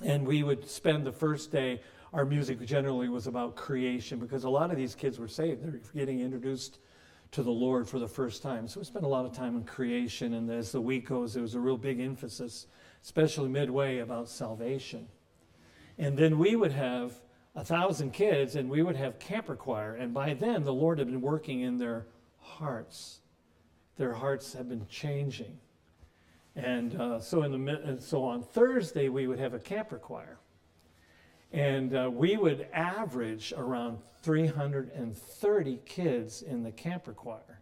we 0.02 0.42
would 0.44 0.68
spend 0.68 1.04
the 1.04 1.12
first 1.12 1.50
day 1.50 1.80
our 2.12 2.24
music 2.24 2.64
generally 2.64 3.08
was 3.08 3.26
about 3.26 3.56
creation 3.56 4.18
because 4.18 4.44
a 4.44 4.50
lot 4.50 4.70
of 4.70 4.76
these 4.76 4.94
kids 4.94 5.18
were 5.18 5.28
saved. 5.28 5.62
They're 5.62 5.80
getting 5.94 6.20
introduced 6.20 6.78
to 7.32 7.42
the 7.42 7.50
Lord 7.50 7.86
for 7.86 7.98
the 7.98 8.08
first 8.08 8.42
time. 8.42 8.66
So 8.66 8.80
we 8.80 8.86
spent 8.86 9.04
a 9.04 9.08
lot 9.08 9.26
of 9.26 9.32
time 9.32 9.56
on 9.56 9.64
creation, 9.64 10.34
and 10.34 10.50
as 10.50 10.72
the 10.72 10.80
week 10.80 11.08
goes, 11.08 11.34
there 11.34 11.42
was 11.42 11.54
a 11.54 11.60
real 11.60 11.76
big 11.76 12.00
emphasis, 12.00 12.66
especially 13.02 13.48
midway, 13.48 13.98
about 13.98 14.28
salvation. 14.28 15.08
And 15.98 16.16
then 16.16 16.38
we 16.38 16.56
would 16.56 16.72
have 16.72 17.12
a 17.54 17.64
thousand 17.64 18.12
kids, 18.12 18.56
and 18.56 18.70
we 18.70 18.82
would 18.82 18.96
have 18.96 19.18
camper 19.18 19.56
choir. 19.56 19.94
And 19.96 20.14
by 20.14 20.32
then, 20.32 20.64
the 20.64 20.72
Lord 20.72 20.98
had 20.98 21.08
been 21.08 21.20
working 21.20 21.60
in 21.60 21.76
their 21.76 22.06
hearts. 22.38 23.20
Their 23.96 24.14
hearts 24.14 24.54
had 24.54 24.68
been 24.68 24.86
changing. 24.88 25.58
And 26.56 26.98
uh, 26.98 27.20
so, 27.20 27.42
in 27.42 27.64
the, 27.64 27.96
so 28.00 28.24
on 28.24 28.42
Thursday, 28.42 29.08
we 29.08 29.26
would 29.26 29.38
have 29.38 29.54
a 29.54 29.58
camper 29.58 29.98
choir. 29.98 30.38
And 31.52 31.94
uh, 31.94 32.10
we 32.12 32.36
would 32.36 32.66
average 32.72 33.54
around 33.56 33.98
330 34.22 35.80
kids 35.86 36.42
in 36.42 36.62
the 36.62 36.72
camper 36.72 37.12
choir. 37.12 37.60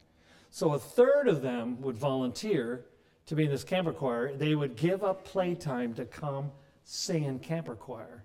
So 0.51 0.73
a 0.75 0.79
third 0.79 1.29
of 1.29 1.43
them 1.43 1.81
would 1.83 1.97
volunteer 1.97 2.87
to 3.27 3.35
be 3.35 3.45
in 3.45 3.51
this 3.51 3.65
camper 3.65 3.93
choir. 3.93 4.33
They 4.33 4.55
would 4.55 4.77
give 4.77 5.05
up 5.05 5.25
playtime 5.25 5.95
to 5.95 6.05
come 6.05 6.51
sing 6.85 7.25
in 7.25 7.39
camper 7.39 7.75
choir. 7.75 8.25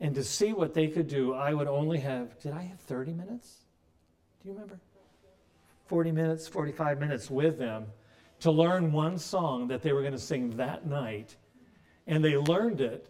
And 0.00 0.14
to 0.14 0.24
see 0.24 0.52
what 0.52 0.74
they 0.74 0.88
could 0.88 1.08
do, 1.08 1.34
I 1.34 1.54
would 1.54 1.68
only 1.68 1.98
have, 1.98 2.38
did 2.40 2.52
I 2.52 2.62
have 2.62 2.80
30 2.80 3.12
minutes? 3.12 3.64
Do 4.42 4.48
you 4.48 4.54
remember? 4.54 4.78
40 5.86 6.12
minutes, 6.12 6.46
45 6.46 7.00
minutes 7.00 7.30
with 7.30 7.58
them 7.58 7.86
to 8.40 8.50
learn 8.50 8.92
one 8.92 9.18
song 9.18 9.68
that 9.68 9.82
they 9.82 9.92
were 9.92 10.00
going 10.00 10.12
to 10.12 10.18
sing 10.18 10.50
that 10.56 10.86
night. 10.86 11.36
And 12.06 12.24
they 12.24 12.36
learned 12.36 12.80
it 12.80 13.08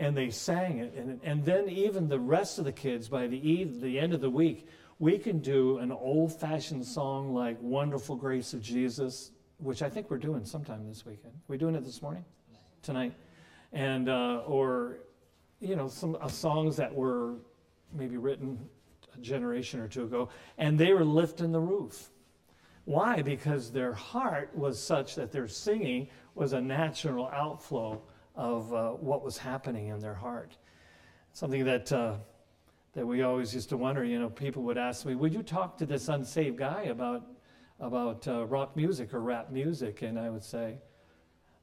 and 0.00 0.16
they 0.16 0.30
sang 0.30 0.78
it. 0.78 0.94
And, 0.94 1.20
and 1.22 1.44
then 1.44 1.68
even 1.68 2.08
the 2.08 2.18
rest 2.18 2.58
of 2.58 2.64
the 2.64 2.72
kids, 2.72 3.08
by 3.08 3.26
the, 3.26 3.64
the 3.64 4.00
end 4.00 4.14
of 4.14 4.22
the 4.22 4.30
week, 4.30 4.66
we 4.98 5.18
can 5.18 5.40
do 5.40 5.76
an 5.76 5.92
old 5.92 6.32
fashioned 6.40 6.86
song 6.86 7.34
like 7.34 7.58
Wonderful 7.60 8.16
Grace 8.16 8.54
of 8.54 8.62
Jesus, 8.62 9.30
which 9.58 9.82
I 9.82 9.90
think 9.90 10.10
we're 10.10 10.16
doing 10.16 10.46
sometime 10.46 10.88
this 10.88 11.04
weekend. 11.04 11.34
Are 11.34 11.48
we 11.48 11.58
doing 11.58 11.74
it 11.74 11.84
this 11.84 12.00
morning? 12.00 12.24
Tonight. 12.80 13.12
And, 13.74 14.08
uh, 14.08 14.42
or, 14.46 15.00
you 15.60 15.76
know, 15.76 15.88
some 15.88 16.16
uh, 16.18 16.28
songs 16.28 16.78
that 16.78 16.94
were 16.94 17.34
maybe 17.92 18.16
written 18.16 18.58
a 19.14 19.18
generation 19.20 19.80
or 19.80 19.88
two 19.88 20.04
ago, 20.04 20.30
and 20.56 20.78
they 20.78 20.94
were 20.94 21.04
lifting 21.04 21.52
the 21.52 21.60
roof. 21.60 22.08
Why? 22.86 23.20
Because 23.20 23.70
their 23.70 23.92
heart 23.92 24.50
was 24.56 24.82
such 24.82 25.14
that 25.16 25.30
their 25.30 25.46
singing 25.46 26.08
was 26.34 26.54
a 26.54 26.60
natural 26.60 27.28
outflow 27.28 28.00
of 28.34 28.72
uh, 28.72 28.90
what 28.90 29.24
was 29.24 29.36
happening 29.38 29.88
in 29.88 30.00
their 30.00 30.14
heart. 30.14 30.56
Something 31.32 31.64
that 31.64 31.92
uh, 31.92 32.14
that 32.94 33.06
we 33.06 33.22
always 33.22 33.54
used 33.54 33.68
to 33.70 33.76
wonder. 33.76 34.04
You 34.04 34.18
know, 34.18 34.30
people 34.30 34.62
would 34.64 34.78
ask 34.78 35.06
me, 35.06 35.14
"Would 35.14 35.34
you 35.34 35.42
talk 35.42 35.78
to 35.78 35.86
this 35.86 36.08
unsaved 36.08 36.58
guy 36.58 36.84
about 36.84 37.26
about 37.78 38.26
uh, 38.26 38.46
rock 38.46 38.76
music 38.76 39.14
or 39.14 39.20
rap 39.20 39.50
music?" 39.50 40.02
And 40.02 40.18
I 40.18 40.30
would 40.30 40.44
say, 40.44 40.78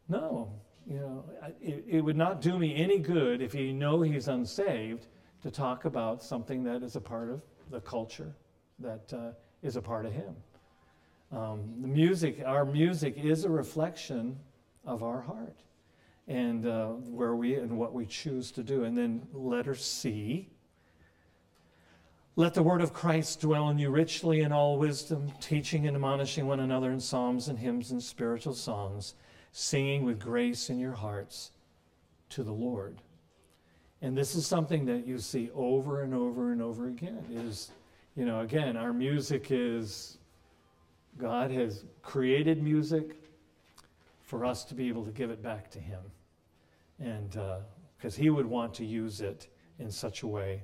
"No. 0.07 0.51
You 0.89 0.99
know, 0.99 1.25
it, 1.61 1.83
it 1.85 2.01
would 2.01 2.15
not 2.15 2.39
do 2.39 2.57
me 2.57 2.73
any 2.73 2.97
good 2.97 3.41
if 3.41 3.53
you 3.53 3.73
know 3.73 4.01
he's 4.01 4.29
unsaved 4.29 5.07
to 5.43 5.51
talk 5.51 5.83
about 5.83 6.23
something 6.23 6.63
that 6.63 6.81
is 6.81 6.95
a 6.95 7.01
part 7.01 7.29
of 7.29 7.41
the 7.69 7.81
culture 7.81 8.33
that 8.79 9.11
uh, 9.13 9.31
is 9.61 9.75
a 9.75 9.81
part 9.81 10.05
of 10.05 10.13
him." 10.13 10.33
Um, 11.29 11.73
the 11.81 11.89
music, 11.89 12.41
our 12.45 12.63
music, 12.63 13.17
is 13.17 13.43
a 13.43 13.49
reflection 13.49 14.37
of 14.85 15.03
our 15.03 15.19
heart 15.19 15.57
and 16.27 16.65
uh, 16.65 16.87
where 16.87 17.35
we 17.35 17.55
and 17.55 17.77
what 17.77 17.93
we 17.93 18.05
choose 18.05 18.51
to 18.51 18.63
do. 18.63 18.83
And 18.83 18.97
then 18.97 19.25
letter 19.33 19.75
C. 19.75 20.49
Let 22.35 22.53
the 22.53 22.61
word 22.61 22.81
of 22.81 22.93
Christ 22.93 23.41
dwell 23.41 23.69
in 23.69 23.79
you 23.79 23.89
richly 23.89 24.41
in 24.41 24.51
all 24.51 24.77
wisdom, 24.77 25.31
teaching 25.41 25.87
and 25.87 25.95
admonishing 25.95 26.45
one 26.45 26.59
another 26.59 26.91
in 26.91 26.99
psalms 26.99 27.47
and 27.47 27.57
hymns 27.57 27.91
and 27.91 28.03
spiritual 28.03 28.53
songs, 28.53 29.15
singing 29.53 30.03
with 30.03 30.19
grace 30.19 30.69
in 30.69 30.77
your 30.77 30.93
hearts 30.93 31.51
to 32.29 32.43
the 32.43 32.51
Lord. 32.51 33.01
And 34.03 34.15
this 34.15 34.35
is 34.35 34.45
something 34.45 34.85
that 34.85 35.07
you 35.07 35.17
see 35.17 35.49
over 35.55 36.03
and 36.03 36.13
over 36.13 36.51
and 36.51 36.61
over 36.61 36.87
again 36.87 37.23
is, 37.33 37.71
you 38.15 38.25
know, 38.25 38.41
again, 38.41 38.77
our 38.77 38.93
music 38.93 39.47
is, 39.49 40.19
God 41.17 41.49
has 41.49 41.85
created 42.03 42.61
music 42.61 43.15
for 44.21 44.45
us 44.45 44.63
to 44.65 44.75
be 44.75 44.89
able 44.89 45.05
to 45.05 45.11
give 45.11 45.31
it 45.31 45.41
back 45.41 45.71
to 45.71 45.79
Him 45.79 46.01
and 46.99 47.31
because 47.97 48.17
uh, 48.17 48.21
he 48.21 48.29
would 48.29 48.45
want 48.45 48.73
to 48.75 48.85
use 48.85 49.21
it 49.21 49.47
in 49.79 49.91
such 49.91 50.23
a 50.23 50.27
way 50.27 50.63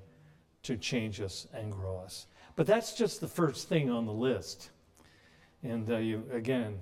to 0.63 0.77
change 0.77 1.21
us 1.21 1.47
and 1.53 1.71
grow 1.71 1.97
us. 1.97 2.27
But 2.55 2.67
that's 2.67 2.93
just 2.93 3.21
the 3.21 3.27
first 3.27 3.67
thing 3.67 3.89
on 3.89 4.05
the 4.05 4.13
list. 4.13 4.71
And 5.63 5.89
uh, 5.89 5.97
you, 5.97 6.23
again, 6.31 6.79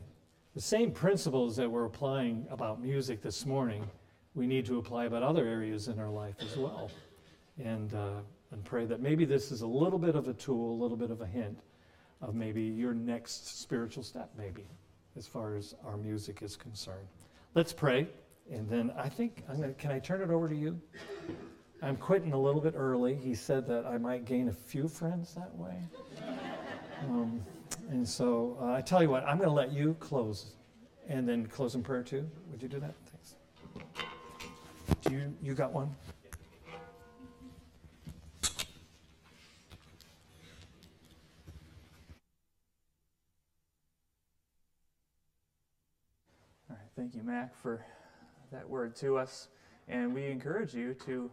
the 0.54 0.62
same 0.62 0.92
principles 0.92 1.56
that 1.56 1.70
we're 1.70 1.86
applying 1.86 2.46
about 2.50 2.82
music 2.82 3.22
this 3.22 3.46
morning, 3.46 3.90
we 4.36 4.48
need 4.48 4.66
to 4.66 4.78
apply 4.80 5.06
about 5.06 5.24
other 5.24 5.48
areas 5.48 5.88
in 5.88 6.00
our 6.00 6.10
life 6.10 6.36
as 6.42 6.58
well. 6.58 6.92
And, 7.64 7.94
uh, 7.94 8.20
and 8.52 8.64
pray 8.66 8.86
that 8.86 9.02
maybe 9.02 9.26
this 9.26 9.52
is 9.52 9.62
a 9.62 9.68
little 9.68 10.00
bit 10.00 10.16
of 10.16 10.28
a 10.28 10.34
tool, 10.34 10.74
a 10.74 10.80
little 10.82 10.98
bit 10.98 11.12
of 11.12 11.22
a 11.22 11.26
hint 11.26 11.60
of 12.22 12.36
maybe 12.36 12.64
your 12.64 12.94
next 12.94 13.62
spiritual 13.62 14.04
step, 14.04 14.30
maybe, 14.38 14.66
as 15.18 15.26
far 15.26 15.56
as 15.56 15.74
our 15.86 15.98
music 15.98 16.42
is 16.42 16.56
concerned. 16.56 17.08
Let's 17.56 17.74
pray. 17.74 18.08
And 18.52 18.70
then 18.70 18.92
I 18.98 19.08
think, 19.08 19.44
I'm 19.50 19.62
gonna, 19.62 19.74
can 19.74 19.92
I 19.92 20.00
turn 20.00 20.22
it 20.22 20.30
over 20.30 20.50
to 20.50 20.56
you? 20.56 20.80
I'm 21.82 21.96
quitting 21.96 22.34
a 22.34 22.40
little 22.40 22.60
bit 22.60 22.74
early. 22.76 23.16
He 23.16 23.34
said 23.34 23.66
that 23.68 23.86
I 23.86 23.98
might 23.98 24.26
gain 24.26 24.50
a 24.50 24.54
few 24.54 24.90
friends 24.90 25.34
that 25.36 25.56
way. 25.56 25.76
Um, 27.08 27.42
and 27.90 28.08
so 28.08 28.58
uh, 28.62 28.74
I 28.74 28.82
tell 28.82 29.02
you 29.02 29.10
what, 29.10 29.26
I'm 29.26 29.38
going 29.38 29.50
to 29.50 29.56
let 29.56 29.72
you 29.72 29.96
close 30.00 30.56
and 31.08 31.28
then 31.28 31.48
close 31.48 31.76
in 31.76 31.82
prayer 31.82 32.04
too. 32.04 32.30
Would 32.52 32.62
you 32.62 32.68
do 32.68 32.80
that? 32.82 32.94
Thanks. 33.06 33.36
Do 35.02 35.14
you, 35.14 35.34
you 35.42 35.54
got 35.54 35.72
one? 35.72 35.96
All 46.70 46.76
right, 46.76 46.78
thank 46.98 47.16
you, 47.16 47.24
Mac, 47.24 47.56
for 47.56 47.84
that 48.52 48.70
word 48.70 48.96
to 48.98 49.18
us. 49.18 49.48
And 49.88 50.14
we 50.14 50.28
encourage 50.28 50.74
you 50.74 50.94
to 51.06 51.32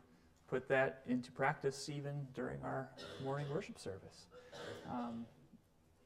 put 0.49 0.69
that 0.69 1.03
into 1.07 1.31
practice 1.31 1.89
even 1.89 2.27
during 2.35 2.63
our 2.63 2.89
morning 3.23 3.47
worship 3.53 3.79
service. 3.79 4.27
Um, 4.91 5.27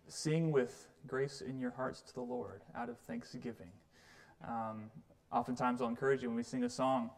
sing 0.09 0.53
with 0.53 0.89
grace 1.07 1.41
in 1.41 1.59
your 1.59 1.71
hearts 1.71 2.03
to 2.03 2.15
the 2.15 2.21
Lord 2.21 2.63
out 2.75 2.89
of 2.89 2.99
thanksgiving. 2.99 3.71
Um, 4.47 4.91
oftentimes, 5.33 5.81
I'll 5.81 5.89
encourage 5.89 6.23
you 6.23 6.29
when 6.29 6.37
we 6.37 6.43
sing 6.43 6.65
a 6.65 6.69
song, 6.69 7.11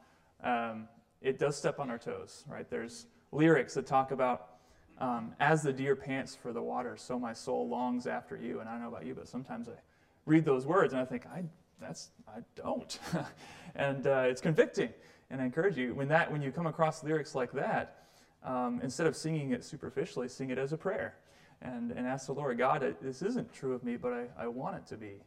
um, 0.42 0.88
it 1.22 1.38
does 1.38 1.56
step 1.56 1.80
on 1.80 1.90
our 1.90 1.98
toes, 1.98 2.44
right? 2.46 2.68
There's 2.68 3.06
lyrics 3.32 3.74
that 3.74 3.86
talk 3.86 4.10
about, 4.10 4.50
um, 4.98 5.32
as 5.40 5.62
the 5.62 5.72
deer 5.72 5.96
pants 5.96 6.36
for 6.40 6.52
the 6.52 6.62
water, 6.62 6.96
so 6.96 7.18
my 7.18 7.32
soul 7.32 7.68
longs 7.68 8.06
after 8.06 8.36
you. 8.36 8.60
And 8.60 8.68
I 8.68 8.72
don't 8.72 8.82
know 8.82 8.88
about 8.88 9.06
you, 9.06 9.14
but 9.14 9.26
sometimes 9.26 9.68
I 9.68 9.80
read 10.26 10.44
those 10.44 10.66
words 10.66 10.92
and 10.92 11.00
I 11.00 11.04
think, 11.04 11.26
I 11.26 11.44
that's 11.80 12.10
I 12.28 12.40
don't, 12.54 12.98
and 13.74 14.06
uh, 14.06 14.24
it's 14.26 14.40
convicting. 14.40 14.90
And 15.30 15.40
I 15.40 15.46
encourage 15.46 15.76
you 15.76 15.94
when 15.94 16.08
that 16.08 16.30
when 16.30 16.42
you 16.42 16.52
come 16.52 16.66
across 16.66 17.02
lyrics 17.02 17.34
like 17.34 17.52
that, 17.52 18.04
um, 18.44 18.80
instead 18.82 19.06
of 19.06 19.16
singing 19.16 19.52
it 19.52 19.64
superficially, 19.64 20.28
sing 20.28 20.50
it 20.50 20.58
as 20.58 20.72
a 20.72 20.76
prayer, 20.76 21.16
and 21.62 21.90
and 21.90 22.06
ask 22.06 22.26
the 22.26 22.32
Lord, 22.34 22.58
God, 22.58 22.96
this 23.00 23.22
isn't 23.22 23.52
true 23.52 23.72
of 23.72 23.82
me, 23.84 23.96
but 23.96 24.12
I, 24.12 24.26
I 24.38 24.46
want 24.46 24.76
it 24.76 24.86
to 24.88 24.96
be. 24.96 25.22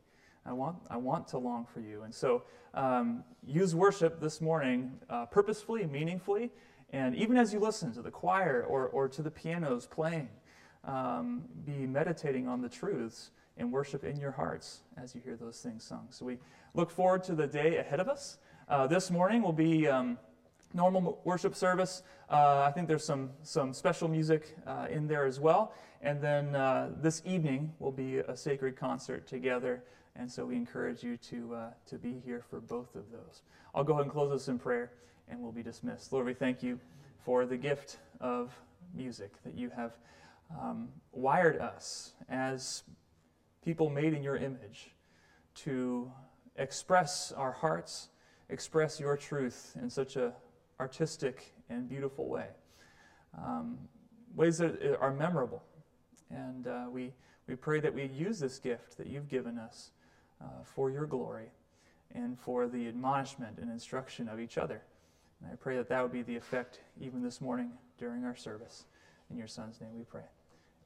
I 0.45 0.53
want 0.53 0.77
I 0.89 0.97
want 0.97 1.27
to 1.29 1.37
long 1.37 1.65
for 1.65 1.81
you. 1.81 2.03
And 2.03 2.13
so 2.13 2.43
um, 2.73 3.23
use 3.45 3.75
worship 3.75 4.21
this 4.21 4.39
morning 4.39 4.93
uh, 5.09 5.25
purposefully, 5.25 5.85
meaningfully, 5.85 6.51
and 6.91 7.15
even 7.15 7.37
as 7.37 7.51
you 7.51 7.59
listen 7.59 7.91
to 7.93 8.01
the 8.01 8.11
choir 8.11 8.65
or 8.67 8.87
or 8.87 9.09
to 9.09 9.21
the 9.21 9.31
pianos 9.31 9.85
playing, 9.85 10.29
um, 10.85 11.43
be 11.65 11.85
meditating 11.85 12.47
on 12.47 12.61
the 12.61 12.69
truths 12.69 13.31
and 13.57 13.71
worship 13.71 14.03
in 14.03 14.17
your 14.17 14.31
hearts 14.31 14.81
as 15.01 15.15
you 15.15 15.21
hear 15.23 15.35
those 15.35 15.59
things 15.59 15.83
sung. 15.83 16.07
So 16.09 16.25
we 16.25 16.37
look 16.73 16.91
forward 16.91 17.23
to 17.25 17.35
the 17.35 17.47
day 17.47 17.77
ahead 17.77 17.99
of 17.99 18.07
us. 18.07 18.37
Uh, 18.69 18.87
this 18.87 19.09
morning 19.09 19.41
will 19.41 19.53
be 19.53 19.87
um, 19.87 20.17
normal 20.73 21.21
worship 21.23 21.55
service. 21.55 22.03
Uh, 22.29 22.65
I 22.67 22.71
think 22.71 22.87
there's 22.87 23.05
some, 23.05 23.31
some 23.43 23.73
special 23.73 24.07
music 24.07 24.55
uh, 24.65 24.87
in 24.89 25.07
there 25.07 25.25
as 25.25 25.39
well. 25.39 25.73
And 26.01 26.21
then 26.21 26.55
uh, 26.55 26.91
this 27.01 27.21
evening 27.25 27.73
will 27.79 27.91
be 27.91 28.17
a 28.19 28.35
sacred 28.35 28.75
concert 28.75 29.27
together. 29.27 29.83
And 30.15 30.31
so 30.31 30.45
we 30.45 30.55
encourage 30.55 31.03
you 31.03 31.17
to, 31.17 31.55
uh, 31.55 31.69
to 31.87 31.97
be 31.97 32.21
here 32.25 32.43
for 32.49 32.59
both 32.59 32.95
of 32.95 33.11
those. 33.11 33.41
I'll 33.73 33.83
go 33.83 33.93
ahead 33.93 34.03
and 34.03 34.11
close 34.11 34.31
this 34.31 34.47
in 34.47 34.59
prayer 34.59 34.91
and 35.29 35.39
we'll 35.39 35.51
be 35.51 35.63
dismissed. 35.63 36.13
Lord, 36.13 36.25
we 36.25 36.33
thank 36.33 36.63
you 36.63 36.79
for 37.23 37.45
the 37.45 37.57
gift 37.57 37.97
of 38.19 38.55
music 38.93 39.31
that 39.43 39.55
you 39.55 39.69
have 39.75 39.93
um, 40.59 40.89
wired 41.11 41.57
us 41.57 42.13
as 42.29 42.83
people 43.67 43.89
made 43.89 44.13
in 44.13 44.23
your 44.23 44.37
image, 44.37 44.91
to 45.53 46.09
express 46.55 47.33
our 47.33 47.51
hearts, 47.51 48.07
express 48.47 48.97
your 48.97 49.17
truth 49.17 49.75
in 49.81 49.89
such 49.89 50.15
a 50.15 50.31
artistic 50.79 51.53
and 51.69 51.89
beautiful 51.89 52.29
way. 52.29 52.47
Um, 53.37 53.77
ways 54.37 54.57
that 54.59 54.97
are 55.01 55.13
memorable. 55.13 55.61
And 56.29 56.65
uh, 56.65 56.85
we, 56.89 57.11
we 57.45 57.55
pray 57.55 57.81
that 57.81 57.93
we 57.93 58.05
use 58.05 58.39
this 58.39 58.57
gift 58.57 58.97
that 58.99 59.07
you've 59.07 59.27
given 59.27 59.57
us 59.57 59.91
uh, 60.41 60.63
for 60.63 60.89
your 60.89 61.05
glory 61.05 61.51
and 62.15 62.39
for 62.39 62.69
the 62.69 62.87
admonishment 62.87 63.57
and 63.59 63.69
instruction 63.69 64.29
of 64.29 64.39
each 64.39 64.57
other. 64.57 64.81
And 65.41 65.51
I 65.51 65.55
pray 65.57 65.75
that 65.75 65.89
that 65.89 66.01
would 66.01 66.13
be 66.13 66.21
the 66.21 66.37
effect 66.37 66.79
even 67.01 67.21
this 67.21 67.41
morning 67.41 67.71
during 67.97 68.23
our 68.23 68.35
service. 68.37 68.85
In 69.29 69.35
your 69.35 69.47
Son's 69.47 69.81
name 69.81 69.93
we 69.93 70.03
pray. 70.03 70.23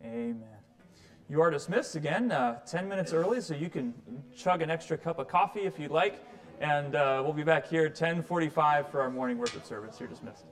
Amen. 0.03 0.70
You 1.29 1.41
are 1.41 1.49
dismissed 1.49 1.95
again 1.95 2.31
uh, 2.31 2.59
10 2.65 2.87
minutes 2.89 3.13
early, 3.13 3.41
so 3.41 3.53
you 3.53 3.69
can 3.69 3.93
chug 4.35 4.61
an 4.61 4.69
extra 4.69 4.97
cup 4.97 5.19
of 5.19 5.27
coffee 5.27 5.61
if 5.61 5.79
you'd 5.79 5.91
like. 5.91 6.23
And 6.59 6.95
uh, 6.95 7.21
we'll 7.23 7.33
be 7.33 7.43
back 7.43 7.67
here 7.67 7.85
at 7.85 7.91
1045 7.91 8.89
for 8.89 9.01
our 9.01 9.09
morning 9.09 9.37
worship 9.37 9.65
service. 9.65 9.99
You're 9.99 10.09
dismissed. 10.09 10.45